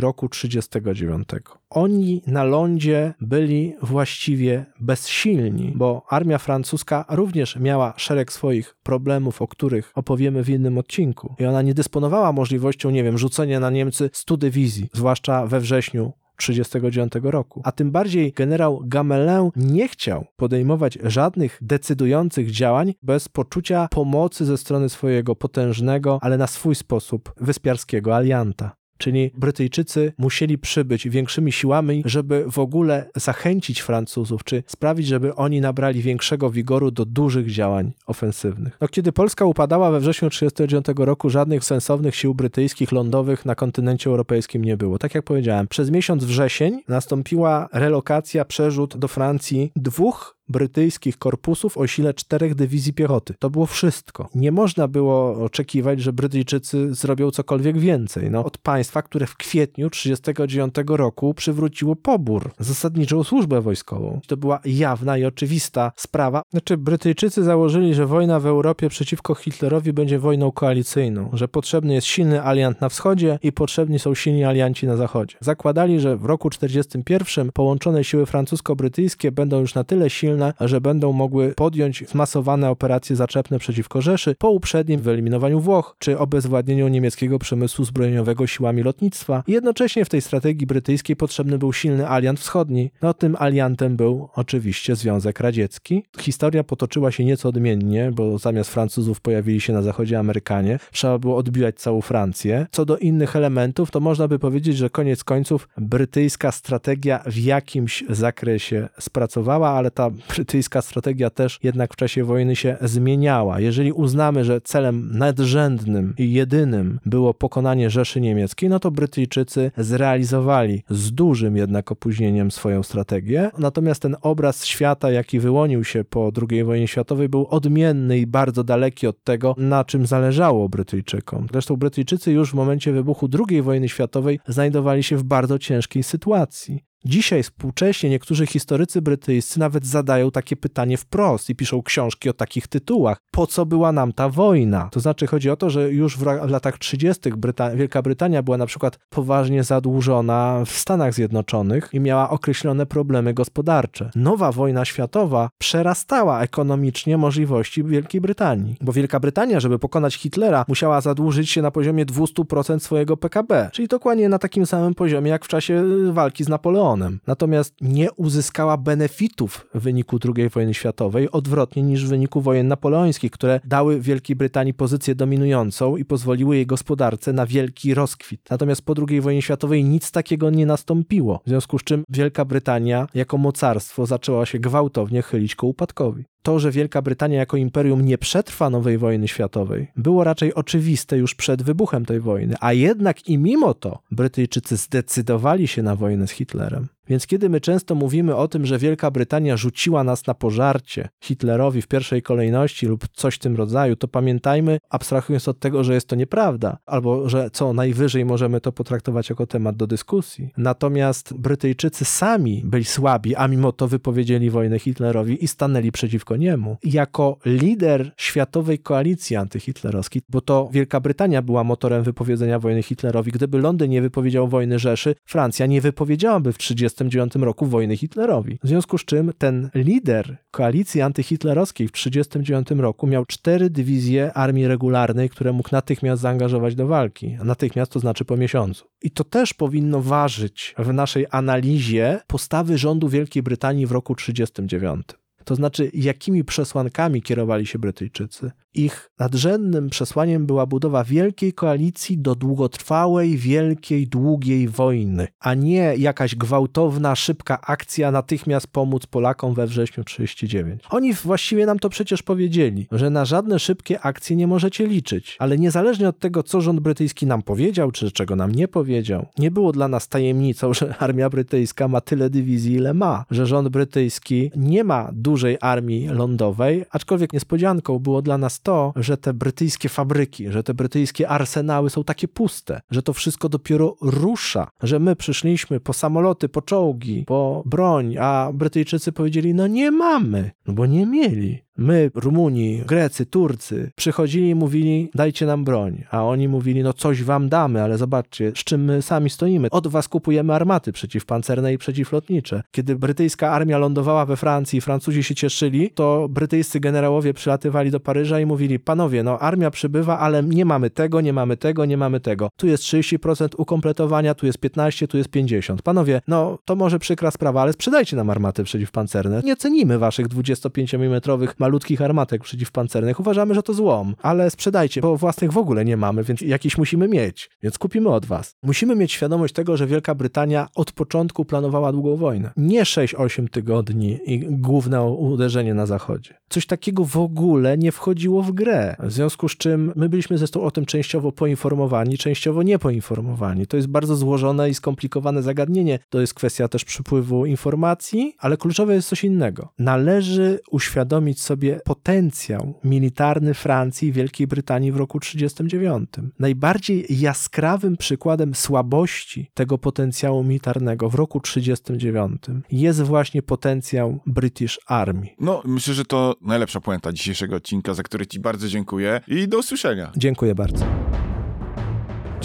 roku 0.00 0.28
39. 0.28 1.28
Oni 1.70 2.22
na 2.26 2.44
lądzie 2.44 3.14
byli 3.20 3.74
właściwie 3.82 4.66
bezsilni, 4.80 5.72
bo 5.76 6.02
armia 6.10 6.38
francuska 6.38 7.04
również 7.08 7.56
miała 7.56 7.94
szereg 7.96 8.32
swoich 8.32 8.76
problemów, 8.82 9.42
o 9.42 9.48
których 9.48 9.92
opowiemy 9.94 10.44
w 10.44 10.48
innym 10.48 10.78
odcinku. 10.78 11.34
I 11.38 11.44
ona 11.44 11.62
nie 11.62 11.74
dysponowała 11.74 12.32
możliwością, 12.32 12.90
nie 12.90 13.04
wiem, 13.04 13.18
rzucenia 13.18 13.60
na 13.60 13.70
Niemcy 13.70 14.10
100 14.12 14.36
dywizji, 14.36 14.88
zwłaszcza 14.92 15.46
we 15.46 15.60
wrześniu 15.60 16.12
1939 16.36 17.32
roku. 17.32 17.62
A 17.64 17.72
tym 17.72 17.90
bardziej 17.90 18.32
generał 18.32 18.82
Gamelin 18.84 19.50
nie 19.56 19.88
chciał 19.88 20.26
podejmować 20.36 20.98
żadnych 21.02 21.58
decydujących 21.60 22.50
działań 22.50 22.94
bez 23.02 23.28
poczucia 23.28 23.88
pomocy 23.90 24.44
ze 24.44 24.58
strony 24.58 24.88
swojego 24.88 25.36
potężnego, 25.36 26.18
ale 26.22 26.38
na 26.38 26.46
swój 26.46 26.74
sposób 26.74 27.32
wyspiarskiego 27.40 28.16
alianta. 28.16 28.76
Czyli 28.98 29.30
Brytyjczycy 29.34 30.12
musieli 30.18 30.58
przybyć 30.58 31.08
większymi 31.08 31.52
siłami, 31.52 32.02
żeby 32.04 32.44
w 32.50 32.58
ogóle 32.58 33.10
zachęcić 33.16 33.80
Francuzów, 33.80 34.44
czy 34.44 34.62
sprawić, 34.66 35.06
żeby 35.06 35.34
oni 35.34 35.60
nabrali 35.60 36.02
większego 36.02 36.50
wigoru 36.50 36.90
do 36.90 37.04
dużych 37.04 37.50
działań 37.50 37.92
ofensywnych. 38.06 38.76
No, 38.80 38.88
kiedy 38.88 39.12
Polska 39.12 39.44
upadała 39.44 39.90
we 39.90 40.00
wrześniu 40.00 40.30
1939 40.30 41.06
roku, 41.06 41.30
żadnych 41.30 41.64
sensownych 41.64 42.16
sił 42.16 42.34
brytyjskich 42.34 42.92
lądowych 42.92 43.44
na 43.44 43.54
kontynencie 43.54 44.10
europejskim 44.10 44.64
nie 44.64 44.76
było. 44.76 44.98
Tak 44.98 45.14
jak 45.14 45.24
powiedziałem, 45.24 45.68
przez 45.68 45.90
miesiąc 45.90 46.24
wrzesień 46.24 46.82
nastąpiła 46.88 47.68
relokacja, 47.72 48.44
przerzut 48.44 48.96
do 48.96 49.08
Francji 49.08 49.72
dwóch 49.76 50.35
brytyjskich 50.48 51.18
korpusów 51.18 51.78
o 51.78 51.86
sile 51.86 52.14
czterech 52.14 52.54
dywizji 52.54 52.92
piechoty. 52.92 53.34
To 53.38 53.50
było 53.50 53.66
wszystko. 53.66 54.28
Nie 54.34 54.52
można 54.52 54.88
było 54.88 55.44
oczekiwać, 55.44 56.00
że 56.00 56.12
Brytyjczycy 56.12 56.94
zrobią 56.94 57.30
cokolwiek 57.30 57.78
więcej. 57.78 58.30
No, 58.30 58.44
od 58.44 58.58
państwa, 58.58 59.02
które 59.02 59.26
w 59.26 59.36
kwietniu 59.36 59.90
1939 59.90 60.98
roku 60.98 61.34
przywróciło 61.34 61.96
pobór, 61.96 62.50
zasadniczą 62.58 63.24
służbę 63.24 63.60
wojskową. 63.60 64.20
To 64.26 64.36
była 64.36 64.60
jawna 64.64 65.18
i 65.18 65.24
oczywista 65.24 65.92
sprawa. 65.96 66.42
Znaczy, 66.50 66.76
Brytyjczycy 66.76 67.44
założyli, 67.44 67.94
że 67.94 68.06
wojna 68.06 68.40
w 68.40 68.46
Europie 68.46 68.88
przeciwko 68.88 69.34
Hitlerowi 69.34 69.92
będzie 69.92 70.18
wojną 70.18 70.52
koalicyjną, 70.52 71.30
że 71.32 71.48
potrzebny 71.48 71.94
jest 71.94 72.06
silny 72.06 72.42
aliant 72.42 72.80
na 72.80 72.88
wschodzie 72.88 73.38
i 73.42 73.52
potrzebni 73.52 73.98
są 73.98 74.14
silni 74.14 74.44
alianci 74.44 74.86
na 74.86 74.96
zachodzie. 74.96 75.36
Zakładali, 75.40 76.00
że 76.00 76.16
w 76.16 76.24
roku 76.24 76.50
1941 76.50 77.52
połączone 77.52 78.04
siły 78.04 78.26
francusko-brytyjskie 78.26 79.32
będą 79.32 79.60
już 79.60 79.74
na 79.74 79.84
tyle 79.84 80.10
silne, 80.10 80.35
silne, 80.36 80.54
że 80.60 80.80
będą 80.80 81.12
mogły 81.12 81.54
podjąć 81.54 82.04
zmasowane 82.08 82.70
operacje 82.70 83.16
zaczepne 83.16 83.58
przeciwko 83.58 84.02
Rzeszy 84.02 84.34
po 84.38 84.50
uprzednim 84.50 85.00
wyeliminowaniu 85.00 85.60
Włoch 85.60 85.96
czy 85.98 86.18
obezwładnieniu 86.18 86.88
niemieckiego 86.88 87.38
przemysłu 87.38 87.84
zbrojeniowego 87.84 88.46
siłami 88.46 88.82
lotnictwa. 88.82 89.42
jednocześnie 89.48 90.04
w 90.04 90.08
tej 90.08 90.20
strategii 90.20 90.66
brytyjskiej 90.66 91.16
potrzebny 91.16 91.58
był 91.58 91.72
silny 91.72 92.08
aliant 92.08 92.40
wschodni. 92.40 92.90
No 93.02 93.14
tym 93.14 93.36
aliantem 93.38 93.96
był 93.96 94.28
oczywiście 94.34 94.96
Związek 94.96 95.40
Radziecki. 95.40 96.02
Historia 96.20 96.64
potoczyła 96.64 97.12
się 97.12 97.24
nieco 97.24 97.48
odmiennie, 97.48 98.12
bo 98.12 98.38
zamiast 98.38 98.70
Francuzów 98.70 99.20
pojawili 99.20 99.60
się 99.60 99.72
na 99.72 99.82
zachodzie 99.82 100.18
Amerykanie. 100.18 100.78
Trzeba 100.92 101.18
było 101.18 101.36
odbijać 101.36 101.76
całą 101.76 102.00
Francję. 102.00 102.66
Co 102.72 102.84
do 102.84 102.98
innych 102.98 103.36
elementów, 103.36 103.90
to 103.90 104.00
można 104.00 104.28
by 104.28 104.38
powiedzieć, 104.38 104.76
że 104.76 104.90
koniec 104.90 105.24
końców 105.24 105.68
brytyjska 105.78 106.52
strategia 106.52 107.22
w 107.26 107.36
jakimś 107.36 108.04
zakresie 108.08 108.88
spracowała, 108.98 109.68
ale 109.68 109.90
ta 109.90 110.10
brytyjska 110.28 110.82
strategia 110.82 111.30
też 111.30 111.58
jednak 111.62 111.92
w 111.92 111.96
czasie 111.96 112.24
wojny 112.24 112.56
się 112.56 112.76
zmieniała. 112.80 113.60
Jeżeli 113.60 113.92
uznamy, 113.92 114.44
że 114.44 114.60
celem 114.60 115.18
nadrzędnym 115.18 116.14
i 116.18 116.32
jedynym 116.32 117.00
było 117.06 117.34
pokonanie 117.34 117.90
Rzeszy 117.90 118.20
Niemieckiej, 118.20 118.68
no 118.68 118.80
to 118.80 118.90
Brytyjczycy 118.90 119.70
zrealizowali 119.76 120.82
z 120.90 121.12
dużym 121.12 121.56
jednak 121.56 121.92
opóźnieniem 121.92 122.50
swoją 122.50 122.82
strategię. 122.82 123.50
Natomiast 123.58 124.02
ten 124.02 124.16
obraz 124.22 124.64
świata, 124.64 125.10
jaki 125.10 125.40
wyłonił 125.40 125.84
się 125.84 126.04
po 126.04 126.32
II 126.50 126.64
wojnie 126.64 126.88
światowej, 126.88 127.28
był 127.28 127.46
odmienny 127.46 128.18
i 128.18 128.26
bardzo 128.26 128.64
daleki 128.64 129.06
od 129.06 129.24
tego, 129.24 129.54
na 129.58 129.84
czym 129.84 130.06
zależało 130.06 130.68
Brytyjczykom. 130.68 131.46
Zresztą 131.52 131.76
Brytyjczycy 131.76 132.32
już 132.32 132.50
w 132.50 132.54
momencie 132.54 132.92
wybuchu 132.92 133.28
II 133.48 133.62
wojny 133.62 133.88
światowej 133.88 134.40
znajdowali 134.48 135.02
się 135.02 135.16
w 135.16 135.24
bardzo 135.24 135.58
ciężkiej 135.58 136.02
sytuacji. 136.02 136.84
Dzisiaj 137.08 137.42
współcześnie 137.42 138.10
niektórzy 138.10 138.46
historycy 138.46 139.02
brytyjscy 139.02 139.58
nawet 139.58 139.86
zadają 139.86 140.30
takie 140.30 140.56
pytanie 140.56 140.96
wprost 140.96 141.50
i 141.50 141.54
piszą 141.54 141.82
książki 141.82 142.28
o 142.28 142.32
takich 142.32 142.68
tytułach. 142.68 143.18
Po 143.30 143.46
co 143.46 143.66
była 143.66 143.92
nam 143.92 144.12
ta 144.12 144.28
wojna? 144.28 144.88
To 144.92 145.00
znaczy 145.00 145.26
chodzi 145.26 145.50
o 145.50 145.56
to, 145.56 145.70
że 145.70 145.92
już 145.92 146.16
w, 146.16 146.20
w 146.20 146.50
latach 146.50 146.78
30. 146.78 147.30
Bryta 147.30 147.70
Wielka 147.70 148.02
Brytania 148.02 148.42
była 148.42 148.56
na 148.56 148.66
przykład 148.66 148.98
poważnie 149.10 149.64
zadłużona 149.64 150.62
w 150.66 150.70
Stanach 150.70 151.14
Zjednoczonych 151.14 151.88
i 151.92 152.00
miała 152.00 152.30
określone 152.30 152.86
problemy 152.86 153.34
gospodarcze. 153.34 154.10
Nowa 154.14 154.52
wojna 154.52 154.84
światowa 154.84 155.48
przerastała 155.58 156.42
ekonomicznie 156.42 157.16
możliwości 157.18 157.84
Wielkiej 157.84 158.20
Brytanii, 158.20 158.76
bo 158.80 158.92
Wielka 158.92 159.20
Brytania, 159.20 159.60
żeby 159.60 159.78
pokonać 159.78 160.14
Hitlera, 160.14 160.64
musiała 160.68 161.00
zadłużyć 161.00 161.50
się 161.50 161.62
na 161.62 161.70
poziomie 161.70 162.06
200% 162.06 162.78
swojego 162.78 163.16
PKB, 163.16 163.70
czyli 163.72 163.88
dokładnie 163.88 164.28
na 164.28 164.38
takim 164.38 164.66
samym 164.66 164.94
poziomie 164.94 165.30
jak 165.30 165.44
w 165.44 165.48
czasie 165.48 165.84
walki 166.12 166.44
z 166.44 166.48
Napoleonem. 166.48 166.95
Natomiast 167.26 167.74
nie 167.80 168.12
uzyskała 168.12 168.76
benefitów 168.76 169.66
w 169.74 169.80
wyniku 169.80 170.18
II 170.36 170.48
wojny 170.48 170.74
światowej, 170.74 171.30
odwrotnie 171.30 171.82
niż 171.82 172.06
w 172.06 172.08
wyniku 172.08 172.40
wojen 172.40 172.68
napoleońskich, 172.68 173.30
które 173.30 173.60
dały 173.64 174.00
Wielkiej 174.00 174.36
Brytanii 174.36 174.74
pozycję 174.74 175.14
dominującą 175.14 175.96
i 175.96 176.04
pozwoliły 176.04 176.56
jej 176.56 176.66
gospodarce 176.66 177.32
na 177.32 177.46
wielki 177.46 177.94
rozkwit. 177.94 178.40
Natomiast 178.50 178.82
po 178.82 178.94
II 179.08 179.20
wojnie 179.20 179.42
światowej 179.42 179.84
nic 179.84 180.10
takiego 180.10 180.50
nie 180.50 180.66
nastąpiło, 180.66 181.40
w 181.46 181.48
związku 181.48 181.78
z 181.78 181.84
czym 181.84 182.04
Wielka 182.08 182.44
Brytania 182.44 183.06
jako 183.14 183.38
mocarstwo 183.38 184.06
zaczęła 184.06 184.46
się 184.46 184.58
gwałtownie 184.58 185.22
chylić 185.22 185.54
ku 185.54 185.68
upadkowi 185.68 186.24
to, 186.46 186.58
że 186.58 186.70
Wielka 186.70 187.02
Brytania 187.02 187.38
jako 187.38 187.56
imperium 187.56 188.04
nie 188.04 188.18
przetrwa 188.18 188.70
nowej 188.70 188.98
wojny 188.98 189.28
światowej, 189.28 189.86
było 189.96 190.24
raczej 190.24 190.54
oczywiste 190.54 191.18
już 191.18 191.34
przed 191.34 191.62
wybuchem 191.62 192.06
tej 192.06 192.20
wojny, 192.20 192.54
a 192.60 192.72
jednak 192.72 193.28
i 193.28 193.38
mimo 193.38 193.74
to 193.74 193.98
Brytyjczycy 194.10 194.76
zdecydowali 194.76 195.68
się 195.68 195.82
na 195.82 195.96
wojnę 195.96 196.26
z 196.26 196.30
Hitlerem. 196.30 196.88
Więc 197.08 197.26
kiedy 197.26 197.48
my 197.48 197.60
często 197.60 197.94
mówimy 197.94 198.36
o 198.36 198.48
tym, 198.48 198.66
że 198.66 198.78
Wielka 198.78 199.10
Brytania 199.10 199.56
rzuciła 199.56 200.04
nas 200.04 200.26
na 200.26 200.34
pożarcie 200.34 201.08
Hitlerowi 201.24 201.82
w 201.82 201.88
pierwszej 201.88 202.22
kolejności 202.22 202.86
lub 202.86 203.08
coś 203.12 203.34
w 203.34 203.38
tym 203.38 203.56
rodzaju, 203.56 203.96
to 203.96 204.08
pamiętajmy, 204.08 204.78
abstrahując 204.90 205.48
od 205.48 205.58
tego, 205.58 205.84
że 205.84 205.94
jest 205.94 206.08
to 206.08 206.16
nieprawda, 206.16 206.78
albo 206.86 207.28
że 207.28 207.50
co 207.50 207.72
najwyżej 207.72 208.24
możemy 208.24 208.60
to 208.60 208.72
potraktować 208.72 209.30
jako 209.30 209.46
temat 209.46 209.76
do 209.76 209.86
dyskusji. 209.86 210.50
Natomiast 210.56 211.34
Brytyjczycy 211.34 212.04
sami 212.04 212.62
byli 212.64 212.84
słabi, 212.84 213.34
a 213.34 213.48
mimo 213.48 213.72
to 213.72 213.88
wypowiedzieli 213.88 214.50
wojnę 214.50 214.78
Hitlerowi 214.78 215.44
i 215.44 215.48
stanęli 215.48 215.92
przeciwko 215.92 216.36
niemu. 216.36 216.76
Jako 216.84 217.38
lider 217.46 218.12
światowej 218.16 218.78
koalicji 218.78 219.36
antyhitlerowskiej, 219.36 220.22
bo 220.28 220.40
to 220.40 220.68
Wielka 220.72 221.00
Brytania 221.00 221.42
była 221.42 221.64
motorem 221.64 222.02
wypowiedzenia 222.02 222.58
wojny 222.58 222.82
Hitlerowi. 222.82 223.32
Gdyby 223.32 223.58
Londyn 223.58 223.90
nie 223.90 224.02
wypowiedział 224.02 224.48
wojny 224.48 224.78
Rzeszy, 224.78 225.14
Francja 225.24 225.66
nie 225.66 225.80
wypowiedziałaby 225.80 226.52
w 226.52 226.58
30 226.58 226.95
1939 226.96 227.44
roku 227.44 227.66
wojny 227.66 227.96
Hitlerowi. 227.96 228.58
W 228.62 228.68
związku 228.68 228.98
z 228.98 229.04
czym 229.04 229.32
ten 229.38 229.70
lider 229.74 230.36
koalicji 230.50 231.00
antyhitlerowskiej 231.00 231.88
w 231.88 231.92
1939 231.92 232.82
roku 232.82 233.06
miał 233.06 233.26
cztery 233.26 233.70
dywizje 233.70 234.32
armii 234.32 234.66
regularnej, 234.66 235.30
które 235.30 235.52
mógł 235.52 235.68
natychmiast 235.72 236.22
zaangażować 236.22 236.74
do 236.74 236.86
walki. 236.86 237.36
Natychmiast 237.44 237.92
to 237.92 238.00
znaczy 238.00 238.24
po 238.24 238.36
miesiącu. 238.36 238.84
I 239.02 239.10
to 239.10 239.24
też 239.24 239.54
powinno 239.54 240.02
ważyć 240.02 240.74
w 240.78 240.92
naszej 240.92 241.26
analizie 241.30 242.20
postawy 242.26 242.78
rządu 242.78 243.08
Wielkiej 243.08 243.42
Brytanii 243.42 243.86
w 243.86 243.92
roku 243.92 244.14
1939. 244.14 245.26
To 245.46 245.54
znaczy, 245.54 245.90
jakimi 245.94 246.44
przesłankami 246.44 247.22
kierowali 247.22 247.66
się 247.66 247.78
Brytyjczycy. 247.78 248.50
Ich 248.76 249.10
nadrzędnym 249.18 249.90
przesłaniem 249.90 250.46
była 250.46 250.66
budowa 250.66 251.04
wielkiej 251.04 251.52
koalicji 251.52 252.18
do 252.18 252.34
długotrwałej, 252.34 253.36
wielkiej, 253.36 254.06
długiej 254.06 254.68
wojny, 254.68 255.28
a 255.40 255.54
nie 255.54 255.94
jakaś 255.98 256.34
gwałtowna, 256.34 257.16
szybka 257.16 257.60
akcja 257.60 258.10
natychmiast 258.10 258.66
pomóc 258.66 259.06
Polakom 259.06 259.54
we 259.54 259.66
wrześniu 259.66 260.04
1939. 260.04 260.82
Oni 260.90 261.14
właściwie 261.14 261.66
nam 261.66 261.78
to 261.78 261.88
przecież 261.88 262.22
powiedzieli, 262.22 262.86
że 262.92 263.10
na 263.10 263.24
żadne 263.24 263.58
szybkie 263.58 264.00
akcje 264.00 264.36
nie 264.36 264.46
możecie 264.46 264.86
liczyć, 264.86 265.36
ale 265.38 265.58
niezależnie 265.58 266.08
od 266.08 266.18
tego, 266.18 266.42
co 266.42 266.60
rząd 266.60 266.80
brytyjski 266.80 267.26
nam 267.26 267.42
powiedział, 267.42 267.92
czy 267.92 268.12
czego 268.12 268.36
nam 268.36 268.52
nie 268.52 268.68
powiedział, 268.68 269.26
nie 269.38 269.50
było 269.50 269.72
dla 269.72 269.88
nas 269.88 270.08
tajemnicą, 270.08 270.74
że 270.74 270.94
armia 270.98 271.30
brytyjska 271.30 271.88
ma 271.88 272.00
tyle 272.00 272.30
dywizji, 272.30 272.74
ile 272.74 272.94
ma, 272.94 273.24
że 273.30 273.46
rząd 273.46 273.68
brytyjski 273.68 274.50
nie 274.56 274.84
ma 274.84 275.10
dużej 275.12 275.58
armii 275.60 276.08
lądowej, 276.08 276.84
aczkolwiek 276.90 277.32
niespodzianką 277.32 277.98
było 277.98 278.22
dla 278.22 278.38
nas 278.38 278.60
to, 278.66 278.92
że 278.96 279.16
te 279.16 279.34
brytyjskie 279.34 279.88
fabryki, 279.88 280.50
że 280.50 280.62
te 280.62 280.74
brytyjskie 280.74 281.28
arsenały 281.28 281.90
są 281.90 282.04
takie 282.04 282.28
puste, 282.28 282.80
że 282.90 283.02
to 283.02 283.12
wszystko 283.12 283.48
dopiero 283.48 283.96
rusza, 284.00 284.68
że 284.82 284.98
my 284.98 285.16
przyszliśmy 285.16 285.80
po 285.80 285.92
samoloty, 285.92 286.48
po 286.48 286.62
czołgi, 286.62 287.24
po 287.26 287.62
broń, 287.66 288.16
a 288.20 288.50
Brytyjczycy 288.54 289.12
powiedzieli, 289.12 289.54
no 289.54 289.66
nie 289.66 289.90
mamy, 289.90 290.50
no 290.66 290.74
bo 290.74 290.86
nie 290.86 291.06
mieli. 291.06 291.65
My, 291.78 292.10
Rumuni, 292.14 292.82
Grecy, 292.86 293.26
Turcy, 293.26 293.90
przychodzili 293.96 294.48
i 294.48 294.54
mówili, 294.54 295.10
dajcie 295.14 295.46
nam 295.46 295.64
broń, 295.64 296.04
a 296.10 296.24
oni 296.24 296.48
mówili, 296.48 296.82
no 296.82 296.92
coś 296.92 297.22
wam 297.22 297.48
damy, 297.48 297.82
ale 297.82 297.98
zobaczcie, 297.98 298.50
z 298.50 298.64
czym 298.64 298.84
my 298.84 299.02
sami 299.02 299.30
stoimy. 299.30 299.68
Od 299.70 299.86
was 299.86 300.08
kupujemy 300.08 300.54
armaty 300.54 300.92
przeciwpancerne 300.92 301.72
i 301.72 301.78
przeciwlotnicze. 301.78 302.62
Kiedy 302.70 302.96
brytyjska 302.96 303.50
armia 303.50 303.78
lądowała 303.78 304.26
we 304.26 304.36
Francji, 304.36 304.80
Francuzi 304.80 305.22
się 305.22 305.34
cieszyli, 305.34 305.90
to 305.90 306.28
brytyjscy 306.30 306.80
generałowie 306.80 307.34
przylatywali 307.34 307.90
do 307.90 308.00
Paryża 308.00 308.40
i 308.40 308.46
mówili, 308.46 308.78
panowie, 308.78 309.22
no 309.22 309.38
armia 309.38 309.70
przybywa, 309.70 310.18
ale 310.18 310.42
nie 310.42 310.64
mamy 310.64 310.90
tego, 310.90 311.20
nie 311.20 311.32
mamy 311.32 311.56
tego, 311.56 311.84
nie 311.84 311.96
mamy 311.96 312.20
tego. 312.20 312.48
Tu 312.56 312.66
jest 312.66 312.82
30% 312.82 313.48
ukompletowania, 313.56 314.34
tu 314.34 314.46
jest 314.46 314.58
15, 314.58 315.08
tu 315.08 315.18
jest 315.18 315.30
50. 315.30 315.82
Panowie, 315.82 316.20
no 316.28 316.58
to 316.64 316.76
może 316.76 316.98
przykra 316.98 317.30
sprawa, 317.30 317.62
ale 317.62 317.72
sprzedajcie 317.72 318.16
nam 318.16 318.30
armaty 318.30 318.64
przeciwpancerne. 318.64 319.40
Nie 319.44 319.56
cenimy 319.56 319.98
waszych 319.98 320.28
25 320.28 320.94
mm 320.94 321.20
malutkich 321.66 322.02
armatek 322.02 322.42
przeciwpancernych. 322.42 323.20
Uważamy, 323.20 323.54
że 323.54 323.62
to 323.62 323.74
złom, 323.74 324.14
ale 324.22 324.50
sprzedajcie, 324.50 325.00
bo 325.00 325.16
własnych 325.16 325.52
w 325.52 325.58
ogóle 325.58 325.84
nie 325.84 325.96
mamy, 325.96 326.24
więc 326.24 326.40
jakiś 326.40 326.78
musimy 326.78 327.08
mieć, 327.08 327.50
więc 327.62 327.78
kupimy 327.78 328.08
od 328.08 328.26
was. 328.26 328.54
Musimy 328.62 328.96
mieć 328.96 329.12
świadomość 329.12 329.54
tego, 329.54 329.76
że 329.76 329.86
Wielka 329.86 330.14
Brytania 330.14 330.68
od 330.74 330.92
początku 330.92 331.44
planowała 331.44 331.92
długą 331.92 332.16
wojnę. 332.16 332.50
Nie 332.56 332.82
6-8 332.82 333.48
tygodni 333.48 334.18
i 334.26 334.38
główne 334.50 335.04
uderzenie 335.04 335.74
na 335.74 335.86
zachodzie. 335.86 336.34
Coś 336.48 336.66
takiego 336.66 337.04
w 337.04 337.16
ogóle 337.16 337.78
nie 337.78 337.92
wchodziło 337.92 338.42
w 338.42 338.52
grę. 338.52 338.96
W 338.98 339.12
związku 339.12 339.48
z 339.48 339.56
czym 339.56 339.92
my 339.96 340.08
byliśmy 340.08 340.38
zresztą 340.38 340.62
o 340.62 340.70
tym 340.70 340.86
częściowo 340.86 341.32
poinformowani, 341.32 342.18
częściowo 342.18 342.62
niepoinformowani. 342.62 343.66
To 343.66 343.76
jest 343.76 343.88
bardzo 343.88 344.16
złożone 344.16 344.70
i 344.70 344.74
skomplikowane 344.74 345.42
zagadnienie. 345.42 345.98
To 346.10 346.20
jest 346.20 346.34
kwestia 346.34 346.68
też 346.68 346.84
przypływu 346.84 347.46
informacji, 347.46 348.34
ale 348.38 348.56
kluczowe 348.56 348.94
jest 348.94 349.08
coś 349.08 349.24
innego. 349.24 349.68
Należy 349.78 350.60
uświadomić 350.70 351.42
sobie, 351.42 351.55
sobie 351.56 351.80
potencjał 351.84 352.74
militarny 352.84 353.54
Francji 353.54 354.08
i 354.08 354.12
Wielkiej 354.12 354.46
Brytanii 354.46 354.92
w 354.92 354.96
roku 354.96 355.20
1939. 355.20 356.32
Najbardziej 356.38 357.06
jaskrawym 357.10 357.96
przykładem 357.96 358.54
słabości 358.54 359.50
tego 359.54 359.78
potencjału 359.78 360.44
militarnego 360.44 361.10
w 361.10 361.14
roku 361.14 361.40
1939 361.40 362.64
jest 362.72 363.02
właśnie 363.02 363.42
potencjał 363.42 364.20
British 364.26 364.80
Army. 364.86 365.28
No, 365.40 365.62
myślę, 365.64 365.94
że 365.94 366.04
to 366.04 366.36
najlepsza 366.40 366.80
puenta 366.80 367.12
dzisiejszego 367.12 367.56
odcinka, 367.56 367.94
za 367.94 368.02
który 368.02 368.26
Ci 368.26 368.40
bardzo 368.40 368.68
dziękuję 368.68 369.20
i 369.28 369.48
do 369.48 369.58
usłyszenia. 369.58 370.12
Dziękuję 370.16 370.54
bardzo. 370.54 370.86